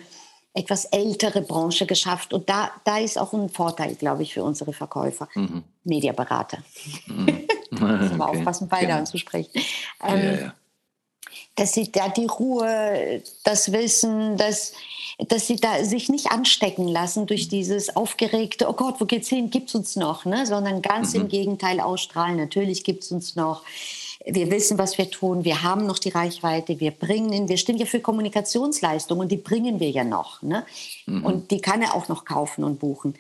etwas 0.54 0.86
ältere 0.86 1.42
Branche 1.42 1.86
geschafft. 1.86 2.34
Und 2.34 2.48
da, 2.50 2.72
da 2.84 3.00
ist 3.00 3.18
auch 3.18 3.34
ein 3.34 3.50
Vorteil, 3.50 3.96
glaube 3.96 4.24
ich, 4.24 4.34
für 4.34 4.44
unsere 4.44 4.74
Verkäufer, 4.74 5.28
mhm. 5.34 5.64
Mediaberater. 5.84 6.60
Mhm. 7.08 7.48
okay. 7.72 8.16
mal 8.16 8.30
aufpassen, 8.30 8.68
beide 8.68 8.88
genau. 8.88 9.00
anzusprechen. 9.00 9.52
Ähm, 10.04 10.24
ja, 10.24 10.34
ja. 10.34 10.54
Dass 11.56 11.74
sie 11.74 11.92
da 11.92 12.10
die 12.10 12.26
Ruhe, 12.26 13.22
das 13.44 13.72
Wissen, 13.72 14.38
das 14.38 14.74
dass 15.18 15.48
sie 15.48 15.58
da 15.58 15.84
sich 15.84 16.10
nicht 16.10 16.32
anstecken 16.32 16.88
lassen 16.88 17.26
durch 17.26 17.48
dieses 17.48 17.96
aufgeregte, 17.96 18.68
oh 18.68 18.74
Gott, 18.74 19.00
wo 19.00 19.06
geht's 19.06 19.30
hin, 19.30 19.50
gibt's 19.50 19.76
uns 19.76 19.96
noch, 19.96 20.26
ne? 20.26 20.46
sondern 20.46 20.82
ganz 20.82 21.14
mhm. 21.14 21.22
im 21.22 21.28
Gegenteil 21.28 21.80
ausstrahlen, 21.80 22.38
natürlich 22.38 22.84
gibt's 22.84 23.12
uns 23.12 23.36
noch. 23.36 23.64
Wir 24.26 24.50
wissen, 24.50 24.78
was 24.78 24.98
wir 24.98 25.12
tun. 25.12 25.44
Wir 25.44 25.64
haben 25.64 25.86
noch 25.86 26.00
die 26.00 26.10
Reichweite. 26.10 26.80
Wir 26.80 26.92
bringen, 26.92 27.50
wir 27.50 27.58
stehen 27.58 27.78
ja 27.78 27.86
für 27.86 28.00
Kommunikationsleistungen 28.00 29.24
und 29.24 29.32
die 29.34 29.38
bringen 29.38 29.82
wir 29.82 29.90
ja 29.90 30.06
noch. 30.06 30.42
Ne? 30.42 30.66
Mhm. 31.06 31.26
Und 31.26 31.52
die 31.52 31.60
kann 31.60 31.82
er 31.82 31.94
auch 31.94 32.08
noch 32.08 32.24
kaufen 32.24 32.64
und 32.64 32.80
buchen. 32.80 33.16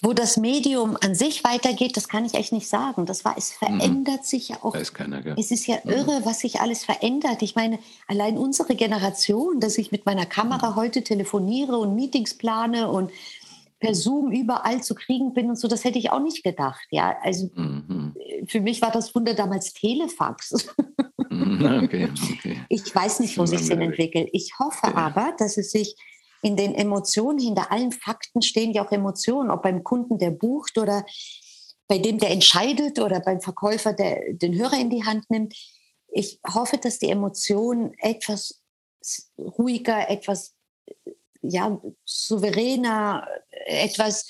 Wo 0.00 0.12
das 0.12 0.36
Medium 0.36 0.96
an 1.00 1.14
sich 1.16 1.42
weitergeht, 1.42 1.96
das 1.96 2.08
kann 2.08 2.24
ich 2.24 2.34
echt 2.34 2.52
nicht 2.52 2.68
sagen. 2.68 3.04
Das 3.04 3.24
war, 3.24 3.36
es 3.36 3.50
verändert 3.52 4.20
mhm. 4.20 4.24
sich 4.24 4.48
ja 4.50 4.58
auch. 4.62 4.74
Weiß 4.74 4.94
keiner, 4.94 5.22
gell? 5.22 5.34
Es 5.36 5.50
ist 5.50 5.66
ja 5.66 5.78
mhm. 5.82 5.90
irre, 5.90 6.20
was 6.24 6.40
sich 6.40 6.60
alles 6.60 6.84
verändert. 6.84 7.42
Ich 7.42 7.56
meine, 7.56 7.80
allein 8.06 8.38
unsere 8.38 8.76
Generation, 8.76 9.58
dass 9.58 9.76
ich 9.76 9.90
mit 9.90 10.06
meiner 10.06 10.26
Kamera 10.26 10.70
mhm. 10.70 10.76
heute 10.76 11.02
telefoniere 11.02 11.78
und 11.78 11.96
Meetings 11.96 12.34
plane 12.34 12.88
und 12.88 13.10
per 13.80 13.94
Zoom 13.94 14.32
überall 14.32 14.82
zu 14.82 14.94
kriegen 14.94 15.34
bin 15.34 15.48
und 15.48 15.56
so, 15.56 15.68
das 15.68 15.84
hätte 15.84 15.98
ich 15.98 16.10
auch 16.10 16.20
nicht 16.20 16.42
gedacht. 16.42 16.86
Ja, 16.90 17.16
also 17.22 17.48
mhm. 17.54 18.14
für 18.46 18.60
mich 18.60 18.82
war 18.82 18.90
das 18.90 19.14
Wunder 19.14 19.34
damals 19.34 19.72
Telefax. 19.72 20.66
Mhm, 21.30 21.80
okay, 21.84 22.08
okay. 22.34 22.60
Ich 22.68 22.92
weiß 22.92 23.20
nicht, 23.20 23.38
wo 23.38 23.46
sich 23.46 23.60
es 23.60 23.70
entwickelt. 23.70 24.28
Ich 24.32 24.58
hoffe 24.58 24.88
ja. 24.88 24.94
aber, 24.94 25.34
dass 25.38 25.56
es 25.56 25.70
sich 25.70 25.94
in 26.42 26.56
den 26.56 26.74
Emotionen, 26.74 27.38
hinter 27.38 27.72
allen 27.72 27.92
Fakten 27.92 28.42
stehen 28.42 28.72
ja 28.72 28.84
auch 28.84 28.92
Emotionen, 28.92 29.50
ob 29.50 29.62
beim 29.62 29.84
Kunden, 29.84 30.18
der 30.18 30.30
bucht 30.30 30.78
oder 30.78 31.04
bei 31.88 31.98
dem, 31.98 32.18
der 32.18 32.30
entscheidet 32.30 32.98
oder 32.98 33.20
beim 33.20 33.40
Verkäufer, 33.40 33.92
der 33.92 34.34
den 34.34 34.54
Hörer 34.56 34.78
in 34.78 34.90
die 34.90 35.04
Hand 35.04 35.28
nimmt. 35.30 35.54
ich 36.10 36.40
hoffe, 36.54 36.78
dass 36.78 36.98
die 36.98 37.10
Emotionen 37.10 37.94
etwas 37.98 38.62
ruhiger, 39.38 40.08
etwas 40.08 40.54
ja, 41.42 41.80
souveräner, 42.04 43.26
etwas 43.66 44.26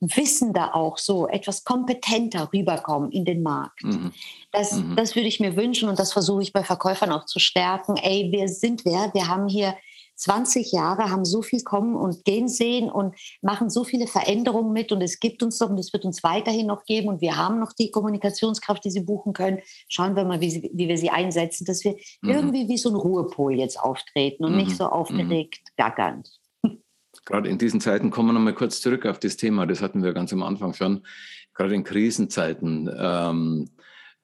wissender 0.00 0.76
auch 0.76 0.96
so, 0.98 1.26
etwas 1.26 1.64
kompetenter 1.64 2.50
rüberkommen 2.52 3.10
in 3.10 3.24
den 3.24 3.42
Markt. 3.42 3.82
Mhm. 3.82 4.12
Das, 4.52 4.72
mhm. 4.72 4.96
das 4.96 5.16
würde 5.16 5.28
ich 5.28 5.40
mir 5.40 5.56
wünschen 5.56 5.88
und 5.88 5.98
das 5.98 6.12
versuche 6.12 6.42
ich 6.42 6.52
bei 6.52 6.62
Verkäufern 6.62 7.10
auch 7.10 7.26
zu 7.26 7.38
stärken. 7.38 7.96
Ey, 7.96 8.30
wir 8.30 8.48
sind 8.48 8.84
wer? 8.84 9.12
Wir 9.12 9.26
haben 9.28 9.48
hier 9.48 9.76
20 10.18 10.72
Jahre, 10.72 11.10
haben 11.10 11.24
so 11.24 11.42
viel 11.42 11.62
kommen 11.62 11.94
und 11.94 12.24
gehen 12.24 12.48
sehen 12.48 12.90
und 12.90 13.14
machen 13.40 13.70
so 13.70 13.84
viele 13.84 14.06
Veränderungen 14.06 14.72
mit 14.72 14.90
und 14.90 15.00
es 15.00 15.20
gibt 15.20 15.42
uns 15.42 15.60
noch 15.60 15.70
und 15.70 15.78
es 15.78 15.92
wird 15.92 16.04
uns 16.04 16.24
weiterhin 16.24 16.66
noch 16.66 16.84
geben 16.84 17.08
und 17.08 17.20
wir 17.20 17.36
haben 17.36 17.60
noch 17.60 17.72
die 17.72 17.90
Kommunikationskraft, 17.90 18.84
die 18.84 18.90
sie 18.90 19.02
buchen 19.02 19.32
können. 19.32 19.60
Schauen 19.88 20.16
wir 20.16 20.24
mal, 20.24 20.40
wie, 20.40 20.50
sie, 20.50 20.70
wie 20.74 20.88
wir 20.88 20.98
sie 20.98 21.10
einsetzen, 21.10 21.64
dass 21.64 21.84
wir 21.84 21.96
mhm. 22.20 22.30
irgendwie 22.30 22.68
wie 22.68 22.78
so 22.78 22.90
ein 22.90 22.96
Ruhepol 22.96 23.54
jetzt 23.54 23.78
auftreten 23.78 24.44
und 24.44 24.56
nicht 24.56 24.70
mhm. 24.70 24.74
so 24.74 24.86
aufgeregt 24.86 25.60
mhm. 25.64 25.72
gackernd. 25.76 26.28
Gerade 27.24 27.48
in 27.48 27.58
diesen 27.58 27.80
Zeiten 27.80 28.10
kommen 28.10 28.30
wir 28.30 28.32
nochmal 28.32 28.54
kurz 28.54 28.80
zurück 28.80 29.06
auf 29.06 29.20
das 29.20 29.36
Thema, 29.36 29.66
das 29.66 29.82
hatten 29.82 30.02
wir 30.02 30.12
ganz 30.12 30.32
am 30.32 30.42
Anfang 30.42 30.74
schon, 30.74 31.06
gerade 31.54 31.74
in 31.74 31.84
Krisenzeiten. 31.84 32.90
Ähm, 32.98 33.70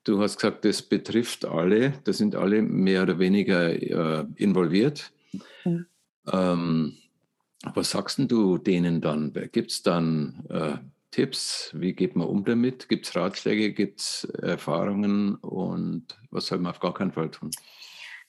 du 0.03 0.21
hast 0.21 0.39
gesagt, 0.39 0.65
das 0.65 0.83
betrifft 0.83 1.45
alle, 1.45 1.95
da 2.03 2.13
sind 2.13 2.35
alle 2.35 2.63
mehr 2.63 3.05
oder 3.05 3.21
weniger 3.21 3.71
äh, 3.71 4.25
involviert. 4.37 5.14
Mhm. 5.65 5.87
Ähm, 6.33 6.97
was 7.73 7.91
sagst 7.91 8.19
du 8.19 8.59
denen 8.59 9.01
dann? 9.01 9.33
Gibt 9.53 9.71
es 9.71 9.83
dann 9.83 10.45
äh, 10.51 10.77
Tipps? 11.11 11.71
Wie 11.75 11.93
geht 11.93 12.17
man 12.17 12.27
um 12.27 12.45
damit? 12.45 12.89
Gibt 12.89 13.07
es 13.07 13.17
Ratschläge? 13.17 13.73
Gibt 13.73 14.01
es 14.01 14.25
Erfahrungen? 14.43 15.37
Und 15.37 16.19
was 16.31 16.47
soll 16.47 16.59
man 16.59 16.73
auf 16.73 16.81
gar 16.81 16.93
keinen 16.93 17.13
Fall 17.13 17.31
tun? 17.31 17.51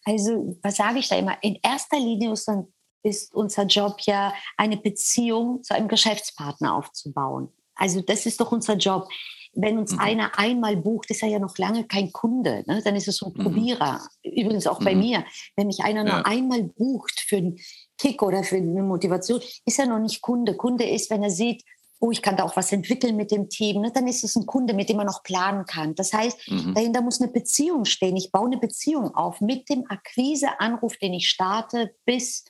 Also, 0.05 0.57
was 0.61 0.75
sage 0.77 0.99
ich 0.99 1.09
da 1.09 1.17
immer? 1.17 1.41
In 1.41 1.57
erster 1.63 1.97
Linie 1.99 2.33
ist, 2.33 2.47
dann, 2.47 2.67
ist 3.03 3.33
unser 3.33 3.65
Job 3.65 3.97
ja, 4.01 4.33
eine 4.55 4.77
Beziehung 4.77 5.63
zu 5.63 5.73
einem 5.73 5.87
Geschäftspartner 5.87 6.75
aufzubauen. 6.75 7.49
Also, 7.73 8.01
das 8.01 8.25
ist 8.25 8.39
doch 8.39 8.51
unser 8.51 8.75
Job 8.75 9.09
wenn 9.55 9.77
uns 9.77 9.93
mhm. 9.93 9.99
einer 9.99 10.37
einmal 10.37 10.75
bucht, 10.77 11.09
ist 11.09 11.23
er 11.23 11.29
ja 11.29 11.39
noch 11.39 11.57
lange 11.57 11.85
kein 11.85 12.11
Kunde. 12.11 12.63
Ne? 12.67 12.81
Dann 12.83 12.95
ist 12.95 13.07
es 13.07 13.17
so 13.17 13.27
ein 13.27 13.33
mhm. 13.35 13.43
Probierer. 13.43 14.01
Übrigens 14.23 14.67
auch 14.67 14.79
mhm. 14.79 14.85
bei 14.85 14.95
mir. 14.95 15.25
Wenn 15.55 15.67
mich 15.67 15.83
einer 15.83 16.05
ja. 16.05 16.15
nur 16.15 16.25
einmal 16.25 16.63
bucht 16.63 17.19
für 17.19 17.37
einen 17.37 17.57
Kick 17.97 18.21
oder 18.21 18.43
für 18.43 18.57
eine 18.57 18.83
Motivation, 18.83 19.41
ist 19.65 19.79
er 19.79 19.87
noch 19.87 19.99
nicht 19.99 20.21
Kunde. 20.21 20.55
Kunde 20.55 20.83
ist, 20.83 21.09
wenn 21.09 21.23
er 21.23 21.31
sieht, 21.31 21.63
oh, 21.99 22.11
ich 22.11 22.21
kann 22.21 22.35
da 22.35 22.43
auch 22.43 22.55
was 22.55 22.71
entwickeln 22.71 23.15
mit 23.15 23.31
dem 23.31 23.49
Team, 23.49 23.81
ne? 23.81 23.91
dann 23.91 24.07
ist 24.07 24.23
es 24.23 24.35
ein 24.35 24.45
Kunde, 24.45 24.73
mit 24.73 24.89
dem 24.89 24.97
man 24.97 25.07
noch 25.07 25.23
planen 25.23 25.65
kann. 25.65 25.95
Das 25.95 26.13
heißt, 26.13 26.51
mhm. 26.51 26.73
dahinter 26.73 27.01
muss 27.01 27.21
eine 27.21 27.31
Beziehung 27.31 27.85
stehen. 27.85 28.17
Ich 28.17 28.31
baue 28.31 28.47
eine 28.47 28.57
Beziehung 28.57 29.15
auf 29.15 29.41
mit 29.41 29.69
dem 29.69 29.85
Akquiseanruf, 29.89 30.97
den 30.97 31.13
ich 31.13 31.29
starte, 31.29 31.95
bis 32.05 32.43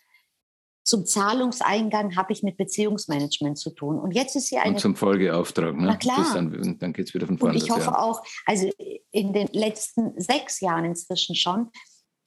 zum 0.86 1.04
Zahlungseingang 1.06 2.16
habe 2.16 2.32
ich 2.32 2.44
mit 2.44 2.58
Beziehungsmanagement 2.58 3.58
zu 3.58 3.72
tun. 3.72 4.00
Und 4.00 4.12
jetzt 4.12 4.36
ist 4.36 4.50
hier 4.50 4.62
eine. 4.62 4.76
Und 4.76 4.80
zum 4.80 4.96
Folgeauftrag, 4.96 5.76
ne? 5.76 5.88
Na 5.88 5.96
klar. 5.96 6.32
dann 6.36 6.78
dann 6.80 6.94
geht 6.94 7.08
es 7.08 7.14
wieder 7.16 7.26
von 7.26 7.40
vorne. 7.40 7.56
Und 7.56 7.64
ich 7.64 7.72
hoffe 7.72 7.92
ja. 7.92 7.98
auch, 7.98 8.22
also 8.46 8.70
in 9.12 9.34
den 9.34 9.48
letzten 9.52 10.14
sechs 10.22 10.62
Jahren 10.62 10.86
inzwischen 10.86 11.36
schon, 11.36 11.72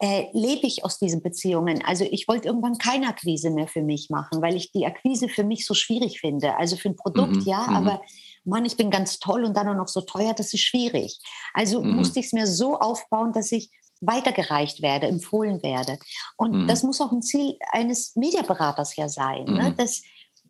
äh, 0.01 0.27
lebe 0.33 0.67
ich 0.67 0.85
aus 0.85 0.99
diesen 0.99 1.23
Beziehungen. 1.23 1.85
Also 1.85 2.05
ich 2.05 2.27
wollte 2.27 2.49
irgendwann 2.49 2.79
keine 2.79 3.09
Akquise 3.09 3.51
mehr 3.51 3.69
für 3.69 3.83
mich 3.83 4.11
machen, 4.11 4.43
weil 4.43 4.57
ich 4.57 4.73
die 4.73 4.87
Akquise 4.87 5.29
für 5.29 5.45
mich 5.45 5.65
so 5.65 5.75
schwierig 5.75 6.21
finde. 6.21 6.57
Also 6.57 6.77
für 6.77 6.89
ein 6.89 6.97
Produkt 6.97 7.37
mhm, 7.37 7.43
ja, 7.43 7.65
mhm. 7.69 7.77
aber 7.77 8.03
Mann, 8.45 8.65
ich 8.65 8.77
bin 8.77 8.91
ganz 8.91 9.21
toll 9.21 9.45
und 9.45 9.57
dann 9.57 9.69
auch 9.69 9.77
noch 9.77 9.89
so 9.89 10.01
teuer, 10.01 10.35
das 10.35 10.53
ist 10.53 10.63
schwierig. 10.63 11.19
Also 11.55 11.83
mhm. 11.83 11.97
musste 11.97 12.19
ich 12.19 12.27
es 12.27 12.33
mir 12.33 12.47
so 12.47 12.79
aufbauen, 12.79 13.33
dass 13.33 13.53
ich 13.53 13.71
weitergereicht 14.01 14.83
werde, 14.83 15.07
empfohlen 15.07 15.63
werde. 15.63 15.99
Und 16.37 16.53
mhm. 16.53 16.67
das 16.69 16.83
muss 16.83 17.01
auch 17.01 17.13
ein 17.13 17.23
Ziel 17.23 17.57
eines 17.73 18.15
Mediaberaters 18.17 18.97
ja 18.97 19.09
sein, 19.09 19.45
ne? 19.45 19.51
mhm. 19.51 19.59
ne? 19.59 19.75
dass 19.77 20.03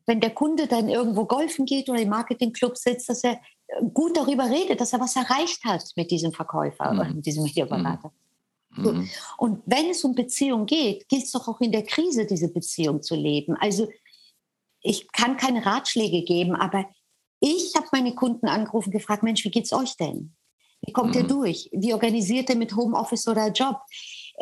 wenn 0.07 0.21
der 0.21 0.31
Kunde 0.31 0.67
dann 0.67 0.89
irgendwo 0.89 1.27
golfen 1.27 1.67
geht 1.67 1.89
oder 1.91 2.01
im 2.01 2.09
Marketingclub 2.09 2.77
sitzt, 2.77 3.09
dass 3.11 3.25
er 3.25 3.41
äh, 3.67 3.85
gut 3.93 4.17
darüber 4.17 4.49
redet, 4.49 4.81
dass 4.81 4.93
er 4.93 5.01
was 5.01 5.17
erreicht 5.17 5.65
hat 5.65 5.85
mit 5.97 6.11
diesem 6.11 6.33
Verkäufer 6.33 6.93
mhm. 6.93 7.01
oder 7.01 7.15
mit 7.15 7.27
diesem 7.27 7.45
Mediaberater. 7.45 8.13
So. 8.77 8.93
Mhm. 8.93 9.09
Und 9.37 9.63
wenn 9.67 9.91
es 9.91 10.05
um 10.05 10.15
Beziehung 10.15 10.67
geht, 10.67 11.09
gilt 11.09 11.25
es 11.25 11.33
doch 11.33 11.49
auch 11.49 11.61
in 11.61 11.73
der 11.73 11.85
Krise, 11.85 12.27
diese 12.27 12.49
Beziehung 12.53 13.03
zu 13.03 13.15
leben. 13.15 13.55
Also 13.57 13.89
ich 14.83 15.11
kann 15.13 15.37
keine 15.37 15.65
Ratschläge 15.65 16.23
geben, 16.23 16.55
aber 16.55 16.87
ich 17.41 17.75
habe 17.77 17.87
meine 17.93 18.15
Kunden 18.15 18.49
angerufen, 18.49 18.91
gefragt, 18.91 19.23
Mensch, 19.23 19.45
wie 19.45 19.51
geht's 19.51 19.73
euch 19.73 19.97
denn? 19.97 20.35
Wie 20.89 20.93
kommt 20.93 21.15
mhm. 21.15 21.21
er 21.21 21.27
durch? 21.27 21.69
Wie 21.71 21.93
organisiert 21.93 22.49
er 22.49 22.57
mit 22.57 22.75
Homeoffice 22.75 23.29
oder 23.29 23.49
Job? 23.49 23.77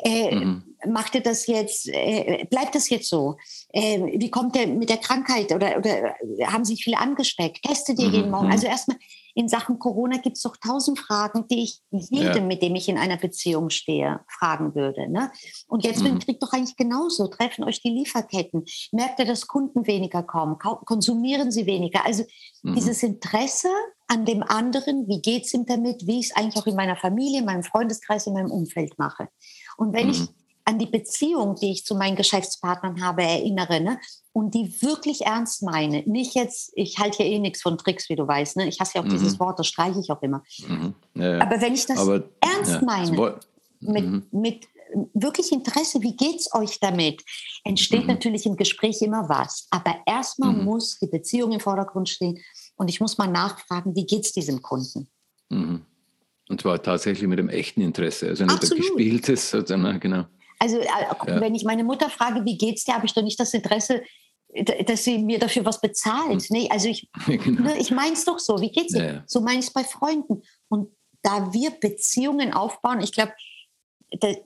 Äh, 0.05 0.33
mhm. 0.33 0.63
Macht 0.87 1.17
er 1.17 1.21
das 1.21 1.49
jetzt, 1.49 1.89
äh, 1.89 2.47
bleibt 2.49 2.77
das 2.77 2.89
jetzt 2.89 3.09
so? 3.09 3.37
Äh, 3.71 4.21
wie 4.21 4.31
kommt 4.31 4.55
er 4.55 4.69
mit 4.69 4.89
der 4.89 4.99
Krankheit 4.99 5.53
oder, 5.53 5.79
oder 5.79 6.15
haben 6.53 6.65
sich 6.65 6.85
viele 6.85 6.99
angesteckt? 6.99 7.65
Testet 7.65 7.99
ihr 7.99 8.09
mhm. 8.09 8.15
jeden 8.15 8.31
Morgen? 8.31 8.47
Mhm. 8.47 8.53
Also 8.53 8.69
erstmal 8.69 8.97
in 9.35 9.49
Sachen 9.49 9.81
Corona 9.81 10.19
gibt 10.19 10.37
es 10.37 10.43
doch 10.45 10.57
tausend 10.57 11.01
Fragen, 11.01 11.49
die 11.49 11.65
ich 11.65 11.83
jedem, 11.91 12.35
ja. 12.35 12.41
mit 12.41 12.63
dem 12.63 12.77
ich 12.77 12.89
in 12.89 12.97
einer 12.97 13.17
Beziehung 13.17 13.71
stehe, 13.71 14.21
fragen 14.29 14.77
würde. 14.77 15.11
Ne? 15.11 15.33
Und 15.67 15.85
jetzt 15.85 16.03
mhm. 16.03 16.21
kriegt 16.21 16.43
doch 16.45 16.53
eigentlich 16.53 16.77
genauso. 16.77 17.27
Treffen 17.27 17.65
euch 17.65 17.83
die 17.83 17.91
Lieferketten. 17.91 18.65
Merkt 18.93 19.19
ihr, 19.19 19.27
dass 19.27 19.49
Kunden 19.49 19.87
weniger 19.89 20.23
kommen? 20.23 20.59
Konsumieren 20.59 21.51
sie 21.51 21.67
weniger? 21.67 22.07
Also 22.07 22.23
mhm. 22.63 22.77
dieses 22.77 23.03
Interesse 23.03 23.69
an 24.09 24.25
dem 24.25 24.43
anderen, 24.43 25.09
wie 25.09 25.21
geht 25.21 25.45
es 25.45 25.55
ihm 25.55 25.67
damit, 25.67 26.07
wie 26.07 26.21
ich 26.21 26.27
es 26.27 26.37
eigentlich 26.37 26.57
auch 26.57 26.67
in 26.67 26.77
meiner 26.77 26.97
Familie, 26.97 27.41
in 27.41 27.45
meinem 27.45 27.65
Freundeskreis, 27.65 28.27
in 28.27 28.35
meinem 28.35 28.51
Umfeld 28.51 28.99
mache. 28.99 29.29
Und 29.77 29.93
wenn 29.93 30.07
mhm. 30.07 30.13
ich 30.13 30.29
an 30.65 30.79
die 30.79 30.87
Beziehung, 30.87 31.55
die 31.55 31.71
ich 31.71 31.85
zu 31.85 31.95
meinen 31.95 32.17
Geschäftspartnern 32.17 33.01
habe, 33.03 33.23
erinnere 33.23 33.81
ne? 33.81 34.01
und 34.33 34.53
die 34.55 34.83
wirklich 34.83 35.25
ernst 35.25 35.63
meine. 35.63 36.03
Nicht 36.07 36.35
jetzt, 36.35 36.73
ich 36.75 36.99
halte 36.99 37.23
hier 37.23 37.27
eh 37.27 37.39
nichts 37.39 37.63
von 37.63 37.79
Tricks, 37.79 38.09
wie 38.09 38.17
du 38.17 38.27
weißt. 38.27 38.57
Ne? 38.57 38.69
Ich 38.69 38.81
hasse 38.81 38.93
ja 38.97 39.01
auch 39.01 39.07
mhm. 39.07 39.11
dieses 39.11 39.39
Wort, 39.39 39.59
das 39.61 39.69
streiche 39.69 40.01
ich 40.01 40.11
auch 40.11 40.21
immer. 40.23 40.43
Mhm. 40.67 40.95
Ja, 41.15 41.37
ja. 41.37 41.41
Aber 41.41 41.61
wenn 41.61 41.75
ich 41.75 41.87
das 41.87 41.99
Aber, 41.99 42.25
ernst 42.41 42.73
ja. 42.73 42.83
meine, 42.85 43.39
mit, 43.81 44.05
mhm. 44.05 44.27
mit 44.33 44.67
wirklich 45.15 45.53
Interesse, 45.53 46.03
wie 46.03 46.17
geht 46.17 46.41
es 46.41 46.53
euch 46.53 46.81
damit, 46.81 47.23
entsteht 47.65 48.03
mhm. 48.03 48.09
natürlich 48.09 48.45
im 48.47 48.57
Gespräch 48.57 49.03
immer 49.03 49.29
was. 49.29 49.69
Aber 49.71 49.97
erstmal 50.05 50.53
mhm. 50.53 50.65
muss 50.65 50.99
die 50.99 51.07
Beziehung 51.07 51.53
im 51.53 51.61
Vordergrund 51.61 52.09
stehen 52.09 52.41
und 52.77 52.89
ich 52.89 53.01
muss 53.01 53.19
mal 53.19 53.27
nachfragen, 53.27 53.95
wie 53.95 54.07
geht 54.07 54.25
es 54.25 54.33
diesem 54.33 54.63
Kunden. 54.63 55.09
Mhm. 55.49 55.85
Und 56.49 56.61
zwar 56.61 56.81
tatsächlich 56.81 57.27
mit 57.29 57.39
dem 57.39 57.49
echten 57.49 57.81
Interesse, 57.81 58.29
also 58.29 58.45
nicht 58.45 58.55
Absolut. 58.55 58.85
gespieltes, 58.85 59.51
sondern 59.51 59.99
genau. 59.99 60.25
Also 60.59 60.79
äh, 60.79 60.87
ja. 61.27 61.41
wenn 61.41 61.55
ich 61.55 61.65
meine 61.65 61.85
Mutter 61.85 62.09
frage, 62.09 62.45
wie 62.45 62.57
geht's 62.57 62.85
dir, 62.85 62.95
habe 62.95 63.07
ich 63.07 63.15
doch 63.15 63.23
nicht 63.23 63.39
das 63.39 63.53
Interesse, 63.53 64.03
dass 64.87 65.05
sie 65.05 65.19
mir 65.19 65.39
dafür 65.39 65.65
was 65.65 65.81
bezahlt. 65.81 66.43
Hm. 66.43 66.47
Nee, 66.51 66.69
also 66.71 66.89
ich, 66.89 67.09
genau. 67.27 67.63
ne, 67.63 67.79
ich 67.79 67.91
meine 67.91 68.13
es 68.13 68.25
doch 68.25 68.39
so, 68.39 68.61
wie 68.61 68.71
geht's 68.71 68.93
dir? 68.93 69.05
Ja, 69.05 69.13
ja. 69.13 69.25
So 69.27 69.41
meine 69.41 69.59
ich 69.59 69.67
es 69.67 69.73
bei 69.73 69.85
Freunden. 69.85 70.43
Und 70.69 70.91
da 71.23 71.53
wir 71.53 71.71
Beziehungen 71.71 72.53
aufbauen, 72.53 73.01
ich 73.01 73.13
glaube, 73.13 73.33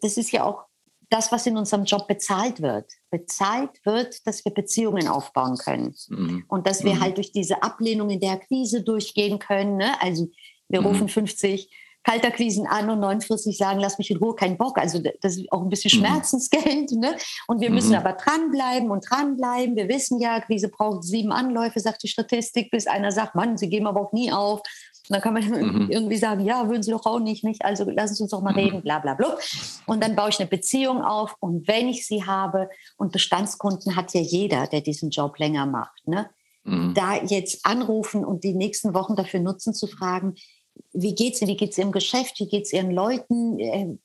das 0.01 0.16
ist 0.16 0.33
ja 0.33 0.45
auch 0.45 0.64
das, 1.11 1.32
was 1.32 1.46
in 1.46 1.56
unserem 1.56 1.84
Job 1.84 2.06
bezahlt 2.06 2.62
wird. 2.62 2.90
Bezahlt 3.11 3.84
wird, 3.84 4.26
dass 4.26 4.44
wir 4.44 4.54
Beziehungen 4.54 5.08
aufbauen 5.08 5.56
können. 5.56 5.94
Mhm. 6.08 6.44
Und 6.48 6.66
dass 6.66 6.84
wir 6.84 6.94
mhm. 6.94 7.00
halt 7.00 7.16
durch 7.16 7.32
diese 7.32 7.62
Ablehnung 7.62 8.11
in 8.11 8.20
der 8.20 8.38
Krise 8.38 8.82
durchgehen 8.82 9.38
können. 9.38 9.76
Ne? 9.76 10.00
Also 10.00 10.28
wir 10.68 10.80
mhm. 10.80 10.86
rufen 10.86 11.08
50 11.08 11.68
Kalterquisen 12.02 12.66
an 12.66 12.88
und 12.88 13.00
49 13.00 13.58
sagen, 13.58 13.78
lass 13.78 13.98
mich 13.98 14.11
in 14.11 14.16
Ruhe, 14.16 14.34
kein 14.34 14.56
Bock. 14.56 14.78
Also 14.78 15.02
das 15.20 15.36
ist 15.36 15.52
auch 15.52 15.62
ein 15.62 15.68
bisschen 15.68 15.98
mhm. 16.00 16.06
Schmerzensgeld. 16.06 16.92
Ne? 16.92 17.16
Und 17.46 17.61
wir 17.61 17.70
müssen 17.70 17.90
mhm. 17.90 17.96
aber 17.96 18.12
dranbleiben 18.12 18.90
und 18.90 19.04
dranbleiben. 19.08 19.76
Wir 19.76 19.88
wissen 19.88 20.18
ja, 20.18 20.40
Quise 20.40 20.68
braucht 20.68 21.04
sieben 21.04 21.32
Anläufe, 21.32 21.80
sagt 21.80 22.02
die 22.02 22.08
Statistik, 22.08 22.70
bis 22.70 22.86
einer 22.86 23.12
sagt, 23.12 23.34
Mann, 23.34 23.58
sie 23.58 23.68
geben 23.68 23.86
aber 23.86 24.00
auch 24.00 24.12
nie 24.12 24.32
auf. 24.32 24.62
Und 25.11 25.14
dann 25.14 25.22
kann 25.22 25.34
man 25.34 25.44
mhm. 25.44 25.90
irgendwie 25.90 26.18
sagen, 26.18 26.44
ja, 26.44 26.68
würden 26.68 26.84
sie 26.84 26.92
doch 26.92 27.04
auch 27.04 27.18
nicht, 27.18 27.42
nicht. 27.42 27.64
Also 27.64 27.82
lassen 27.90 28.14
Sie 28.14 28.22
uns 28.22 28.30
doch 28.30 28.42
mal 28.42 28.52
mhm. 28.52 28.58
reden, 28.58 28.82
bla 28.82 29.00
bla 29.00 29.14
bla. 29.14 29.36
Und 29.86 30.04
dann 30.04 30.14
baue 30.14 30.28
ich 30.28 30.38
eine 30.38 30.48
Beziehung 30.48 31.02
auf. 31.02 31.34
Und 31.40 31.66
wenn 31.66 31.88
ich 31.88 32.06
sie 32.06 32.24
habe, 32.24 32.70
und 32.96 33.11
Bestandskunden 33.11 33.96
hat 33.96 34.14
ja 34.14 34.20
jeder, 34.20 34.68
der 34.68 34.82
diesen 34.82 35.11
Job 35.11 35.36
länger 35.40 35.66
macht, 35.66 36.06
ne? 36.06 36.30
Mhm. 36.62 36.94
da 36.94 37.16
jetzt 37.16 37.66
anrufen 37.66 38.24
und 38.24 38.44
die 38.44 38.54
nächsten 38.54 38.94
Wochen 38.94 39.16
dafür 39.16 39.40
nutzen 39.40 39.74
zu 39.74 39.88
fragen, 39.88 40.34
wie 40.92 41.16
geht 41.16 41.34
es 41.34 41.40
Wie 41.40 41.56
geht 41.56 41.72
es 41.72 41.78
Ihrem 41.78 41.90
Geschäft? 41.90 42.38
Wie 42.38 42.46
geht 42.46 42.66
es 42.66 42.72
Ihren 42.72 42.92
Leuten? 42.92 43.58
Äh, 43.58 43.96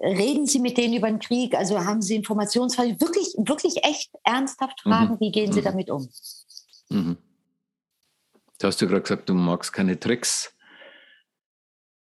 reden 0.00 0.46
Sie 0.46 0.58
mit 0.58 0.76
denen 0.76 0.92
über 0.92 1.08
den 1.08 1.18
Krieg? 1.18 1.54
Also 1.54 1.78
haben 1.78 2.02
Sie 2.02 2.14
Informationsfall? 2.14 3.00
Wirklich, 3.00 3.34
wirklich 3.38 3.84
echt 3.84 4.10
ernsthaft 4.22 4.84
mhm. 4.84 4.90
fragen, 4.90 5.14
mhm. 5.14 5.20
wie 5.20 5.32
gehen 5.32 5.52
Sie 5.52 5.60
mhm. 5.60 5.64
damit 5.64 5.90
um? 5.90 6.08
Mhm. 6.90 7.16
Du 8.60 8.66
hast 8.66 8.78
ja 8.82 8.86
gerade 8.86 9.00
gesagt, 9.00 9.28
du 9.30 9.34
magst 9.34 9.72
keine 9.72 9.98
Tricks. 9.98 10.54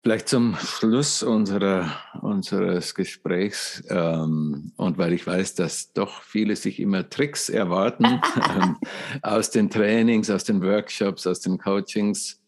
Vielleicht 0.03 0.29
zum 0.29 0.55
Schluss 0.57 1.23
unserer, 1.23 1.97
unseres 2.21 2.93
Gesprächs 2.93 3.83
ähm, 3.89 4.71
und 4.75 4.99
weil 4.99 5.13
ich 5.13 5.25
weiß, 5.25 5.55
dass 5.55 5.93
doch 5.93 6.21
viele 6.21 6.55
sich 6.55 6.79
immer 6.79 7.09
Tricks 7.09 7.49
erwarten 7.49 8.05
ähm, 8.55 8.77
aus 9.23 9.49
den 9.49 9.71
Trainings, 9.71 10.29
aus 10.29 10.43
den 10.43 10.61
Workshops, 10.61 11.25
aus 11.25 11.39
den 11.39 11.57
Coachings 11.57 12.43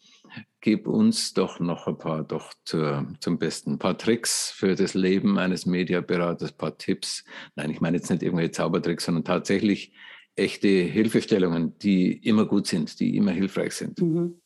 gib 0.62 0.88
uns 0.88 1.34
doch 1.34 1.60
noch 1.60 1.88
ein 1.88 1.98
paar, 1.98 2.24
doch 2.24 2.54
zur, 2.64 3.08
zum 3.20 3.40
Besten, 3.40 3.74
ein 3.74 3.80
paar 3.80 3.98
Tricks 3.98 4.52
für 4.52 4.76
das 4.76 4.94
Leben 4.94 5.40
eines 5.40 5.66
Mediaberaters, 5.66 6.52
ein 6.52 6.58
paar 6.58 6.78
Tipps. 6.78 7.24
Nein, 7.56 7.70
ich 7.70 7.82
meine 7.82 7.98
jetzt 7.98 8.10
nicht 8.10 8.22
irgendwelche 8.22 8.52
Zaubertricks, 8.52 9.06
sondern 9.06 9.24
tatsächlich 9.24 9.94
echte 10.36 10.68
Hilfestellungen, 10.68 11.78
die 11.80 12.14
immer 12.14 12.46
gut 12.46 12.68
sind, 12.68 13.00
die 13.00 13.16
immer 13.16 13.32
hilfreich 13.32 13.74
sind. 13.74 14.02
Mhm. 14.02 14.42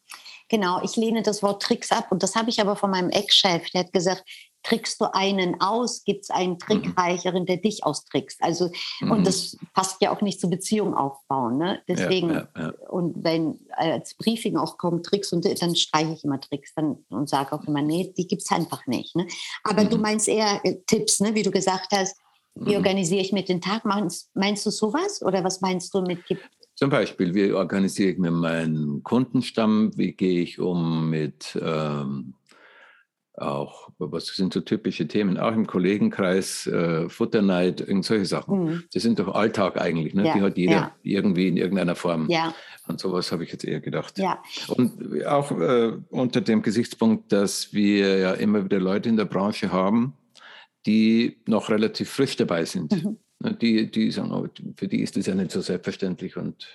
Genau, 0.50 0.82
ich 0.84 0.96
lehne 0.96 1.22
das 1.22 1.44
Wort 1.44 1.62
Tricks 1.62 1.92
ab 1.92 2.08
und 2.12 2.24
das 2.24 2.36
habe 2.36 2.50
ich 2.50 2.60
aber 2.60 2.76
von 2.76 2.90
meinem 2.90 3.10
Ex-Chef, 3.12 3.70
der 3.70 3.82
hat 3.82 3.94
gesagt, 3.94 4.24
trickst 4.64 5.00
du 5.00 5.14
einen 5.14 5.62
aus, 5.62 6.04
gibt 6.04 6.24
es 6.24 6.30
einen. 6.30 6.60
Trickreicheren, 6.60 7.46
der 7.46 7.58
dich 7.58 7.84
austrickst. 7.84 8.42
Also, 8.44 8.70
mhm. 9.00 9.12
und 9.12 9.28
das 9.28 9.58
passt 9.74 10.02
ja 10.02 10.12
auch 10.12 10.22
nicht 10.22 10.42
zur 10.42 10.50
Beziehung 10.50 10.94
aufbauen. 10.94 11.58
Ne? 11.58 11.82
Deswegen, 11.88 12.30
ja, 12.30 12.48
ja, 12.56 12.62
ja. 12.64 12.90
und 12.90 13.24
wenn 13.24 13.60
als 13.72 14.16
Briefing 14.16 14.58
auch 14.58 14.78
kommen 14.78 15.02
Tricks 15.02 15.32
und 15.32 15.46
dann 15.62 15.76
streiche 15.76 16.14
ich 16.14 16.24
immer 16.24 16.40
Tricks 16.42 16.74
dann, 16.76 16.98
und 17.10 17.30
sage 17.30 17.54
auch 17.54 17.64
immer, 17.66 17.82
nee, 17.82 18.14
die 18.18 18.28
gibt 18.28 18.42
es 18.42 18.52
einfach 18.52 18.86
nicht. 18.88 19.16
Ne? 19.16 19.28
Aber 19.64 19.84
mhm. 19.84 19.90
du 19.90 19.98
meinst 19.98 20.28
eher 20.28 20.60
äh, 20.64 20.76
Tipps, 20.86 21.20
ne? 21.20 21.34
wie 21.36 21.44
du 21.44 21.52
gesagt 21.52 21.92
hast, 21.92 22.18
wie 22.60 22.72
mhm. 22.72 22.78
organisiere 22.78 23.22
ich 23.22 23.32
mir 23.32 23.44
den 23.44 23.62
Tag? 23.62 23.86
Meinst, 23.86 24.30
meinst 24.36 24.66
du 24.66 24.70
sowas 24.70 25.22
oder 25.22 25.44
was 25.44 25.62
meinst 25.62 25.94
du 25.94 26.02
mit 26.02 26.20
zum 26.80 26.90
Beispiel, 26.90 27.36
wie 27.36 27.52
organisiere 27.52 28.12
ich 28.12 28.18
mir 28.20 28.32
meinen 28.32 29.04
Kundenstamm? 29.04 29.92
Wie 29.98 30.14
gehe 30.14 30.42
ich 30.42 30.60
um 30.60 31.10
mit 31.10 31.60
ähm, 31.62 32.36
auch, 33.42 33.90
was 33.98 34.28
sind 34.28 34.54
so 34.54 34.62
typische 34.62 35.06
Themen, 35.06 35.38
auch 35.38 35.52
im 35.52 35.68
Kollegenkreis, 35.68 36.68
äh, 36.68 37.10
Futterneid, 37.10 37.82
irgend 37.82 38.06
solche 38.06 38.26
Sachen. 38.26 38.64
Mhm. 38.64 38.84
Das 38.94 39.04
sind 39.04 39.20
doch 39.20 39.34
Alltag 39.34 39.80
eigentlich, 39.80 40.14
ne? 40.14 40.26
Ja, 40.26 40.34
die 40.34 40.42
hat 40.42 40.58
jeder 40.58 40.72
ja. 40.74 40.92
irgendwie 41.04 41.48
in 41.48 41.58
irgendeiner 41.58 41.96
Form. 41.96 42.28
Ja. 42.30 42.54
Und 42.88 43.00
sowas 43.00 43.32
habe 43.32 43.44
ich 43.44 43.52
jetzt 43.52 43.66
eher 43.66 43.82
gedacht. 43.82 44.18
Ja. 44.18 44.42
Und 44.68 45.26
auch 45.26 45.52
äh, 45.52 45.94
unter 46.10 46.42
dem 46.42 46.62
Gesichtspunkt, 46.62 47.32
dass 47.32 47.74
wir 47.74 48.20
ja 48.20 48.32
immer 48.34 48.64
wieder 48.64 48.80
Leute 48.80 49.10
in 49.10 49.18
der 49.18 49.26
Branche 49.26 49.72
haben, 49.72 50.14
die 50.86 51.42
noch 51.46 51.70
relativ 51.70 52.10
frisch 52.10 52.36
dabei 52.36 52.66
sind. 52.66 52.92
Mhm. 52.92 53.20
Ne, 53.40 53.56
die, 53.56 53.90
die 53.90 54.12
sagen, 54.12 54.32
oh, 54.32 54.48
für 54.76 54.88
die 54.88 55.02
ist 55.02 55.16
das 55.16 55.26
ja 55.26 55.36
nicht 55.36 55.52
so 55.52 55.62
selbstverständlich 55.62 56.36
und 56.36 56.68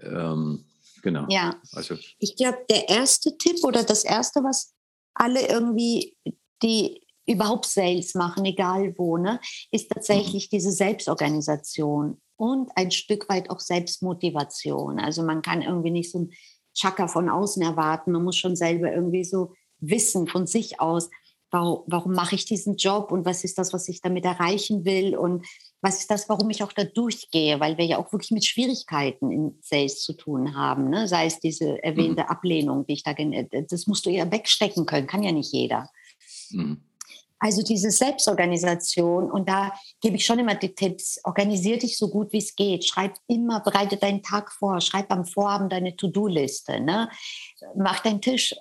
ähm, 0.00 0.64
genau. 1.02 1.26
Ja, 1.30 1.56
also. 1.72 1.96
ich 2.18 2.36
glaube, 2.36 2.58
der 2.68 2.88
erste 2.88 3.36
Tipp 3.38 3.64
oder 3.64 3.82
das 3.82 4.04
erste, 4.04 4.40
was 4.44 4.74
alle 5.14 5.48
irgendwie, 5.48 6.16
die 6.62 7.00
überhaupt 7.26 7.64
Sales 7.64 8.14
machen, 8.14 8.44
egal 8.44 8.94
wo, 8.98 9.16
ne, 9.16 9.40
ist 9.70 9.90
tatsächlich 9.90 10.46
mhm. 10.46 10.56
diese 10.56 10.72
Selbstorganisation 10.72 12.20
und 12.36 12.70
ein 12.76 12.90
Stück 12.90 13.28
weit 13.28 13.50
auch 13.50 13.60
Selbstmotivation. 13.60 14.98
Also 15.00 15.22
man 15.22 15.42
kann 15.42 15.62
irgendwie 15.62 15.90
nicht 15.90 16.12
so 16.12 16.20
ein 16.20 16.30
Chaka 16.74 17.08
von 17.08 17.30
außen 17.30 17.62
erwarten, 17.62 18.12
man 18.12 18.22
muss 18.22 18.36
schon 18.36 18.54
selber 18.54 18.92
irgendwie 18.92 19.24
so 19.24 19.54
wissen 19.80 20.26
von 20.26 20.46
sich 20.46 20.78
aus, 20.80 21.10
warum, 21.50 21.84
warum 21.86 22.12
mache 22.12 22.34
ich 22.34 22.44
diesen 22.44 22.76
Job 22.76 23.12
und 23.12 23.24
was 23.24 23.44
ist 23.44 23.58
das, 23.58 23.72
was 23.72 23.88
ich 23.88 24.00
damit 24.00 24.24
erreichen 24.24 24.84
will 24.84 25.16
und 25.16 25.46
was 25.80 26.00
ist 26.00 26.10
das, 26.10 26.28
warum 26.28 26.50
ich 26.50 26.62
auch 26.62 26.72
da 26.72 26.84
durchgehe, 26.84 27.60
weil 27.60 27.78
wir 27.78 27.84
ja 27.84 27.98
auch 27.98 28.12
wirklich 28.12 28.30
mit 28.30 28.44
Schwierigkeiten 28.44 29.30
in 29.30 29.58
Sales 29.62 30.02
zu 30.02 30.14
tun 30.14 30.56
haben, 30.56 30.90
ne? 30.90 31.06
sei 31.06 31.26
es 31.26 31.38
diese 31.38 31.82
erwähnte 31.82 32.22
mhm. 32.22 32.28
Ablehnung, 32.28 32.86
die 32.86 32.94
ich 32.94 33.02
da, 33.02 33.14
das 33.14 33.86
musst 33.86 34.06
du 34.06 34.10
ja 34.10 34.30
wegstecken 34.30 34.86
können, 34.86 35.06
kann 35.06 35.22
ja 35.22 35.32
nicht 35.32 35.52
jeder. 35.52 35.88
Mhm. 36.50 36.82
Also 37.38 37.62
diese 37.62 37.90
Selbstorganisation 37.90 39.30
und 39.30 39.46
da 39.46 39.74
gebe 40.00 40.16
ich 40.16 40.24
schon 40.24 40.38
immer 40.38 40.54
die 40.54 40.74
Tipps, 40.74 41.20
organisier 41.22 41.78
dich 41.78 41.98
so 41.98 42.08
gut 42.08 42.32
wie 42.32 42.38
es 42.38 42.56
geht, 42.56 42.86
schreib 42.86 43.14
immer, 43.26 43.60
bereite 43.60 43.98
deinen 43.98 44.22
Tag 44.22 44.50
vor, 44.52 44.80
schreib 44.80 45.12
am 45.12 45.26
Vorabend 45.26 45.70
deine 45.70 45.94
To-Do-Liste, 45.94 46.80
ne? 46.80 47.10
mach 47.76 48.00
deinen 48.00 48.22
Tisch 48.22 48.54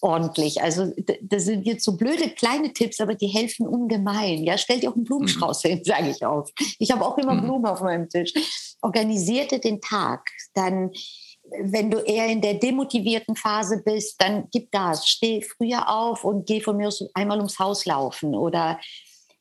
ordentlich. 0.00 0.62
Also 0.62 0.92
das 1.22 1.44
sind 1.44 1.66
jetzt 1.66 1.84
so 1.84 1.96
blöde 1.96 2.28
kleine 2.30 2.72
Tipps, 2.72 3.00
aber 3.00 3.14
die 3.14 3.28
helfen 3.28 3.66
ungemein. 3.66 4.44
Ja, 4.44 4.58
stell 4.58 4.80
dir 4.80 4.90
auch 4.90 4.94
einen 4.94 5.04
Blumenstrauß 5.04 5.64
mhm. 5.64 5.68
hin, 5.68 5.80
sage 5.84 6.10
ich 6.10 6.24
auch. 6.24 6.46
Ich 6.78 6.90
habe 6.90 7.04
auch 7.04 7.18
immer 7.18 7.34
mhm. 7.34 7.42
Blumen 7.42 7.66
auf 7.66 7.80
meinem 7.80 8.08
Tisch. 8.08 8.32
Organisierte 8.82 9.58
den 9.58 9.80
Tag, 9.80 10.28
dann 10.54 10.90
wenn 11.62 11.90
du 11.92 11.98
eher 11.98 12.26
in 12.26 12.40
der 12.40 12.54
demotivierten 12.54 13.36
Phase 13.36 13.80
bist, 13.84 14.20
dann 14.20 14.48
gib 14.50 14.72
Gas, 14.72 15.08
steh 15.08 15.42
früher 15.42 15.88
auf 15.88 16.24
und 16.24 16.46
geh 16.46 16.60
von 16.60 16.76
mir 16.76 16.88
aus 16.88 17.04
einmal 17.14 17.38
ums 17.38 17.60
Haus 17.60 17.84
laufen 17.84 18.34
oder 18.34 18.80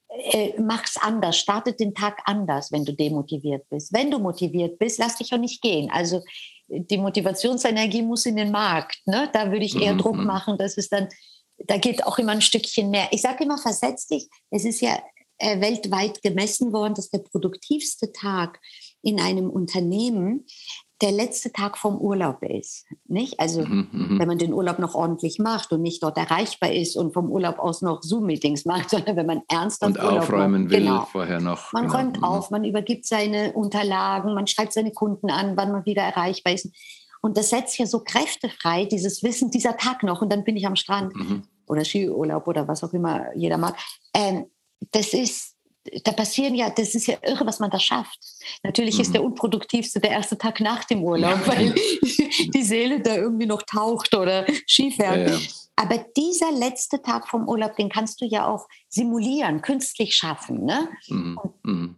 äh, 0.09 0.53
mach's 0.59 0.97
anders, 0.97 1.37
startet 1.37 1.79
den 1.79 1.93
Tag 1.93 2.21
anders, 2.25 2.71
wenn 2.71 2.85
du 2.85 2.93
demotiviert 2.93 3.67
bist. 3.69 3.91
Wenn 3.91 4.11
du 4.11 4.19
motiviert 4.19 4.77
bist, 4.77 4.99
lass 4.99 5.17
dich 5.17 5.33
auch 5.33 5.39
nicht 5.39 5.61
gehen. 5.61 5.89
Also 5.91 6.21
die 6.67 6.97
Motivationsenergie 6.97 8.01
muss 8.01 8.25
in 8.25 8.35
den 8.35 8.51
Markt. 8.51 8.97
Ne? 9.05 9.29
Da 9.33 9.51
würde 9.51 9.65
ich 9.65 9.79
eher 9.79 9.93
mhm. 9.93 9.99
Druck 9.99 10.17
mhm. 10.17 10.25
machen, 10.25 10.57
dass 10.57 10.77
es 10.77 10.89
dann, 10.89 11.09
da 11.57 11.77
geht 11.77 12.05
auch 12.05 12.17
immer 12.17 12.33
ein 12.33 12.41
Stückchen 12.41 12.89
mehr. 12.89 13.07
Ich 13.11 13.21
sage 13.21 13.43
immer, 13.43 13.57
versetz 13.57 14.07
dich. 14.07 14.27
Es 14.49 14.65
ist 14.65 14.81
ja 14.81 14.97
äh, 15.37 15.59
weltweit 15.59 16.21
gemessen 16.21 16.71
worden, 16.73 16.93
dass 16.93 17.09
der 17.09 17.19
produktivste 17.19 18.11
Tag 18.11 18.59
in 19.01 19.19
einem 19.19 19.49
Unternehmen 19.49 20.45
der 21.01 21.11
letzte 21.11 21.51
Tag 21.51 21.77
vom 21.77 21.97
Urlaub 21.97 22.41
ist. 22.41 22.85
Nicht? 23.05 23.39
Also 23.39 23.65
mhm, 23.65 23.89
mhm, 23.91 24.19
wenn 24.19 24.27
man 24.27 24.37
den 24.37 24.53
Urlaub 24.53 24.79
noch 24.79 24.95
ordentlich 24.95 25.39
macht 25.39 25.73
und 25.73 25.81
nicht 25.81 26.01
dort 26.01 26.17
erreichbar 26.17 26.71
ist 26.71 26.95
und 26.95 27.13
vom 27.13 27.29
Urlaub 27.29 27.59
aus 27.59 27.81
noch 27.81 28.01
Zoom-Meetings 28.01 28.65
macht, 28.65 28.89
sondern 28.91 29.17
wenn 29.17 29.25
man 29.25 29.41
ernsthaft 29.49 29.97
und 29.97 30.03
Urlaub 30.03 30.19
aufräumen 30.19 30.63
macht. 30.63 30.71
will 30.71 30.79
genau. 30.79 31.07
vorher 31.11 31.41
noch. 31.41 31.73
Man 31.73 31.87
genau. 31.87 31.97
räumt 31.97 32.17
mhm. 32.17 32.23
auf, 32.23 32.49
man 32.49 32.63
übergibt 32.63 33.05
seine 33.05 33.53
Unterlagen, 33.53 34.33
man 34.33 34.47
schreibt 34.47 34.73
seine 34.73 34.91
Kunden 34.91 35.29
an, 35.29 35.57
wann 35.57 35.71
man 35.71 35.85
wieder 35.85 36.03
erreichbar 36.03 36.53
ist. 36.53 36.69
Und 37.21 37.37
das 37.37 37.49
setzt 37.49 37.77
ja 37.77 37.87
so 37.87 38.01
Kräfte 38.01 38.49
frei, 38.49 38.85
dieses 38.85 39.23
Wissen, 39.23 39.51
dieser 39.51 39.75
Tag 39.75 40.03
noch 40.03 40.21
und 40.21 40.31
dann 40.31 40.43
bin 40.43 40.55
ich 40.55 40.65
am 40.65 40.75
Strand 40.75 41.13
mhm. 41.15 41.43
oder 41.67 41.83
Skiurlaub 41.83 42.47
oder 42.47 42.67
was 42.67 42.83
auch 42.83 42.93
immer 42.93 43.35
jeder 43.35 43.57
mag. 43.57 43.75
Ähm, 44.13 44.45
das 44.91 45.13
ist 45.13 45.54
da 46.03 46.11
passieren 46.11 46.55
ja, 46.55 46.69
das 46.69 46.95
ist 46.95 47.07
ja 47.07 47.15
irre, 47.21 47.45
was 47.45 47.59
man 47.59 47.69
da 47.69 47.79
schafft. 47.79 48.19
Natürlich 48.63 48.95
mhm. 48.95 49.01
ist 49.01 49.13
der 49.13 49.23
unproduktivste 49.23 49.99
der 49.99 50.11
erste 50.11 50.37
Tag 50.37 50.59
nach 50.59 50.83
dem 50.85 51.03
Urlaub, 51.03 51.39
ja, 51.45 51.47
weil 51.47 51.75
die 52.53 52.63
Seele 52.63 52.99
da 53.01 53.15
irgendwie 53.15 53.45
noch 53.45 53.61
taucht 53.63 54.13
oder 54.15 54.45
Skifährt. 54.67 55.29
Ja, 55.29 55.35
ja. 55.35 55.41
Aber 55.75 55.97
dieser 56.15 56.51
letzte 56.51 57.01
Tag 57.01 57.27
vom 57.27 57.47
Urlaub, 57.47 57.75
den 57.75 57.89
kannst 57.89 58.21
du 58.21 58.25
ja 58.25 58.47
auch 58.47 58.67
simulieren, 58.87 59.61
künstlich 59.61 60.15
schaffen. 60.15 60.63
Ne? 60.63 60.89
Mhm. 61.07 61.39
Mhm. 61.63 61.95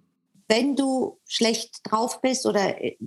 Wenn 0.50 0.76
du 0.76 1.20
schlecht 1.28 1.80
drauf 1.84 2.22
bist 2.22 2.46
oder 2.46 2.82
äh, 2.82 2.98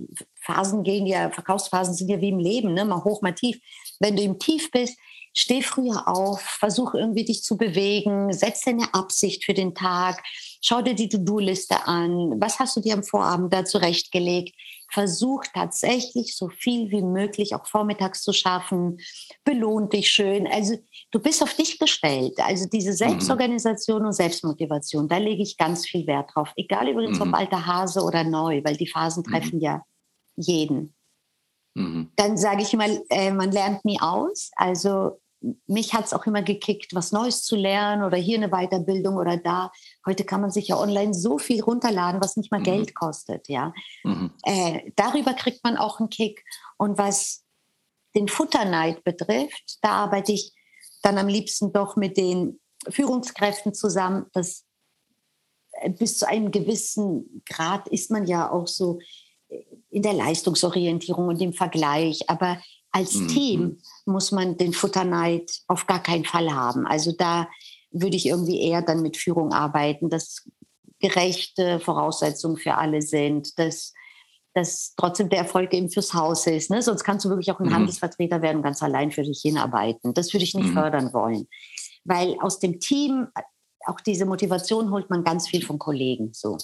Phasen 0.40 0.82
gehen 0.82 1.06
ja, 1.06 1.30
Verkaufsphasen 1.30 1.94
sind 1.94 2.08
ja 2.08 2.20
wie 2.20 2.28
im 2.28 2.38
Leben, 2.38 2.74
ne? 2.74 2.84
mal 2.84 3.02
hoch, 3.02 3.22
mal 3.22 3.34
tief. 3.34 3.58
Wenn 3.98 4.16
du 4.16 4.22
im 4.22 4.38
Tief 4.38 4.70
bist, 4.70 4.96
steh 5.32 5.62
früher 5.62 6.08
auf, 6.08 6.40
versuch 6.40 6.94
irgendwie 6.94 7.24
dich 7.24 7.42
zu 7.42 7.56
bewegen, 7.56 8.32
setz 8.32 8.64
deine 8.64 8.92
Absicht 8.94 9.44
für 9.44 9.54
den 9.54 9.74
Tag, 9.74 10.22
schau 10.60 10.82
dir 10.82 10.94
die 10.94 11.08
To-Do-Liste 11.08 11.86
an, 11.86 12.40
was 12.40 12.58
hast 12.58 12.76
du 12.76 12.80
dir 12.80 12.94
am 12.94 13.04
Vorabend 13.04 13.52
da 13.52 13.64
zurechtgelegt, 13.64 14.54
versuch 14.92 15.44
tatsächlich 15.54 16.36
so 16.36 16.48
viel 16.48 16.90
wie 16.90 17.02
möglich 17.02 17.54
auch 17.54 17.66
vormittags 17.66 18.22
zu 18.22 18.32
schaffen, 18.32 18.98
belohn 19.44 19.88
dich 19.88 20.10
schön. 20.10 20.46
Also 20.48 20.76
du 21.12 21.20
bist 21.20 21.42
auf 21.42 21.54
dich 21.54 21.78
gestellt. 21.78 22.34
Also 22.38 22.66
diese 22.66 22.90
mhm. 22.90 22.96
Selbstorganisation 22.96 24.00
mhm. 24.00 24.06
und 24.08 24.12
Selbstmotivation, 24.12 25.08
da 25.08 25.18
lege 25.18 25.42
ich 25.42 25.56
ganz 25.56 25.86
viel 25.86 26.06
Wert 26.06 26.30
drauf. 26.34 26.52
Egal 26.56 26.88
übrigens 26.88 27.20
mhm. 27.20 27.28
ob 27.28 27.34
alter 27.34 27.66
Hase 27.66 28.02
oder 28.02 28.24
neu, 28.24 28.62
weil 28.64 28.76
die 28.76 28.88
Phasen 28.88 29.22
mhm. 29.26 29.32
treffen 29.32 29.56
mhm. 29.56 29.62
ja 29.62 29.82
jeden. 30.36 30.94
Mhm. 31.74 32.10
Dann 32.16 32.36
sage 32.36 32.62
ich 32.62 32.72
immer, 32.74 32.86
äh, 33.10 33.30
man 33.30 33.52
lernt 33.52 33.84
nie 33.84 34.00
aus. 34.00 34.50
Also 34.56 35.20
mich 35.66 35.94
hat 35.94 36.04
es 36.04 36.12
auch 36.12 36.26
immer 36.26 36.42
gekickt, 36.42 36.94
was 36.94 37.12
Neues 37.12 37.42
zu 37.42 37.56
lernen 37.56 38.02
oder 38.04 38.16
hier 38.16 38.36
eine 38.36 38.50
Weiterbildung 38.50 39.16
oder 39.16 39.36
da. 39.38 39.72
Heute 40.06 40.24
kann 40.24 40.40
man 40.40 40.50
sich 40.50 40.68
ja 40.68 40.78
online 40.78 41.14
so 41.14 41.38
viel 41.38 41.62
runterladen, 41.62 42.20
was 42.20 42.36
nicht 42.36 42.50
mal 42.50 42.60
mhm. 42.60 42.64
Geld 42.64 42.94
kostet. 42.94 43.48
Ja, 43.48 43.72
mhm. 44.04 44.32
äh, 44.42 44.90
darüber 44.96 45.32
kriegt 45.34 45.64
man 45.64 45.76
auch 45.76 45.98
einen 45.98 46.10
Kick. 46.10 46.44
Und 46.76 46.98
was 46.98 47.44
den 48.14 48.28
Futterneid 48.28 49.02
betrifft, 49.04 49.78
da 49.82 49.90
arbeite 49.90 50.32
ich 50.32 50.52
dann 51.02 51.16
am 51.16 51.28
liebsten 51.28 51.72
doch 51.72 51.96
mit 51.96 52.16
den 52.16 52.60
Führungskräften 52.88 53.72
zusammen. 53.72 54.26
Das 54.32 54.66
äh, 55.72 55.90
bis 55.90 56.18
zu 56.18 56.28
einem 56.28 56.50
gewissen 56.50 57.42
Grad 57.48 57.88
ist 57.88 58.10
man 58.10 58.26
ja 58.26 58.50
auch 58.50 58.66
so 58.66 58.98
in 59.91 60.03
der 60.03 60.12
Leistungsorientierung 60.12 61.28
und 61.28 61.41
im 61.41 61.53
Vergleich. 61.53 62.28
Aber 62.28 62.61
als 62.93 63.14
mhm. 63.14 63.28
Team 63.28 63.78
muss 64.07 64.32
man 64.32 64.57
den 64.57 64.72
Futterneid 64.72 65.51
auf 65.68 65.86
gar 65.86 66.03
keinen 66.03 66.24
Fall 66.24 66.53
haben. 66.53 66.86
Also 66.86 67.12
da 67.12 67.49
würde 67.91 68.16
ich 68.16 68.26
irgendwie 68.26 68.61
eher 68.61 68.82
dann 68.82 69.03
mit 69.03 69.16
Führung 69.16 69.53
arbeiten, 69.53 70.09
dass 70.09 70.49
gerechte 71.01 71.80
Voraussetzungen 71.80 72.57
für 72.57 72.76
alle 72.76 73.03
sind, 73.03 73.59
dass, 73.59 73.95
dass 74.55 74.95
trotzdem 74.97 75.28
der 75.28 75.41
Erfolg 75.41 75.72
eben 75.72 75.91
fürs 75.91 76.14
Haus 76.14 76.47
ist. 76.47 76.70
Ne? 76.70 76.82
Sonst 76.82 77.05
kannst 77.05 77.24
du 77.24 77.30
wirklich 77.30 77.51
auch 77.51 77.59
ein 77.59 77.68
mhm. 77.68 77.74
Handelsvertreter 77.74 78.43
werden, 78.43 78.62
ganz 78.62 78.82
allein 78.82 79.11
für 79.11 79.22
dich 79.22 79.41
hinarbeiten. 79.43 80.14
Das 80.14 80.32
würde 80.32 80.45
ich 80.45 80.55
nicht 80.55 80.68
mhm. 80.68 80.74
fördern 80.74 81.12
wollen. 81.12 81.49
Weil 82.05 82.36
aus 82.41 82.59
dem 82.59 82.80
Team, 82.80 83.28
auch 83.86 84.01
diese 84.01 84.26
Motivation 84.26 84.91
holt 84.91 85.11
man 85.11 85.24
ganz 85.24 85.49
viel 85.49 85.64
von 85.64 85.78
Kollegen. 85.78 86.30
So. 86.32 86.59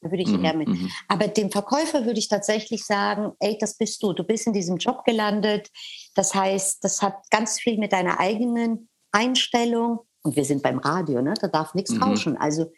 Da 0.00 0.10
würde 0.10 0.22
ich 0.22 0.28
mhm. 0.28 0.42
gerne 0.42 0.58
mit. 0.58 0.68
Mhm. 0.68 0.90
Aber 1.08 1.28
dem 1.28 1.50
Verkäufer 1.50 2.04
würde 2.04 2.18
ich 2.18 2.28
tatsächlich 2.28 2.84
sagen, 2.84 3.32
ey, 3.40 3.56
das 3.58 3.76
bist 3.76 4.02
du. 4.02 4.12
Du 4.12 4.24
bist 4.24 4.46
in 4.46 4.52
diesem 4.52 4.76
Job 4.76 5.04
gelandet. 5.04 5.70
Das 6.14 6.34
heißt, 6.34 6.84
das 6.84 7.02
hat 7.02 7.14
ganz 7.30 7.58
viel 7.58 7.78
mit 7.78 7.92
deiner 7.92 8.20
eigenen 8.20 8.88
Einstellung. 9.12 10.00
Und 10.22 10.36
wir 10.36 10.44
sind 10.44 10.62
beim 10.62 10.78
Radio, 10.78 11.22
ne? 11.22 11.34
da 11.40 11.48
darf 11.48 11.74
nichts 11.74 11.92
mhm. 11.92 12.02
rauschen. 12.02 12.36
Also 12.36 12.70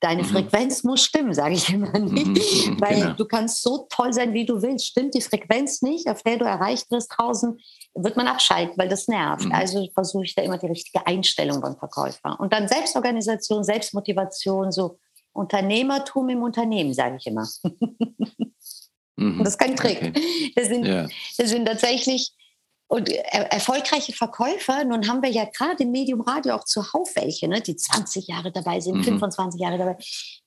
deine 0.00 0.22
mhm. 0.22 0.26
Frequenz 0.26 0.82
muss 0.82 1.02
stimmen, 1.04 1.32
sage 1.32 1.54
ich 1.54 1.72
immer 1.72 1.98
nicht. 1.98 2.68
Mhm. 2.68 2.80
Weil 2.80 3.00
genau. 3.00 3.14
du 3.14 3.24
kannst 3.26 3.62
so 3.62 3.86
toll 3.90 4.12
sein, 4.12 4.34
wie 4.34 4.44
du 4.44 4.60
willst. 4.62 4.86
Stimmt 4.86 5.14
die 5.14 5.20
Frequenz 5.20 5.82
nicht, 5.82 6.08
auf 6.08 6.22
der 6.22 6.38
du 6.38 6.44
erreicht 6.44 6.90
wirst 6.90 7.12
draußen, 7.16 7.58
wird 7.94 8.16
man 8.16 8.26
abschalten, 8.26 8.74
weil 8.78 8.88
das 8.88 9.06
nervt. 9.06 9.44
Mhm. 9.44 9.52
Also 9.52 9.86
versuche 9.92 10.24
ich 10.24 10.34
da 10.34 10.42
immer 10.42 10.58
die 10.58 10.66
richtige 10.66 11.06
Einstellung 11.06 11.60
beim 11.60 11.76
Verkäufer. 11.76 12.38
Und 12.40 12.52
dann 12.52 12.66
Selbstorganisation, 12.66 13.64
Selbstmotivation, 13.64 14.72
so 14.72 14.98
Unternehmertum 15.32 16.28
im 16.28 16.42
Unternehmen, 16.42 16.94
sage 16.94 17.16
ich 17.18 17.26
immer. 17.26 17.48
Mhm. 19.16 19.40
Das 19.40 19.50
ist 19.50 19.58
kein 19.58 19.76
Trick. 19.76 19.98
Okay. 19.98 20.52
Das, 20.56 20.68
sind, 20.68 20.86
ja. 20.86 21.06
das 21.36 21.50
sind 21.50 21.66
tatsächlich 21.66 22.32
und 22.88 23.08
er 23.08 23.50
erfolgreiche 23.50 24.12
Verkäufer, 24.12 24.84
nun 24.84 25.08
haben 25.08 25.22
wir 25.22 25.30
ja 25.30 25.46
gerade 25.46 25.82
im 25.82 25.92
Medium 25.92 26.20
Radio 26.20 26.54
auch 26.54 26.64
zuhauf 26.64 27.16
welche, 27.16 27.48
ne, 27.48 27.62
die 27.62 27.74
20 27.74 28.26
Jahre 28.26 28.52
dabei 28.52 28.80
sind, 28.80 28.98
mhm. 28.98 29.04
25 29.04 29.58
Jahre 29.58 29.78
dabei. 29.78 29.96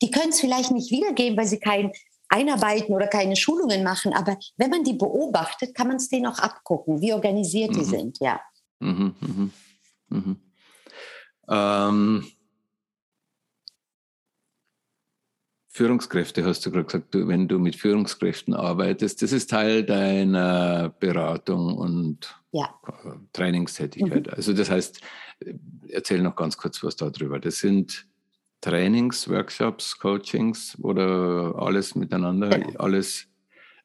Die 0.01 0.11
können 0.11 0.29
es 0.29 0.41
vielleicht 0.41 0.69
nicht 0.69 0.91
wiedergeben, 0.91 1.35
weil 1.37 1.47
sie 1.47 1.59
kein 1.59 1.91
Einarbeiten 2.29 2.93
oder 2.93 3.07
keine 3.07 3.35
Schulungen 3.35 3.83
machen. 3.83 4.13
Aber 4.13 4.37
wenn 4.57 4.69
man 4.69 4.83
die 4.83 4.93
beobachtet, 4.93 5.73
kann 5.73 5.87
man 5.87 5.97
es 5.97 6.09
denen 6.09 6.27
auch 6.27 6.37
abgucken, 6.37 7.01
wie 7.01 7.13
organisiert 7.13 7.71
mhm. 7.71 7.75
die 7.79 7.83
sind, 7.83 8.19
ja. 8.19 8.39
Mhm, 8.79 9.15
mhm, 9.19 9.51
mhm. 10.09 10.41
ähm, 11.49 12.27
Führungskräfte, 15.75 16.45
hast 16.45 16.65
du 16.65 16.71
gerade 16.71 16.85
gesagt, 16.85 17.13
du, 17.13 17.27
wenn 17.27 17.49
du 17.49 17.59
mit 17.59 17.75
Führungskräften 17.75 18.53
arbeitest, 18.53 19.21
das 19.21 19.33
ist 19.33 19.49
Teil 19.49 19.83
deiner 19.83 20.87
Beratung 21.01 21.75
und 21.75 22.33
ja. 22.53 22.73
Trainingstätigkeit. 23.33 24.27
Mhm. 24.27 24.33
Also 24.33 24.53
das 24.53 24.69
heißt, 24.69 25.01
erzähl 25.89 26.21
noch 26.21 26.37
ganz 26.37 26.55
kurz 26.55 26.81
was 26.81 26.95
darüber. 26.95 27.39
Das 27.39 27.59
sind 27.59 28.07
Trainings, 28.61 29.27
Workshops, 29.29 29.99
Coachings 29.99 30.77
oder 30.81 31.55
alles 31.57 31.93
miteinander, 31.93 32.57
genau. 32.57 32.79
alles 32.79 33.27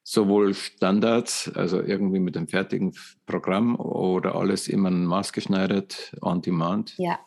sowohl 0.05 0.55
Standards, 0.55 1.51
also 1.57 1.83
irgendwie 1.83 2.21
mit 2.21 2.37
einem 2.37 2.47
fertigen 2.47 2.95
Programm 3.27 3.75
oder 3.75 4.37
alles 4.37 4.69
immer 4.69 4.93
maßgeschneidert, 4.93 6.17
on 6.23 6.41
demand? 6.41 6.97
Ja, 6.99 7.19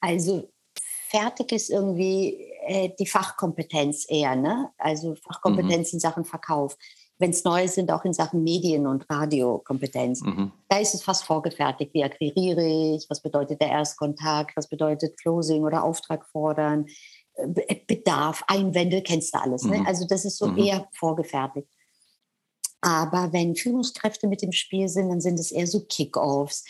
also 0.00 0.52
fertig 1.08 1.52
ist 1.52 1.70
irgendwie 1.70 2.52
äh, 2.68 2.90
die 2.98 3.06
Fachkompetenz 3.06 4.06
eher, 4.08 4.36
ne? 4.36 4.70
Also 4.78 5.14
Fachkompetenz 5.14 5.92
mhm. 5.92 5.96
in 5.96 6.00
Sachen 6.00 6.24
Verkauf. 6.24 6.76
Wenn 7.18 7.30
es 7.30 7.42
neue 7.42 7.66
sind, 7.66 7.90
auch 7.90 8.04
in 8.04 8.12
Sachen 8.12 8.44
Medien- 8.44 8.86
und 8.86 9.08
Radiokompetenz. 9.10 10.22
Mhm. 10.22 10.52
Da 10.68 10.78
ist 10.78 10.94
es 10.94 11.02
fast 11.02 11.24
vorgefertigt. 11.24 11.92
Wie 11.92 12.04
akquiriere 12.04 12.64
ich? 12.94 13.06
Was 13.08 13.20
bedeutet 13.20 13.60
der 13.60 13.70
Erstkontakt? 13.70 14.56
Was 14.56 14.68
bedeutet 14.68 15.18
Closing 15.18 15.64
oder 15.64 15.82
Auftrag 15.82 16.26
fordern? 16.26 16.86
Äh, 17.34 17.76
Bedarf, 17.86 18.44
Einwände, 18.46 19.02
kennst 19.02 19.34
du 19.34 19.40
alles. 19.40 19.64
Ne? 19.64 19.78
Mhm. 19.78 19.86
Also 19.86 20.06
das 20.06 20.24
ist 20.24 20.38
so 20.38 20.46
mhm. 20.46 20.58
eher 20.58 20.88
vorgefertigt. 20.92 21.68
Aber 22.80 23.32
wenn 23.32 23.56
Führungskräfte 23.56 24.28
mit 24.28 24.42
im 24.42 24.52
Spiel 24.52 24.88
sind, 24.88 25.08
dann 25.08 25.20
sind 25.20 25.40
es 25.40 25.50
eher 25.50 25.66
so 25.66 25.84
Kickoffs 25.86 26.64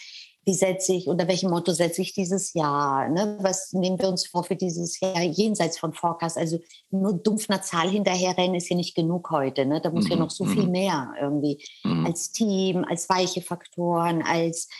wie 0.49 0.55
setze 0.55 0.94
ich, 0.94 1.07
unter 1.09 1.28
welchem 1.28 1.51
Motto 1.51 1.72
setze 1.72 2.01
ich 2.01 2.14
dieses 2.14 2.55
Jahr? 2.55 3.11
Ne? 3.11 3.36
Was 3.42 3.74
nehmen 3.74 3.99
wir 3.99 4.09
uns 4.09 4.26
vor 4.26 4.44
für 4.44 4.57
dieses 4.57 4.99
Jahr 4.99 5.20
jenseits 5.20 5.78
von 5.78 5.92
Forecast? 5.92 6.38
Also 6.38 6.59
nur 6.90 7.12
dumpf 7.12 7.51
einer 7.51 7.61
Zahl 7.61 7.90
hinterherrennen 7.90 8.55
ist 8.55 8.70
ja 8.70 8.76
nicht 8.76 8.94
genug 8.94 9.30
heute. 9.30 9.66
Ne? 9.66 9.82
Da 9.82 9.90
muss 9.90 10.07
mhm. 10.07 10.12
ja 10.12 10.16
noch 10.16 10.30
so 10.30 10.46
viel 10.46 10.64
mhm. 10.64 10.70
mehr 10.70 11.12
irgendwie 11.20 11.62
mhm. 11.84 12.07
als 12.07 12.32
Team, 12.32 12.86
als 12.88 13.11
weiche 13.11 13.42
Faktoren, 13.42 14.22
als 14.22 14.70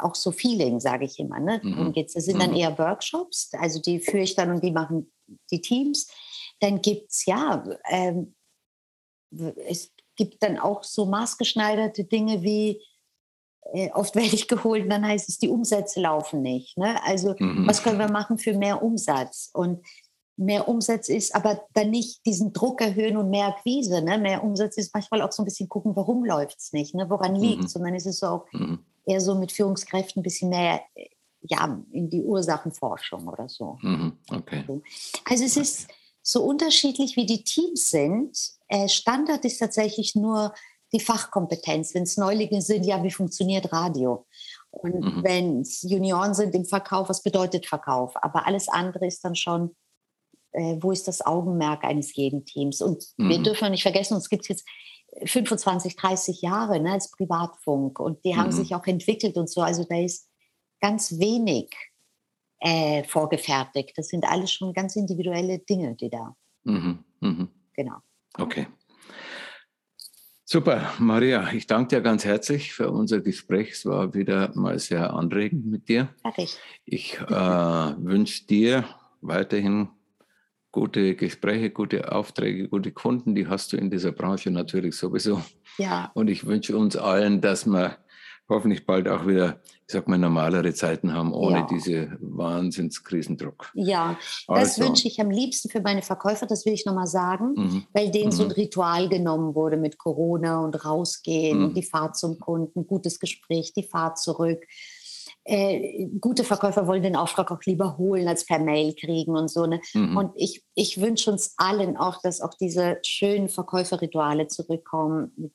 auch 0.00 0.16
so 0.16 0.32
Feeling, 0.32 0.80
sage 0.80 1.04
ich 1.04 1.20
immer. 1.20 1.38
Ne? 1.38 1.60
Mhm. 1.62 1.92
geht's. 1.92 2.14
Das 2.14 2.24
sind 2.24 2.42
dann 2.42 2.50
mhm. 2.50 2.56
eher 2.56 2.76
Workshops, 2.76 3.52
also 3.60 3.80
die 3.80 4.00
führe 4.00 4.24
ich 4.24 4.34
dann 4.34 4.50
und 4.50 4.64
die 4.64 4.72
machen 4.72 5.12
die 5.52 5.60
Teams. 5.60 6.08
Dann 6.58 6.82
gibt 6.82 7.12
es 7.12 7.26
ja, 7.26 7.62
ähm, 7.88 8.34
es 9.68 9.92
gibt 10.16 10.42
dann 10.42 10.58
auch 10.58 10.82
so 10.82 11.06
maßgeschneiderte 11.06 12.02
Dinge 12.06 12.42
wie 12.42 12.70
äh, 12.70 12.80
oft 13.94 14.14
werde 14.14 14.34
ich 14.34 14.48
geholt 14.48 14.84
und 14.84 14.90
dann 14.90 15.06
heißt 15.06 15.28
es, 15.28 15.38
die 15.38 15.48
Umsätze 15.48 16.00
laufen 16.00 16.42
nicht. 16.42 16.76
Ne? 16.78 16.96
Also 17.04 17.34
mhm. 17.38 17.66
was 17.66 17.82
können 17.82 17.98
wir 17.98 18.10
machen 18.10 18.38
für 18.38 18.54
mehr 18.54 18.82
Umsatz? 18.82 19.50
Und 19.52 19.84
mehr 20.36 20.68
Umsatz 20.68 21.08
ist 21.08 21.34
aber 21.34 21.62
dann 21.74 21.90
nicht 21.90 22.24
diesen 22.26 22.52
Druck 22.52 22.80
erhöhen 22.80 23.16
und 23.16 23.30
mehr 23.30 23.48
Akquise. 23.48 24.02
Ne? 24.02 24.18
Mehr 24.18 24.44
Umsatz 24.44 24.76
ist 24.76 24.94
manchmal 24.94 25.22
auch 25.22 25.32
so 25.32 25.42
ein 25.42 25.46
bisschen 25.46 25.68
gucken, 25.68 25.96
warum 25.96 26.24
läuft 26.24 26.58
es 26.58 26.72
nicht, 26.72 26.94
ne? 26.94 27.08
woran 27.08 27.34
liegt 27.34 27.64
es. 27.64 27.74
Mhm. 27.74 27.80
Und 27.80 27.86
dann 27.86 27.94
ist 27.94 28.06
es 28.06 28.18
so 28.20 28.26
auch 28.26 28.46
mhm. 28.52 28.80
eher 29.04 29.20
so 29.20 29.34
mit 29.34 29.52
Führungskräften 29.52 30.20
ein 30.20 30.22
bisschen 30.22 30.50
mehr 30.50 30.82
äh, 30.94 31.08
ja, 31.42 31.80
in 31.92 32.10
die 32.10 32.22
Ursachenforschung 32.22 33.28
oder 33.28 33.48
so. 33.48 33.78
Mhm. 33.80 34.12
Okay. 34.30 34.64
Also 35.24 35.44
es 35.44 35.56
ist 35.56 35.88
so 36.22 36.42
unterschiedlich, 36.42 37.16
wie 37.16 37.26
die 37.26 37.44
Teams 37.44 37.88
sind. 37.88 38.36
Äh, 38.68 38.88
Standard 38.88 39.44
ist 39.44 39.58
tatsächlich 39.58 40.16
nur 40.16 40.52
die 40.92 41.00
Fachkompetenz. 41.00 41.94
Wenn 41.94 42.04
es 42.04 42.16
Neulinge 42.16 42.62
sind, 42.62 42.84
ja, 42.84 43.02
wie 43.02 43.10
funktioniert 43.10 43.72
Radio? 43.72 44.26
Und 44.70 45.00
mhm. 45.00 45.24
wenn 45.24 45.60
es 45.60 45.82
Junioren 45.82 46.34
sind 46.34 46.54
im 46.54 46.64
Verkauf, 46.64 47.08
was 47.08 47.22
bedeutet 47.22 47.66
Verkauf? 47.66 48.14
Aber 48.22 48.46
alles 48.46 48.68
andere 48.68 49.06
ist 49.06 49.24
dann 49.24 49.34
schon, 49.34 49.74
äh, 50.52 50.76
wo 50.80 50.92
ist 50.92 51.08
das 51.08 51.24
Augenmerk 51.24 51.84
eines 51.84 52.14
jeden 52.14 52.44
Teams? 52.44 52.82
Und 52.82 53.04
mhm. 53.16 53.28
wir 53.28 53.42
dürfen 53.42 53.70
nicht 53.70 53.82
vergessen, 53.82 54.14
uns 54.14 54.28
gibt 54.28 54.42
es 54.42 54.48
jetzt 54.48 54.66
25, 55.24 55.96
30 55.96 56.42
Jahre 56.42 56.80
ne, 56.80 56.92
als 56.92 57.10
Privatfunk 57.10 57.98
und 57.98 58.24
die 58.24 58.34
mhm. 58.34 58.38
haben 58.38 58.52
sich 58.52 58.74
auch 58.74 58.86
entwickelt 58.86 59.36
und 59.36 59.48
so. 59.48 59.62
Also 59.62 59.84
da 59.84 59.98
ist 59.98 60.28
ganz 60.80 61.18
wenig 61.18 61.74
äh, 62.60 63.04
vorgefertigt. 63.04 63.96
Das 63.96 64.08
sind 64.08 64.24
alles 64.24 64.52
schon 64.52 64.72
ganz 64.72 64.96
individuelle 64.96 65.58
Dinge, 65.58 65.94
die 65.94 66.10
da. 66.10 66.36
Mhm. 66.64 67.04
Mhm. 67.20 67.48
Genau. 67.72 67.96
Okay. 68.38 68.66
Super, 70.48 70.92
Maria, 71.00 71.52
ich 71.52 71.66
danke 71.66 71.96
dir 71.96 72.02
ganz 72.02 72.24
herzlich 72.24 72.72
für 72.72 72.92
unser 72.92 73.20
Gespräch. 73.20 73.72
Es 73.72 73.84
war 73.84 74.14
wieder 74.14 74.52
mal 74.54 74.78
sehr 74.78 75.12
anregend 75.12 75.66
mit 75.66 75.88
dir. 75.88 76.08
Fertig. 76.22 76.56
Ich 76.84 77.18
äh, 77.20 77.32
wünsche 77.34 78.46
dir 78.46 78.84
weiterhin 79.22 79.88
gute 80.70 81.16
Gespräche, 81.16 81.70
gute 81.70 82.12
Aufträge, 82.12 82.68
gute 82.68 82.92
Kunden. 82.92 83.34
Die 83.34 83.48
hast 83.48 83.72
du 83.72 83.76
in 83.76 83.90
dieser 83.90 84.12
Branche 84.12 84.52
natürlich 84.52 84.94
sowieso. 84.94 85.42
Ja. 85.78 86.12
Und 86.14 86.28
ich 86.28 86.46
wünsche 86.46 86.76
uns 86.76 86.96
allen, 86.96 87.40
dass 87.40 87.66
wir 87.66 87.98
hoffentlich 88.48 88.86
bald 88.86 89.08
auch 89.08 89.26
wieder, 89.26 89.60
ich 89.86 89.92
sag 89.92 90.08
mal, 90.08 90.18
normalere 90.18 90.72
Zeiten 90.72 91.12
haben, 91.12 91.32
ohne 91.32 91.58
ja. 91.58 91.66
diese 91.68 92.16
Wahnsinnskrisendruck. 92.20 93.72
Ja, 93.74 94.18
das 94.46 94.78
also. 94.78 94.84
wünsche 94.84 95.08
ich 95.08 95.20
am 95.20 95.30
liebsten 95.30 95.68
für 95.68 95.80
meine 95.80 96.02
Verkäufer, 96.02 96.46
das 96.46 96.64
will 96.64 96.72
ich 96.72 96.86
nochmal 96.86 97.06
sagen, 97.06 97.54
mhm. 97.56 97.84
weil 97.92 98.10
denen 98.10 98.26
mhm. 98.26 98.32
so 98.32 98.42
ein 98.44 98.48
mhm. 98.48 98.54
Ritual 98.54 99.08
genommen 99.08 99.54
wurde 99.54 99.76
mit 99.76 99.98
Corona 99.98 100.60
und 100.60 100.84
rausgehen, 100.84 101.70
mhm. 101.70 101.74
die 101.74 101.82
Fahrt 101.82 102.16
zum 102.16 102.38
Kunden, 102.38 102.86
gutes 102.86 103.18
Gespräch, 103.18 103.72
die 103.72 103.84
Fahrt 103.84 104.18
zurück. 104.18 104.60
Äh, 105.48 106.08
gute 106.20 106.42
Verkäufer 106.42 106.88
wollen 106.88 107.04
den 107.04 107.14
Auftrag 107.14 107.52
auch 107.52 107.62
lieber 107.64 107.98
holen 107.98 108.26
als 108.26 108.44
per 108.44 108.58
Mail 108.58 108.94
kriegen 108.94 109.36
und 109.36 109.48
so. 109.48 109.66
Ne? 109.66 109.80
Mhm. 109.94 110.16
Und 110.16 110.32
ich, 110.34 110.64
ich 110.74 111.00
wünsche 111.00 111.30
uns 111.30 111.54
allen 111.56 111.96
auch, 111.96 112.20
dass 112.20 112.40
auch 112.40 112.54
diese 112.54 112.98
schönen 113.02 113.48
Verkäuferrituale 113.48 114.48
zurückkommen, 114.48 115.52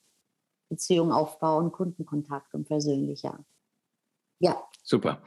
Beziehung 0.72 1.12
aufbauen, 1.12 1.72
Kundenkontakt 1.72 2.54
und 2.54 2.66
persönlicher. 2.66 3.40
Ja. 4.40 4.56
Super. 4.84 5.22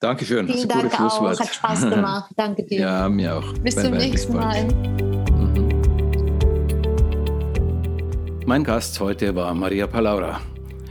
Dankeschön. 0.00 0.48
Vielen 0.48 0.68
Dank 0.68 1.00
auch. 1.00 1.38
Hat 1.38 1.54
Spaß 1.54 1.88
gemacht. 1.88 2.32
Danke 2.36 2.64
dir. 2.64 2.80
Ja, 2.80 3.08
mir 3.08 3.36
auch. 3.36 3.52
Bis 3.58 3.76
bye 3.76 3.84
zum 3.84 3.92
bye, 3.92 4.00
nächsten 4.00 4.34
Mal. 4.34 4.64
Mhm. 4.64 5.22
Mein 8.44 8.64
Gast 8.64 8.98
heute 8.98 9.36
war 9.36 9.54
Maria 9.54 9.86
Palaura. 9.86 10.40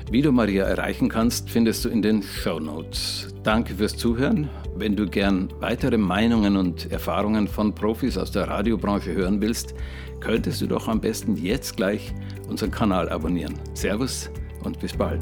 Wie 0.09 0.21
du 0.21 0.31
Maria 0.31 0.63
erreichen 0.63 1.09
kannst, 1.09 1.49
findest 1.49 1.83
du 1.83 1.89
in 1.89 2.01
den 2.01 2.23
Show 2.23 2.59
Notes. 2.59 3.27
Danke 3.43 3.75
fürs 3.75 3.97
Zuhören. 3.97 4.49
Wenn 4.75 4.95
du 4.95 5.05
gern 5.05 5.49
weitere 5.59 5.97
Meinungen 5.97 6.55
und 6.55 6.89
Erfahrungen 6.91 7.49
von 7.49 7.75
Profis 7.75 8.17
aus 8.17 8.31
der 8.31 8.47
Radiobranche 8.47 9.13
hören 9.13 9.41
willst, 9.41 9.75
könntest 10.21 10.61
du 10.61 10.67
doch 10.67 10.87
am 10.87 11.01
besten 11.01 11.35
jetzt 11.35 11.75
gleich 11.75 12.13
unseren 12.51 12.69
Kanal 12.69 13.09
abonnieren. 13.09 13.57
Servus 13.73 14.29
und 14.63 14.79
bis 14.79 14.93
bald. 14.93 15.21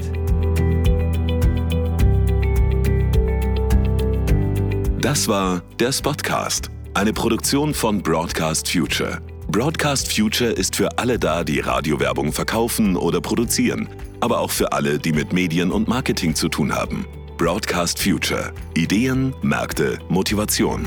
Das 5.01 5.27
war 5.29 5.61
der 5.79 5.93
Spotcast, 5.93 6.69
eine 6.93 7.13
Produktion 7.13 7.73
von 7.73 8.03
Broadcast 8.03 8.69
Future. 8.69 9.21
Broadcast 9.47 10.13
Future 10.13 10.51
ist 10.51 10.75
für 10.75 10.89
alle 10.99 11.17
da, 11.17 11.43
die 11.43 11.59
Radiowerbung 11.59 12.33
verkaufen 12.33 12.97
oder 12.97 13.21
produzieren, 13.21 13.87
aber 14.19 14.39
auch 14.39 14.51
für 14.51 14.73
alle, 14.73 14.99
die 14.99 15.13
mit 15.13 15.31
Medien 15.31 15.71
und 15.71 15.87
Marketing 15.87 16.35
zu 16.35 16.49
tun 16.49 16.75
haben. 16.75 17.07
Broadcast 17.37 17.99
Future. 18.01 18.51
Ideen, 18.75 19.33
Märkte, 19.41 19.97
Motivation. 20.09 20.85